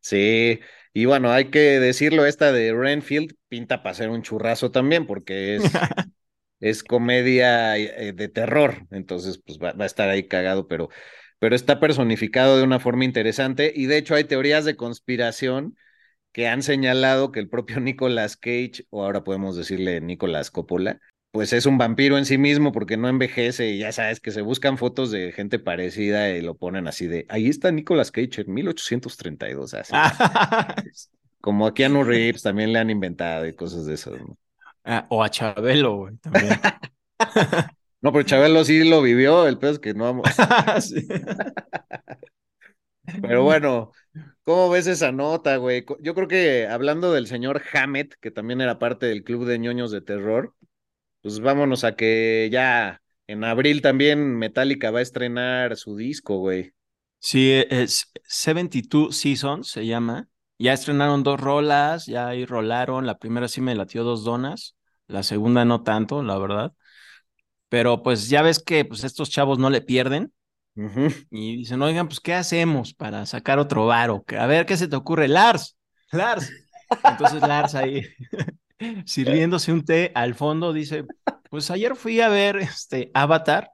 Sí, 0.00 0.60
y 0.94 1.04
bueno, 1.06 1.30
hay 1.32 1.46
que 1.46 1.80
decirlo, 1.80 2.24
esta 2.24 2.52
de 2.52 2.72
Renfield 2.72 3.34
pinta 3.48 3.82
para 3.82 3.94
ser 3.94 4.10
un 4.10 4.22
churrazo 4.22 4.70
también, 4.70 5.06
porque 5.06 5.56
es, 5.56 5.64
es 6.60 6.84
comedia 6.84 7.76
eh, 7.76 8.12
de 8.12 8.28
terror, 8.28 8.86
entonces 8.90 9.42
pues 9.44 9.58
va, 9.58 9.72
va, 9.72 9.84
a 9.84 9.86
estar 9.86 10.08
ahí 10.08 10.28
cagado, 10.28 10.68
pero 10.68 10.88
pero 11.40 11.56
está 11.56 11.80
personificado 11.80 12.56
de 12.56 12.62
una 12.62 12.78
forma 12.78 13.04
interesante 13.04 13.72
y 13.74 13.86
de 13.86 13.96
hecho 13.96 14.14
hay 14.14 14.22
teorías 14.22 14.64
de 14.64 14.76
conspiración 14.76 15.76
que 16.30 16.46
han 16.46 16.62
señalado 16.62 17.32
que 17.32 17.40
el 17.40 17.48
propio 17.48 17.80
Nicolas 17.80 18.36
Cage, 18.36 18.86
o 18.90 19.04
ahora 19.04 19.24
podemos 19.24 19.56
decirle 19.56 20.00
Nicolas 20.00 20.52
Coppola, 20.52 21.00
pues 21.32 21.52
es 21.54 21.64
un 21.64 21.78
vampiro 21.78 22.18
en 22.18 22.26
sí 22.26 22.36
mismo 22.36 22.72
porque 22.72 22.98
no 22.98 23.08
envejece 23.08 23.70
y 23.70 23.78
ya 23.78 23.90
sabes 23.90 24.20
que 24.20 24.30
se 24.30 24.42
buscan 24.42 24.76
fotos 24.76 25.10
de 25.10 25.32
gente 25.32 25.58
parecida 25.58 26.28
y 26.30 26.42
lo 26.42 26.54
ponen 26.56 26.86
así 26.86 27.06
de, 27.06 27.24
ahí 27.30 27.48
está 27.48 27.72
Nicolas 27.72 28.10
Cage 28.10 28.42
en 28.42 28.52
1832, 28.52 29.74
así. 29.74 29.92
Como 31.40 31.66
a 31.66 31.72
Keanu 31.72 32.04
Reeves 32.04 32.42
también 32.42 32.72
le 32.72 32.78
han 32.78 32.90
inventado 32.90 33.46
y 33.46 33.54
cosas 33.54 33.86
de 33.86 33.94
eso. 33.94 34.12
Ah, 34.84 35.06
o 35.08 35.24
a 35.24 35.30
Chabelo, 35.30 35.96
güey, 35.96 36.16
también. 36.18 36.60
no, 38.02 38.12
pero 38.12 38.24
Chabelo 38.24 38.62
sí 38.64 38.84
lo 38.88 39.00
vivió, 39.00 39.48
el 39.48 39.58
peor 39.58 39.72
es 39.72 39.78
que 39.78 39.94
no 39.94 40.04
vamos. 40.04 40.28
Pero 43.20 43.42
bueno, 43.42 43.90
¿cómo 44.44 44.70
ves 44.70 44.86
esa 44.86 45.10
nota, 45.10 45.56
güey? 45.56 45.84
Yo 46.00 46.14
creo 46.14 46.28
que 46.28 46.68
hablando 46.68 47.12
del 47.12 47.26
señor 47.26 47.60
Hammett, 47.72 48.14
que 48.20 48.30
también 48.30 48.60
era 48.60 48.78
parte 48.78 49.06
del 49.06 49.24
club 49.24 49.44
de 49.44 49.58
ñoños 49.58 49.90
de 49.90 50.02
terror, 50.02 50.54
pues 51.22 51.40
vámonos 51.40 51.84
a 51.84 51.94
que 51.96 52.48
ya 52.52 53.00
en 53.26 53.44
abril 53.44 53.80
también 53.80 54.36
Metallica 54.36 54.90
va 54.90 54.98
a 54.98 55.02
estrenar 55.02 55.76
su 55.76 55.96
disco, 55.96 56.38
güey. 56.38 56.72
Sí, 57.18 57.64
es 57.70 58.10
72 58.24 59.16
Seasons 59.16 59.70
se 59.70 59.86
llama. 59.86 60.28
Ya 60.58 60.72
estrenaron 60.72 61.22
dos 61.22 61.40
rolas, 61.40 62.06
ya 62.06 62.28
ahí 62.28 62.44
rolaron. 62.44 63.06
La 63.06 63.18
primera 63.18 63.48
sí 63.48 63.60
me 63.60 63.74
latió 63.74 64.04
dos 64.04 64.24
donas, 64.24 64.76
la 65.06 65.22
segunda 65.22 65.64
no 65.64 65.82
tanto, 65.82 66.22
la 66.22 66.38
verdad. 66.38 66.72
Pero 67.68 68.02
pues 68.02 68.28
ya 68.28 68.42
ves 68.42 68.62
que 68.62 68.84
pues 68.84 69.04
estos 69.04 69.30
chavos 69.30 69.58
no 69.58 69.70
le 69.70 69.80
pierden. 69.80 70.32
Y 71.30 71.56
dicen, 71.56 71.82
oigan, 71.82 72.08
pues, 72.08 72.20
¿qué 72.20 72.32
hacemos 72.34 72.94
para 72.94 73.26
sacar 73.26 73.58
otro 73.58 73.86
varo? 73.86 74.24
A 74.38 74.46
ver, 74.46 74.64
¿qué 74.64 74.76
se 74.76 74.88
te 74.88 74.96
ocurre? 74.96 75.28
Lars, 75.28 75.76
Lars. 76.10 76.50
Entonces 77.04 77.42
Lars 77.42 77.74
ahí 77.74 78.02
sirviéndose 79.04 79.72
un 79.72 79.84
té 79.84 80.12
al 80.14 80.34
fondo 80.34 80.72
dice, 80.72 81.04
pues 81.50 81.70
ayer 81.70 81.96
fui 81.96 82.20
a 82.20 82.28
ver 82.28 82.56
este 82.56 83.10
Avatar 83.14 83.70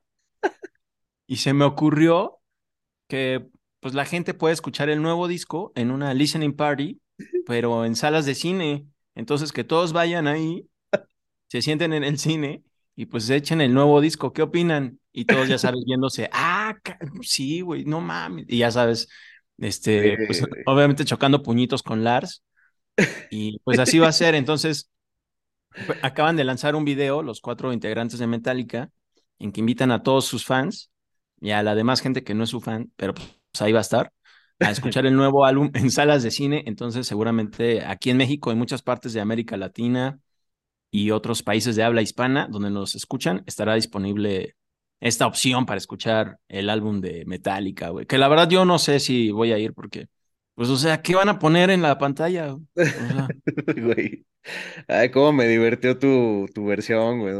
y 1.27 1.37
se 1.37 1.53
me 1.53 1.65
ocurrió 1.65 2.41
que 3.09 3.47
pues 3.81 3.95
la 3.95 4.05
gente 4.05 4.35
puede 4.35 4.55
escuchar 4.55 4.89
el 4.89 5.03
nuevo 5.03 5.29
disco 5.29 5.73
en 5.75 5.91
una 5.91 6.15
listening 6.15 6.55
party, 6.55 7.01
pero 7.47 7.85
en 7.85 7.97
salas 7.97 8.27
de 8.27 8.35
cine. 8.35 8.87
Entonces 9.15 9.53
que 9.53 9.65
todos 9.65 9.93
vayan 9.93 10.27
ahí, 10.27 10.69
se 11.49 11.63
sienten 11.63 11.93
en 11.93 12.05
el 12.05 12.19
cine 12.19 12.63
y 12.97 13.07
pues 13.07 13.31
echen 13.31 13.61
el 13.61 13.73
nuevo 13.73 14.01
disco. 14.01 14.33
¿Qué 14.33 14.43
opinan? 14.43 14.99
Y 15.13 15.25
todos 15.25 15.49
ya 15.49 15.59
sabes 15.59 15.85
viéndose, 15.85 16.29
ah, 16.33 16.77
sí, 17.23 17.61
güey, 17.61 17.85
no 17.85 18.01
mames. 18.01 18.47
Y 18.49 18.59
ya 18.59 18.71
sabes, 18.71 19.09
este, 19.59 20.17
pues 20.27 20.43
obviamente 20.67 21.05
chocando 21.05 21.43
puñitos 21.43 21.83
con 21.83 22.05
Lars. 22.05 22.43
Y 23.31 23.61
pues 23.61 23.79
así 23.79 23.99
va 23.99 24.09
a 24.09 24.13
ser. 24.13 24.35
Entonces, 24.35 24.91
acaban 26.03 26.37
de 26.37 26.45
lanzar 26.45 26.75
un 26.77 26.85
video, 26.85 27.23
los 27.23 27.41
cuatro 27.41 27.73
integrantes 27.73 28.19
de 28.19 28.27
Metallica, 28.27 28.91
en 29.39 29.53
que 29.53 29.61
invitan 29.61 29.91
a 29.93 30.03
todos 30.03 30.25
sus 30.25 30.45
fans 30.45 30.91
y 31.41 31.51
a 31.51 31.63
la 31.63 31.75
demás 31.75 32.01
gente 32.01 32.25
que 32.25 32.35
no 32.35 32.45
es 32.45 32.51
su 32.51 32.61
fan, 32.61 32.93
pero 32.97 33.15
pues 33.15 33.29
ahí 33.61 33.73
va 33.73 33.79
a 33.79 33.83
estar, 33.83 34.13
a 34.61 34.71
escuchar 34.71 35.07
el 35.07 35.15
nuevo 35.15 35.45
álbum 35.45 35.71
en 35.75 35.91
salas 35.91 36.23
de 36.23 36.31
cine. 36.31 36.65
Entonces, 36.67 37.07
seguramente 37.07 37.85
aquí 37.85 38.11
en 38.11 38.17
México, 38.17 38.51
en 38.51 38.59
muchas 38.59 38.83
partes 38.83 39.13
de 39.13 39.21
América 39.21 39.57
Latina 39.57 40.19
y 40.91 41.11
otros 41.11 41.43
países 41.43 41.77
de 41.77 41.85
habla 41.85 42.03
hispana 42.03 42.49
donde 42.51 42.71
nos 42.71 42.95
escuchan, 42.95 43.43
estará 43.47 43.75
disponible 43.75 44.57
esta 45.01 45.27
opción 45.27 45.67
para 45.67 45.79
escuchar 45.79 46.39
el 46.49 46.71
álbum 46.71 47.01
de 47.01 47.25
Metallica, 47.27 47.91
güey. 47.91 48.07
Que 48.07 48.19
la 48.19 48.29
verdad 48.29 48.49
yo 48.49 48.65
no 48.65 48.79
sé 48.79 48.99
si 49.01 49.31
voy 49.31 49.53
a 49.53 49.59
ir 49.59 49.75
porque, 49.75 50.09
pues, 50.59 50.71
o 50.71 50.77
sea, 50.77 51.01
¿qué 51.01 51.15
van 51.15 51.29
a 51.29 51.39
poner 51.39 51.71
en 51.71 51.83
la 51.83 51.99
pantalla? 51.99 52.57
Güey. 53.77 54.27
Ay, 54.89 55.11
cómo 55.13 55.33
me 55.33 55.47
divirtió 55.47 55.97
tu, 55.97 56.47
tu 56.53 56.67
versión, 56.67 57.21
güey. 57.21 57.35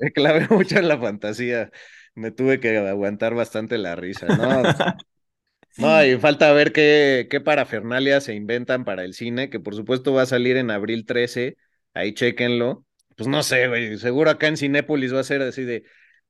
me 0.00 0.10
clavé 0.10 0.48
mucho 0.50 0.76
en 0.76 0.88
la 0.88 0.98
fantasía. 0.98 1.70
Me 2.16 2.32
tuve 2.32 2.58
que 2.58 2.76
aguantar 2.76 3.36
bastante 3.36 3.78
la 3.78 3.94
risa, 3.94 4.26
¿no? 4.26 4.62
No, 5.78 6.04
y 6.04 6.16
falta 6.18 6.50
ver 6.52 6.72
qué, 6.72 7.28
qué 7.30 7.40
parafernalia 7.40 8.20
se 8.20 8.34
inventan 8.34 8.84
para 8.84 9.04
el 9.04 9.14
cine, 9.14 9.48
que 9.48 9.60
por 9.60 9.76
supuesto 9.76 10.12
va 10.12 10.22
a 10.22 10.26
salir 10.26 10.56
en 10.56 10.72
abril 10.72 11.06
13. 11.06 11.56
Ahí 11.94 12.14
chequenlo. 12.14 12.84
Pues 13.14 13.28
no 13.28 13.44
sé, 13.44 13.68
güey. 13.68 13.96
Seguro 13.98 14.30
acá 14.30 14.48
en 14.48 14.56
Cinépolis 14.56 15.14
va 15.14 15.20
a 15.20 15.24
ser 15.24 15.42
así 15.42 15.62
de 15.62 15.84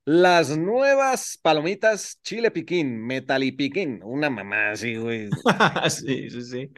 las 0.07 0.57
nuevas 0.57 1.37
palomitas 1.43 2.21
chile 2.23 2.53
piquín, 2.53 3.05
metal 3.05 3.43
y 3.43 3.51
piquín. 3.51 4.01
Una 4.05 4.31
mamá 4.31 4.71
así, 4.71 4.95
güey. 4.95 5.29
sí, 5.91 6.31
sí, 6.31 6.43
sí. 6.43 6.71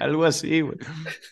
Algo 0.00 0.26
así, 0.26 0.60
güey. 0.60 0.76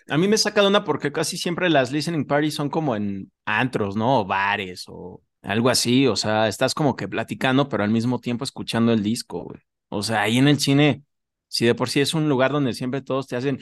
A 0.09 0.17
mí 0.17 0.29
me 0.29 0.39
saca 0.39 0.63
de 0.63 0.69
una 0.69 0.83
porque 0.83 1.13
casi 1.13 1.37
siempre 1.37 1.69
las 1.69 1.93
listening 1.93 2.25
parties 2.25 2.55
son 2.55 2.71
como 2.71 2.97
en 2.97 3.31
antros, 3.45 3.97
¿no? 3.97 4.21
O 4.21 4.25
bares 4.25 4.85
o 4.89 5.23
algo 5.43 5.69
así. 5.69 6.07
O 6.07 6.17
sea, 6.17 6.49
estás 6.49 6.73
como 6.75 6.97
que 6.97 7.07
platicando, 7.07 7.69
pero 7.69 7.85
al 7.85 7.91
mismo 7.91 8.19
tiempo 8.19 8.45
escuchando 8.45 8.91
el 8.95 9.03
disco, 9.03 9.45
güey. 9.45 9.61
O 9.91 10.03
sea, 10.03 10.23
ahí 10.23 10.39
en 10.39 10.49
el 10.49 10.59
cine, 10.59 11.03
si 11.49 11.67
de 11.67 11.75
por 11.75 11.91
sí 11.91 12.01
es 12.01 12.15
un 12.15 12.31
lugar 12.31 12.51
donde 12.51 12.73
siempre 12.73 13.03
todos 13.03 13.27
te 13.27 13.37
hacen, 13.37 13.59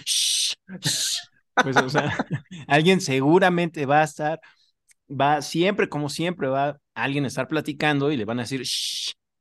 pues, 1.57 1.77
o 1.77 1.91
sea, 1.91 2.17
alguien 2.69 3.01
seguramente 3.01 3.85
va 3.85 4.03
a 4.03 4.05
estar, 4.05 4.41
va 5.11 5.43
siempre, 5.43 5.89
como 5.89 6.09
siempre, 6.09 6.47
va 6.47 6.79
alguien 7.05 7.25
estar 7.25 7.49
platicando 7.49 8.11
y 8.11 8.17
le 8.17 8.25
van 8.25 8.39
a 8.39 8.43
decir, 8.43 8.63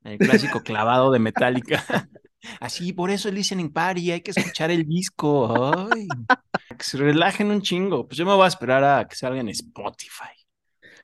el 0.04 0.18
clásico 0.18 0.62
clavado 0.62 1.10
de 1.10 1.18
Metallica. 1.18 1.84
Así, 2.60 2.92
por 2.92 3.10
eso 3.10 3.28
el 3.28 3.34
listening 3.34 3.70
party, 3.70 4.12
hay 4.12 4.20
que 4.22 4.30
escuchar 4.30 4.70
el 4.70 4.86
disco. 4.86 5.72
Ay, 5.92 6.08
que 6.76 6.84
se 6.84 6.96
relajen 6.96 7.50
un 7.50 7.60
chingo. 7.60 8.06
Pues 8.06 8.16
yo 8.16 8.24
me 8.24 8.34
voy 8.34 8.44
a 8.44 8.48
esperar 8.48 8.82
a 8.82 9.06
que 9.06 9.14
salga 9.14 9.40
en 9.40 9.50
Spotify 9.50 10.32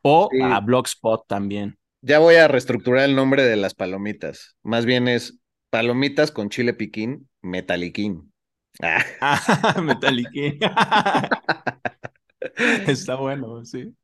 o 0.03 0.31
a 0.43 0.61
Blogspot 0.61 1.27
también. 1.27 1.77
Ya 2.01 2.21
voy 2.21 2.37
a 2.37 2.49
reestructurar 2.49 3.05
el 3.05 3.17
nombre 3.17 3.43
de 3.43 3.57
las 3.57 3.75
palomitas. 3.75 4.57
Más 4.63 4.87
bien 4.87 5.09
es 5.09 5.39
palomitas 5.71 6.31
con 6.31 6.49
chile 6.49 6.73
piquín, 6.73 7.29
metaliquín. 7.43 8.33
Ah, 8.81 9.05
metaliquín. 9.83 10.59
Está 12.87 13.17
bueno, 13.17 13.65
sí. 13.65 13.95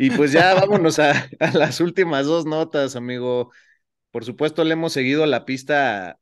Y 0.00 0.10
pues 0.12 0.30
ya 0.32 0.54
vámonos 0.54 0.98
a, 1.00 1.28
las 1.54 1.80
últimas 1.80 2.24
dos 2.26 2.46
notas, 2.46 2.96
amigo. 2.96 3.50
Por 4.12 4.24
supuesto, 4.24 4.64
le 4.64 4.74
hemos 4.74 4.92
seguido 4.92 5.26
la 5.26 5.44
pista 5.44 6.20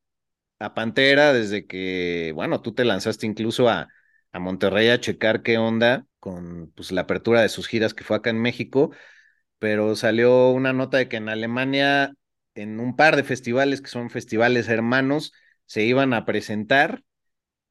a, 0.61 0.75
Pantera 0.75 1.33
desde 1.35 1.67
que, 1.67 2.33
bueno, 2.35 2.63
tú 2.63 2.75
te 2.75 2.85
lanzaste 2.85 3.27
incluso 3.27 3.69
a, 3.69 3.89
Monterrey 4.33 4.91
a 4.91 5.01
checar 5.01 5.43
qué 5.43 5.59
onda 5.59 6.07
con 6.21 6.71
pues, 6.73 6.93
la 6.93 7.03
apertura 7.03 7.43
de 7.43 7.49
sus 7.49 7.69
giras 7.69 7.95
que 7.95 8.05
fue 8.05 8.19
acá 8.19 8.31
en 8.31 8.43
México, 8.43 8.91
pero 9.59 9.97
salió 9.97 10.51
una 10.51 10.75
nota 10.75 10.99
de 10.99 11.09
que 11.09 11.17
en 11.19 11.31
Alemania, 11.31 12.15
en 12.55 12.81
un 12.81 12.97
par 12.97 13.17
de 13.17 13.25
festivales 13.25 13.83
que 13.83 13.89
son 13.91 14.11
festivales 14.11 14.69
hermanos, 14.69 15.33
se 15.67 15.85
iban 15.85 16.15
a 16.15 16.27
presentar 16.27 17.05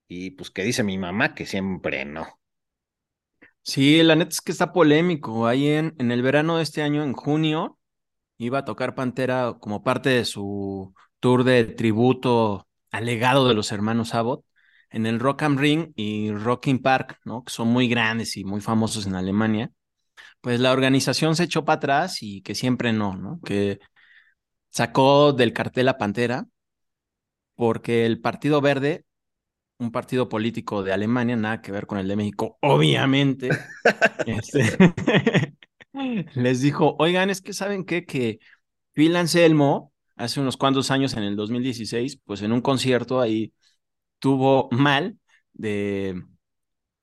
y 0.08 0.32
pues 0.32 0.52
que 0.52 0.64
dice 0.64 0.84
mi 0.84 0.98
mamá 0.98 1.36
que 1.36 1.46
siempre 1.46 2.06
no. 2.06 2.40
Sí, 3.68 4.04
la 4.04 4.16
neta 4.16 4.30
es 4.30 4.42
que 4.42 4.52
está 4.52 4.72
polémico. 4.74 5.48
Ahí 5.48 5.68
en, 5.70 5.96
en 5.98 6.12
el 6.12 6.22
verano 6.22 6.58
de 6.58 6.64
este 6.64 6.84
año, 6.84 7.04
en 7.04 7.14
junio, 7.14 7.80
iba 8.38 8.60
a 8.60 8.66
tocar 8.66 8.96
Pantera 8.96 9.58
como 9.60 9.84
parte 9.84 10.10
de 10.10 10.26
su 10.26 10.94
tour 11.20 11.44
de 11.46 11.66
tributo 11.66 12.68
al 12.92 13.06
legado 13.06 13.48
de 13.48 13.56
los 13.56 13.72
hermanos 13.72 14.16
Abbott 14.16 14.46
en 14.92 15.06
el 15.08 15.20
Rock 15.20 15.44
am 15.44 15.58
Ring 15.58 15.94
y 15.96 16.32
Rocking 16.32 16.82
Park, 16.82 17.20
¿no? 17.26 17.44
Que 17.44 17.52
son 17.54 17.70
muy 17.70 17.88
grandes 17.90 18.38
y 18.38 18.46
muy 18.46 18.62
famosos 18.62 19.08
en 19.08 19.16
Alemania. 19.16 19.72
Pues 20.42 20.60
la 20.60 20.74
organización 20.74 21.36
se 21.36 21.46
echó 21.46 21.66
para 21.66 21.78
atrás 21.78 22.24
y 22.24 22.42
que 22.44 22.56
siempre 22.56 22.94
no, 22.94 23.18
¿no? 23.18 23.40
Que 23.46 23.80
sacó 24.72 25.34
del 25.34 25.54
cartel 25.54 25.90
a 25.90 25.98
Pantera 25.98 26.48
porque 27.56 28.06
el 28.06 28.22
Partido 28.22 28.62
Verde 28.62 29.06
un 29.78 29.92
partido 29.92 30.30
político 30.30 30.84
de 30.84 30.94
Alemania, 30.94 31.36
nada 31.36 31.62
que 31.62 31.72
ver 31.72 31.88
con 31.88 31.98
el 31.98 32.08
de 32.08 32.16
México, 32.16 32.58
obviamente, 32.62 33.50
este, 34.26 35.56
les 36.36 36.62
dijo, 36.62 36.96
oigan, 37.00 37.30
es 37.30 37.42
que 37.42 37.54
saben 37.54 37.86
qué, 37.86 38.06
que 38.06 38.40
Phil 38.94 39.16
Anselmo, 39.16 39.94
hace 40.16 40.40
unos 40.40 40.58
cuantos 40.58 40.92
años, 40.92 41.14
en 41.14 41.24
el 41.24 41.36
2016, 41.36 42.20
pues 42.24 42.42
en 42.42 42.52
un 42.52 42.62
concierto 42.62 43.20
ahí 43.20 43.54
tuvo 44.20 44.70
mal 44.72 45.18
de 45.54 46.24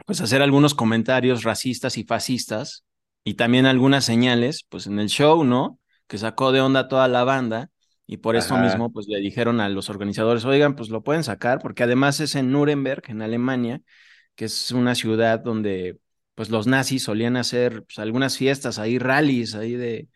pues 0.07 0.21
hacer 0.21 0.43
algunos 0.43 0.75
comentarios 0.75 1.45
racistas 1.45 1.97
y 1.97 2.05
fascistas 2.05 2.85
y 3.25 3.35
también 3.35 3.67
algunas 3.67 4.05
señales, 4.05 4.67
pues 4.69 4.87
en 4.87 4.99
el 4.99 5.09
show, 5.09 5.45
¿no? 5.45 5.79
Que 6.09 6.19
sacó 6.19 6.53
de 6.53 6.61
onda 6.61 6.89
toda 6.89 7.07
la 7.09 7.25
banda 7.25 7.71
y 8.07 8.19
por 8.19 8.37
eso 8.37 8.57
mismo, 8.59 8.93
pues 8.93 9.07
le 9.09 9.21
dijeron 9.21 9.61
a 9.61 9.69
los 9.69 9.89
organizadores, 9.91 10.45
oigan, 10.45 10.77
pues 10.77 10.91
lo 10.91 11.03
pueden 11.03 11.25
sacar, 11.25 11.61
porque 11.61 11.83
además 11.85 12.21
es 12.21 12.35
en 12.35 12.53
Nuremberg, 12.53 13.03
en 13.09 13.23
Alemania, 13.23 13.81
que 14.35 14.47
es 14.47 14.73
una 14.73 14.95
ciudad 14.95 15.41
donde 15.41 15.99
pues 16.35 16.51
los 16.51 16.67
nazis 16.67 17.05
solían 17.05 17.37
hacer 17.37 17.85
pues, 17.85 17.99
algunas 17.99 18.37
fiestas 18.37 18.79
ahí, 18.79 18.99
rallies 18.99 19.55
ahí 19.55 19.75
de, 19.75 20.09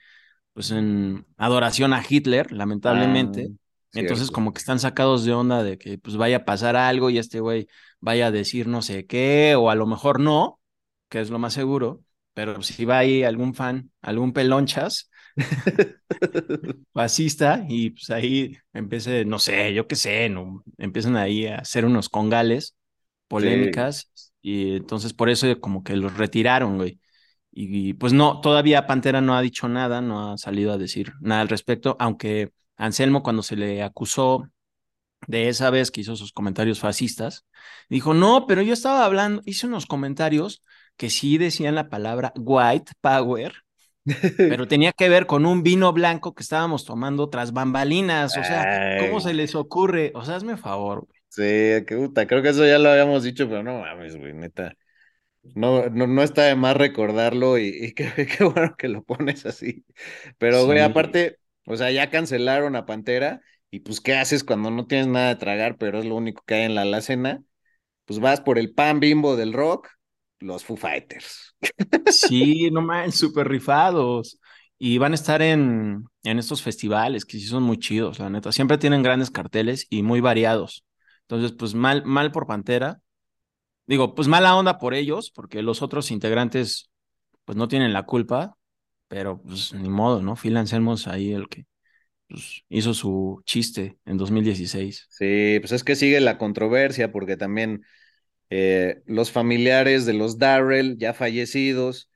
pues 0.53 0.71
en 0.71 1.27
adoración 1.37 1.93
a 1.93 2.03
Hitler, 2.09 2.53
lamentablemente. 2.53 3.51
Ah, 3.95 3.99
Entonces 4.01 4.31
como 4.31 4.53
que 4.53 4.59
están 4.59 4.79
sacados 4.79 5.25
de 5.25 5.33
onda 5.33 5.63
de 5.63 5.79
que 5.79 5.99
pues 5.99 6.17
vaya 6.17 6.39
a 6.39 6.45
pasar 6.45 6.77
algo 6.77 7.11
y 7.11 7.19
este 7.19 7.41
güey 7.41 7.69
vaya 8.01 8.27
a 8.27 8.31
decir 8.31 8.67
no 8.69 8.83
sé 8.83 9.07
qué, 9.07 9.55
o 9.57 9.71
a 9.71 9.75
lo 9.75 9.87
mejor 9.87 10.21
no, 10.21 10.61
que 11.09 11.21
es 11.21 11.31
lo 11.31 11.39
más 11.39 11.55
seguro, 11.55 12.03
pero 12.35 12.63
si 12.63 12.85
va 12.85 12.99
ahí 12.99 13.23
algún 13.23 13.55
fan, 13.55 13.91
algún 14.03 14.33
pelonchas, 14.33 15.11
fascista 16.93 17.65
y 17.69 17.91
pues 17.91 18.11
ahí 18.11 18.57
empecé, 18.73 19.25
no 19.25 19.39
sé, 19.39 19.75
yo 19.75 19.87
qué 19.87 19.97
sé, 19.97 20.29
no, 20.29 20.63
empiezan 20.79 21.17
ahí 21.17 21.47
a 21.47 21.59
hacer 21.59 21.85
unos 21.85 22.09
congales, 22.09 22.77
polémicas 23.29 24.33
y 24.41 24.77
entonces 24.77 25.13
por 25.13 25.29
eso 25.31 25.61
como 25.61 25.83
que 25.83 25.97
los 25.97 26.17
retiraron, 26.17 26.77
güey. 26.77 27.01
Y 27.51 27.95
pues 27.95 28.13
no, 28.13 28.41
todavía 28.41 28.87
Pantera 28.87 29.21
no 29.23 29.35
ha 29.37 29.41
dicho 29.41 29.69
nada, 29.69 30.01
no 30.03 30.33
ha 30.33 30.39
salido 30.39 30.73
a 30.73 30.79
decir 30.79 31.13
nada 31.21 31.41
al 31.41 31.49
respecto, 31.49 31.97
aunque 31.99 32.53
Anselmo 32.77 33.23
cuando 33.23 33.43
se 33.43 33.57
le 33.57 33.83
acusó 33.83 34.49
de 35.27 35.49
esa 35.49 35.71
vez 35.71 35.91
que 35.91 36.03
hizo 36.03 36.17
sus 36.17 36.33
comentarios 36.33 36.81
fascistas, 36.81 37.47
dijo, 37.89 38.15
no, 38.15 38.47
pero 38.47 38.63
yo 38.63 38.73
estaba 38.75 39.05
hablando, 39.05 39.43
hice 39.47 39.67
unos 39.67 39.87
comentarios 39.87 40.63
que 40.97 41.11
sí 41.11 41.39
decían 41.39 41.75
la 41.75 41.89
palabra 41.89 42.33
white 42.37 42.93
power, 43.01 43.66
pero 44.37 44.67
tenía 44.69 44.93
que 44.93 45.09
ver 45.09 45.27
con 45.27 45.47
un 45.47 45.63
vino 45.63 45.93
blanco 45.93 46.35
que 46.35 46.43
estábamos 46.43 46.85
tomando 46.85 47.29
tras 47.29 47.53
bambalinas, 47.53 48.37
o 48.37 48.45
sea, 48.45 48.99
¿cómo 49.01 49.21
se 49.21 49.35
les 49.35 49.55
ocurre? 49.55 50.13
O 50.15 50.25
sea, 50.25 50.37
hazme 50.37 50.57
favor. 50.57 51.07
Sí, 51.29 51.43
qué 51.43 51.97
puta, 51.97 52.27
creo 52.27 52.43
que 52.43 52.51
eso 52.51 52.67
ya 52.67 52.79
lo 52.79 52.91
habíamos 52.91 53.23
dicho, 53.23 53.49
pero 53.49 53.63
no 53.63 53.81
mames, 53.81 54.17
güey, 54.17 54.33
neta. 54.33 54.75
No, 55.55 55.89
no, 55.91 56.07
no 56.07 56.23
está 56.23 56.43
de 56.45 56.57
más 56.57 56.77
recordarlo 56.77 57.59
y, 57.59 57.95
qué, 57.95 58.45
bueno 58.45 58.75
que 58.77 58.89
lo 58.89 59.03
pones 59.05 59.47
así. 59.47 59.85
Pero, 60.39 60.65
güey, 60.67 60.81
aparte, 60.81 61.39
o 61.67 61.77
sea, 61.77 61.91
ya 61.91 62.11
cancelaron 62.11 62.77
a 62.77 62.87
Pantera 62.87 63.41
y 63.71 63.81
pues, 63.81 64.01
¿qué 64.01 64.15
haces 64.15 64.45
cuando 64.45 64.71
no 64.71 64.87
tienes 64.87 65.09
nada 65.09 65.29
de 65.29 65.37
tragar, 65.37 65.77
pero 65.79 65.99
es 65.99 66.05
lo 66.05 66.17
único 66.17 66.43
que 66.47 66.55
hay 66.55 66.63
en 66.65 66.75
la 66.75 66.83
alacena? 66.83 67.43
Pues 68.05 68.21
vas 68.21 68.41
por 68.41 68.59
el 68.59 68.73
pan 68.73 69.01
bimbo 69.01 69.37
del 69.37 69.53
rock, 69.53 69.89
los 70.41 70.65
Foo 70.65 70.77
Fighters. 70.77 71.57
Sí, 72.09 72.71
no 72.71 72.83
mames, 72.83 73.17
súper 73.17 73.49
rifados. 73.49 74.39
Y 74.79 74.99
van 74.99 75.13
a 75.13 75.15
estar 75.15 75.43
en, 75.43 76.05
en 76.23 76.39
estos 76.39 76.63
festivales 76.63 77.25
que 77.25 77.39
sí 77.39 77.47
son 77.47 77.63
muy 77.63 77.79
chidos, 77.79 78.19
la 78.19 78.31
neta. 78.31 78.53
Siempre 78.53 78.79
tienen 78.79 79.03
grandes 79.03 79.31
carteles 79.31 79.87
y 79.91 80.03
muy 80.03 80.21
variados. 80.21 80.85
Entonces, 81.23 81.53
pues 81.53 81.75
mal, 81.75 82.05
mal 82.05 82.31
por 82.33 82.47
Pantera. 82.47 83.01
Digo, 83.87 84.15
pues 84.15 84.29
mala 84.29 84.57
onda 84.57 84.79
por 84.79 84.95
ellos, 84.95 85.31
porque 85.31 85.63
los 85.63 85.83
otros 85.83 86.11
integrantes, 86.11 86.91
pues 87.45 87.57
no 87.57 87.69
tienen 87.69 87.93
la 87.93 88.05
culpa, 88.05 88.57
pero 89.09 89.41
pues 89.43 89.73
ni 89.75 89.89
modo, 89.89 90.23
¿no? 90.23 90.37
Phil 90.37 90.57
Anselmos 90.57 91.07
ahí 91.07 91.33
el 91.33 91.49
que 91.49 91.67
pues, 92.29 92.65
hizo 92.69 92.95
su 92.95 93.43
chiste 93.45 93.99
en 94.05 94.19
2016. 94.19 95.07
Sí, 95.11 95.59
pues 95.61 95.73
es 95.73 95.85
que 95.85 95.97
sigue 95.97 96.21
la 96.21 96.39
controversia, 96.39 97.13
porque 97.13 97.37
también 97.37 97.83
eh, 98.51 99.03
los 99.07 99.31
familiares 99.33 100.07
de 100.07 100.15
los 100.15 100.39
Darrell 100.39 100.97
ya 100.99 101.15
fallecidos 101.15 102.11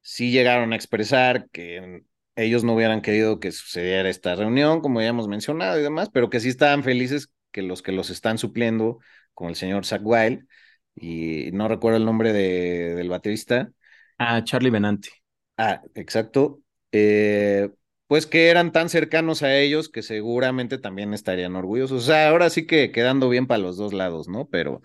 sí 0.00 0.30
llegaron 0.30 0.72
a 0.72 0.76
expresar 0.76 1.48
que 1.50 2.02
ellos 2.36 2.64
no 2.64 2.74
hubieran 2.74 3.02
querido 3.02 3.40
que 3.40 3.52
sucediera 3.52 4.08
esta 4.08 4.34
reunión, 4.34 4.80
como 4.80 5.00
ya 5.00 5.08
hemos 5.08 5.28
mencionado 5.28 5.78
y 5.78 5.82
demás, 5.82 6.10
pero 6.12 6.30
que 6.30 6.40
sí 6.40 6.48
estaban 6.48 6.82
felices 6.82 7.30
que 7.50 7.62
los 7.62 7.82
que 7.82 7.92
los 7.92 8.10
están 8.10 8.38
supliendo, 8.38 8.98
con 9.34 9.48
el 9.48 9.56
señor 9.56 9.84
Zach 9.84 10.00
Wild, 10.04 10.46
y 10.94 11.50
no 11.52 11.68
recuerdo 11.68 11.98
el 11.98 12.04
nombre 12.04 12.32
de, 12.32 12.94
del 12.94 13.08
baterista. 13.08 13.70
Ah, 14.18 14.42
Charlie 14.44 14.70
Benanti. 14.70 15.10
Ah, 15.56 15.82
exacto. 15.94 16.62
Eh, 16.92 17.70
pues 18.06 18.26
que 18.26 18.48
eran 18.50 18.72
tan 18.72 18.88
cercanos 18.88 19.42
a 19.42 19.56
ellos 19.56 19.88
que 19.88 20.02
seguramente 20.02 20.78
también 20.78 21.14
estarían 21.14 21.56
orgullosos. 21.56 22.02
O 22.02 22.06
sea, 22.06 22.28
ahora 22.28 22.50
sí 22.50 22.66
que 22.66 22.92
quedando 22.92 23.28
bien 23.28 23.46
para 23.46 23.58
los 23.58 23.76
dos 23.76 23.92
lados, 23.92 24.28
¿no? 24.28 24.48
Pero, 24.48 24.82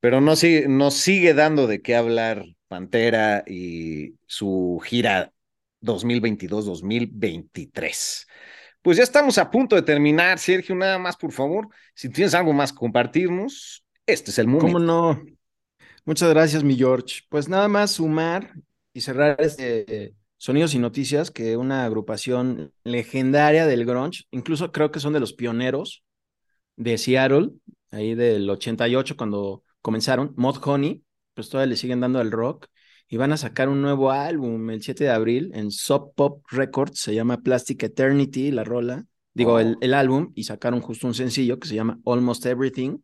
pero 0.00 0.20
no, 0.20 0.36
sigue, 0.36 0.68
no 0.68 0.90
sigue 0.90 1.34
dando 1.34 1.66
de 1.66 1.82
qué 1.82 1.96
hablar 1.96 2.44
Pantera 2.68 3.42
y 3.46 4.14
su 4.26 4.80
gira 4.84 5.32
2022-2023. 5.82 8.26
Pues 8.82 8.96
ya 8.96 9.02
estamos 9.02 9.38
a 9.38 9.50
punto 9.50 9.76
de 9.76 9.82
terminar, 9.82 10.38
Sergio. 10.38 10.74
Nada 10.74 10.98
más, 10.98 11.16
por 11.16 11.32
favor, 11.32 11.68
si 11.94 12.08
tienes 12.08 12.34
algo 12.34 12.52
más 12.52 12.72
que 12.72 12.78
compartirnos, 12.78 13.84
este 14.06 14.30
es 14.30 14.38
el 14.38 14.46
momento. 14.46 14.66
¿Cómo 14.66 14.78
no? 14.78 15.20
Muchas 16.04 16.30
gracias, 16.30 16.62
mi 16.62 16.76
George. 16.76 17.22
Pues 17.28 17.48
nada 17.48 17.68
más 17.68 17.92
sumar 17.92 18.54
y 18.92 19.00
cerrar 19.00 19.36
este 19.40 20.14
Sonidos 20.38 20.74
y 20.74 20.78
Noticias, 20.78 21.32
que 21.32 21.56
una 21.56 21.84
agrupación 21.84 22.72
legendaria 22.84 23.66
del 23.66 23.84
grunge, 23.84 24.24
incluso 24.30 24.70
creo 24.70 24.92
que 24.92 25.00
son 25.00 25.12
de 25.12 25.20
los 25.20 25.32
pioneros 25.32 26.04
de 26.76 26.96
Seattle, 26.96 27.50
ahí 27.90 28.14
del 28.14 28.48
88 28.48 29.16
cuando 29.16 29.64
comenzaron, 29.88 30.34
Mod 30.36 30.58
Honey, 30.62 31.02
pues 31.32 31.48
todavía 31.48 31.70
le 31.70 31.76
siguen 31.76 32.00
dando 32.00 32.18
al 32.18 32.30
rock 32.30 32.66
y 33.08 33.16
van 33.16 33.32
a 33.32 33.38
sacar 33.38 33.70
un 33.70 33.80
nuevo 33.80 34.10
álbum 34.10 34.68
el 34.68 34.82
7 34.82 35.04
de 35.04 35.08
abril 35.08 35.50
en 35.54 35.70
Sub 35.70 36.12
Pop 36.14 36.44
Records, 36.50 37.00
se 37.00 37.14
llama 37.14 37.38
Plastic 37.38 37.82
Eternity, 37.84 38.50
la 38.50 38.64
rola, 38.64 39.06
digo, 39.32 39.58
el, 39.58 39.78
el, 39.80 39.94
álbum, 39.94 40.30
y 40.34 40.44
sacaron 40.44 40.82
justo 40.82 41.06
un 41.06 41.14
sencillo 41.14 41.58
que 41.58 41.68
se 41.68 41.74
llama 41.74 41.98
Almost 42.04 42.44
Everything, 42.44 42.98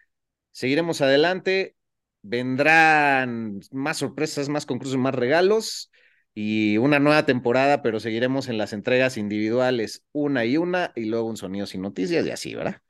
seguiremos 0.57 1.01
adelante. 1.01 1.75
Vendrán 2.23 3.59
más 3.71 3.97
sorpresas, 3.97 4.49
más 4.49 4.65
concursos, 4.65 4.97
más 4.97 5.13
regalos 5.13 5.91
y 6.33 6.77
una 6.77 6.97
nueva 6.97 7.27
temporada, 7.27 7.83
pero 7.83 7.99
seguiremos 7.99 8.49
en 8.49 8.57
las 8.57 8.73
entregas 8.73 9.17
individuales 9.17 10.03
una 10.13 10.45
y 10.45 10.57
una 10.57 10.93
y 10.95 11.05
luego 11.05 11.27
un 11.27 11.37
sonido 11.37 11.67
sin 11.67 11.83
noticias 11.83 12.25
y 12.25 12.31
así, 12.31 12.55
¿verdad? 12.55 12.81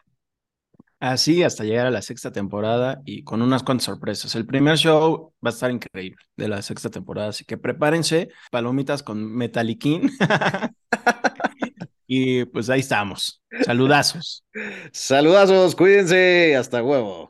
Así 1.01 1.43
hasta 1.43 1.65
llegar 1.65 1.87
a 1.87 1.91
la 1.91 2.01
sexta 2.01 2.31
temporada 2.31 3.01
y 3.05 3.23
con 3.23 3.41
unas 3.41 3.63
cuantas 3.63 3.83
sorpresas. 3.85 4.33
El 4.35 4.45
primer 4.45 4.77
show 4.77 5.33
va 5.45 5.49
a 5.49 5.53
estar 5.53 5.69
increíble 5.69 6.23
de 6.37 6.47
la 6.47 6.61
sexta 6.61 6.89
temporada, 6.89 7.29
así 7.29 7.43
que 7.43 7.57
prepárense, 7.57 8.29
palomitas 8.49 9.03
con 9.03 9.29
Metaliquín. 9.35 10.09
y 12.07 12.45
pues 12.45 12.69
ahí 12.69 12.79
estamos. 12.79 13.43
Saludazos. 13.65 14.45
Saludazos, 14.93 15.75
cuídense, 15.75 16.55
hasta 16.55 16.81
huevo. 16.81 17.29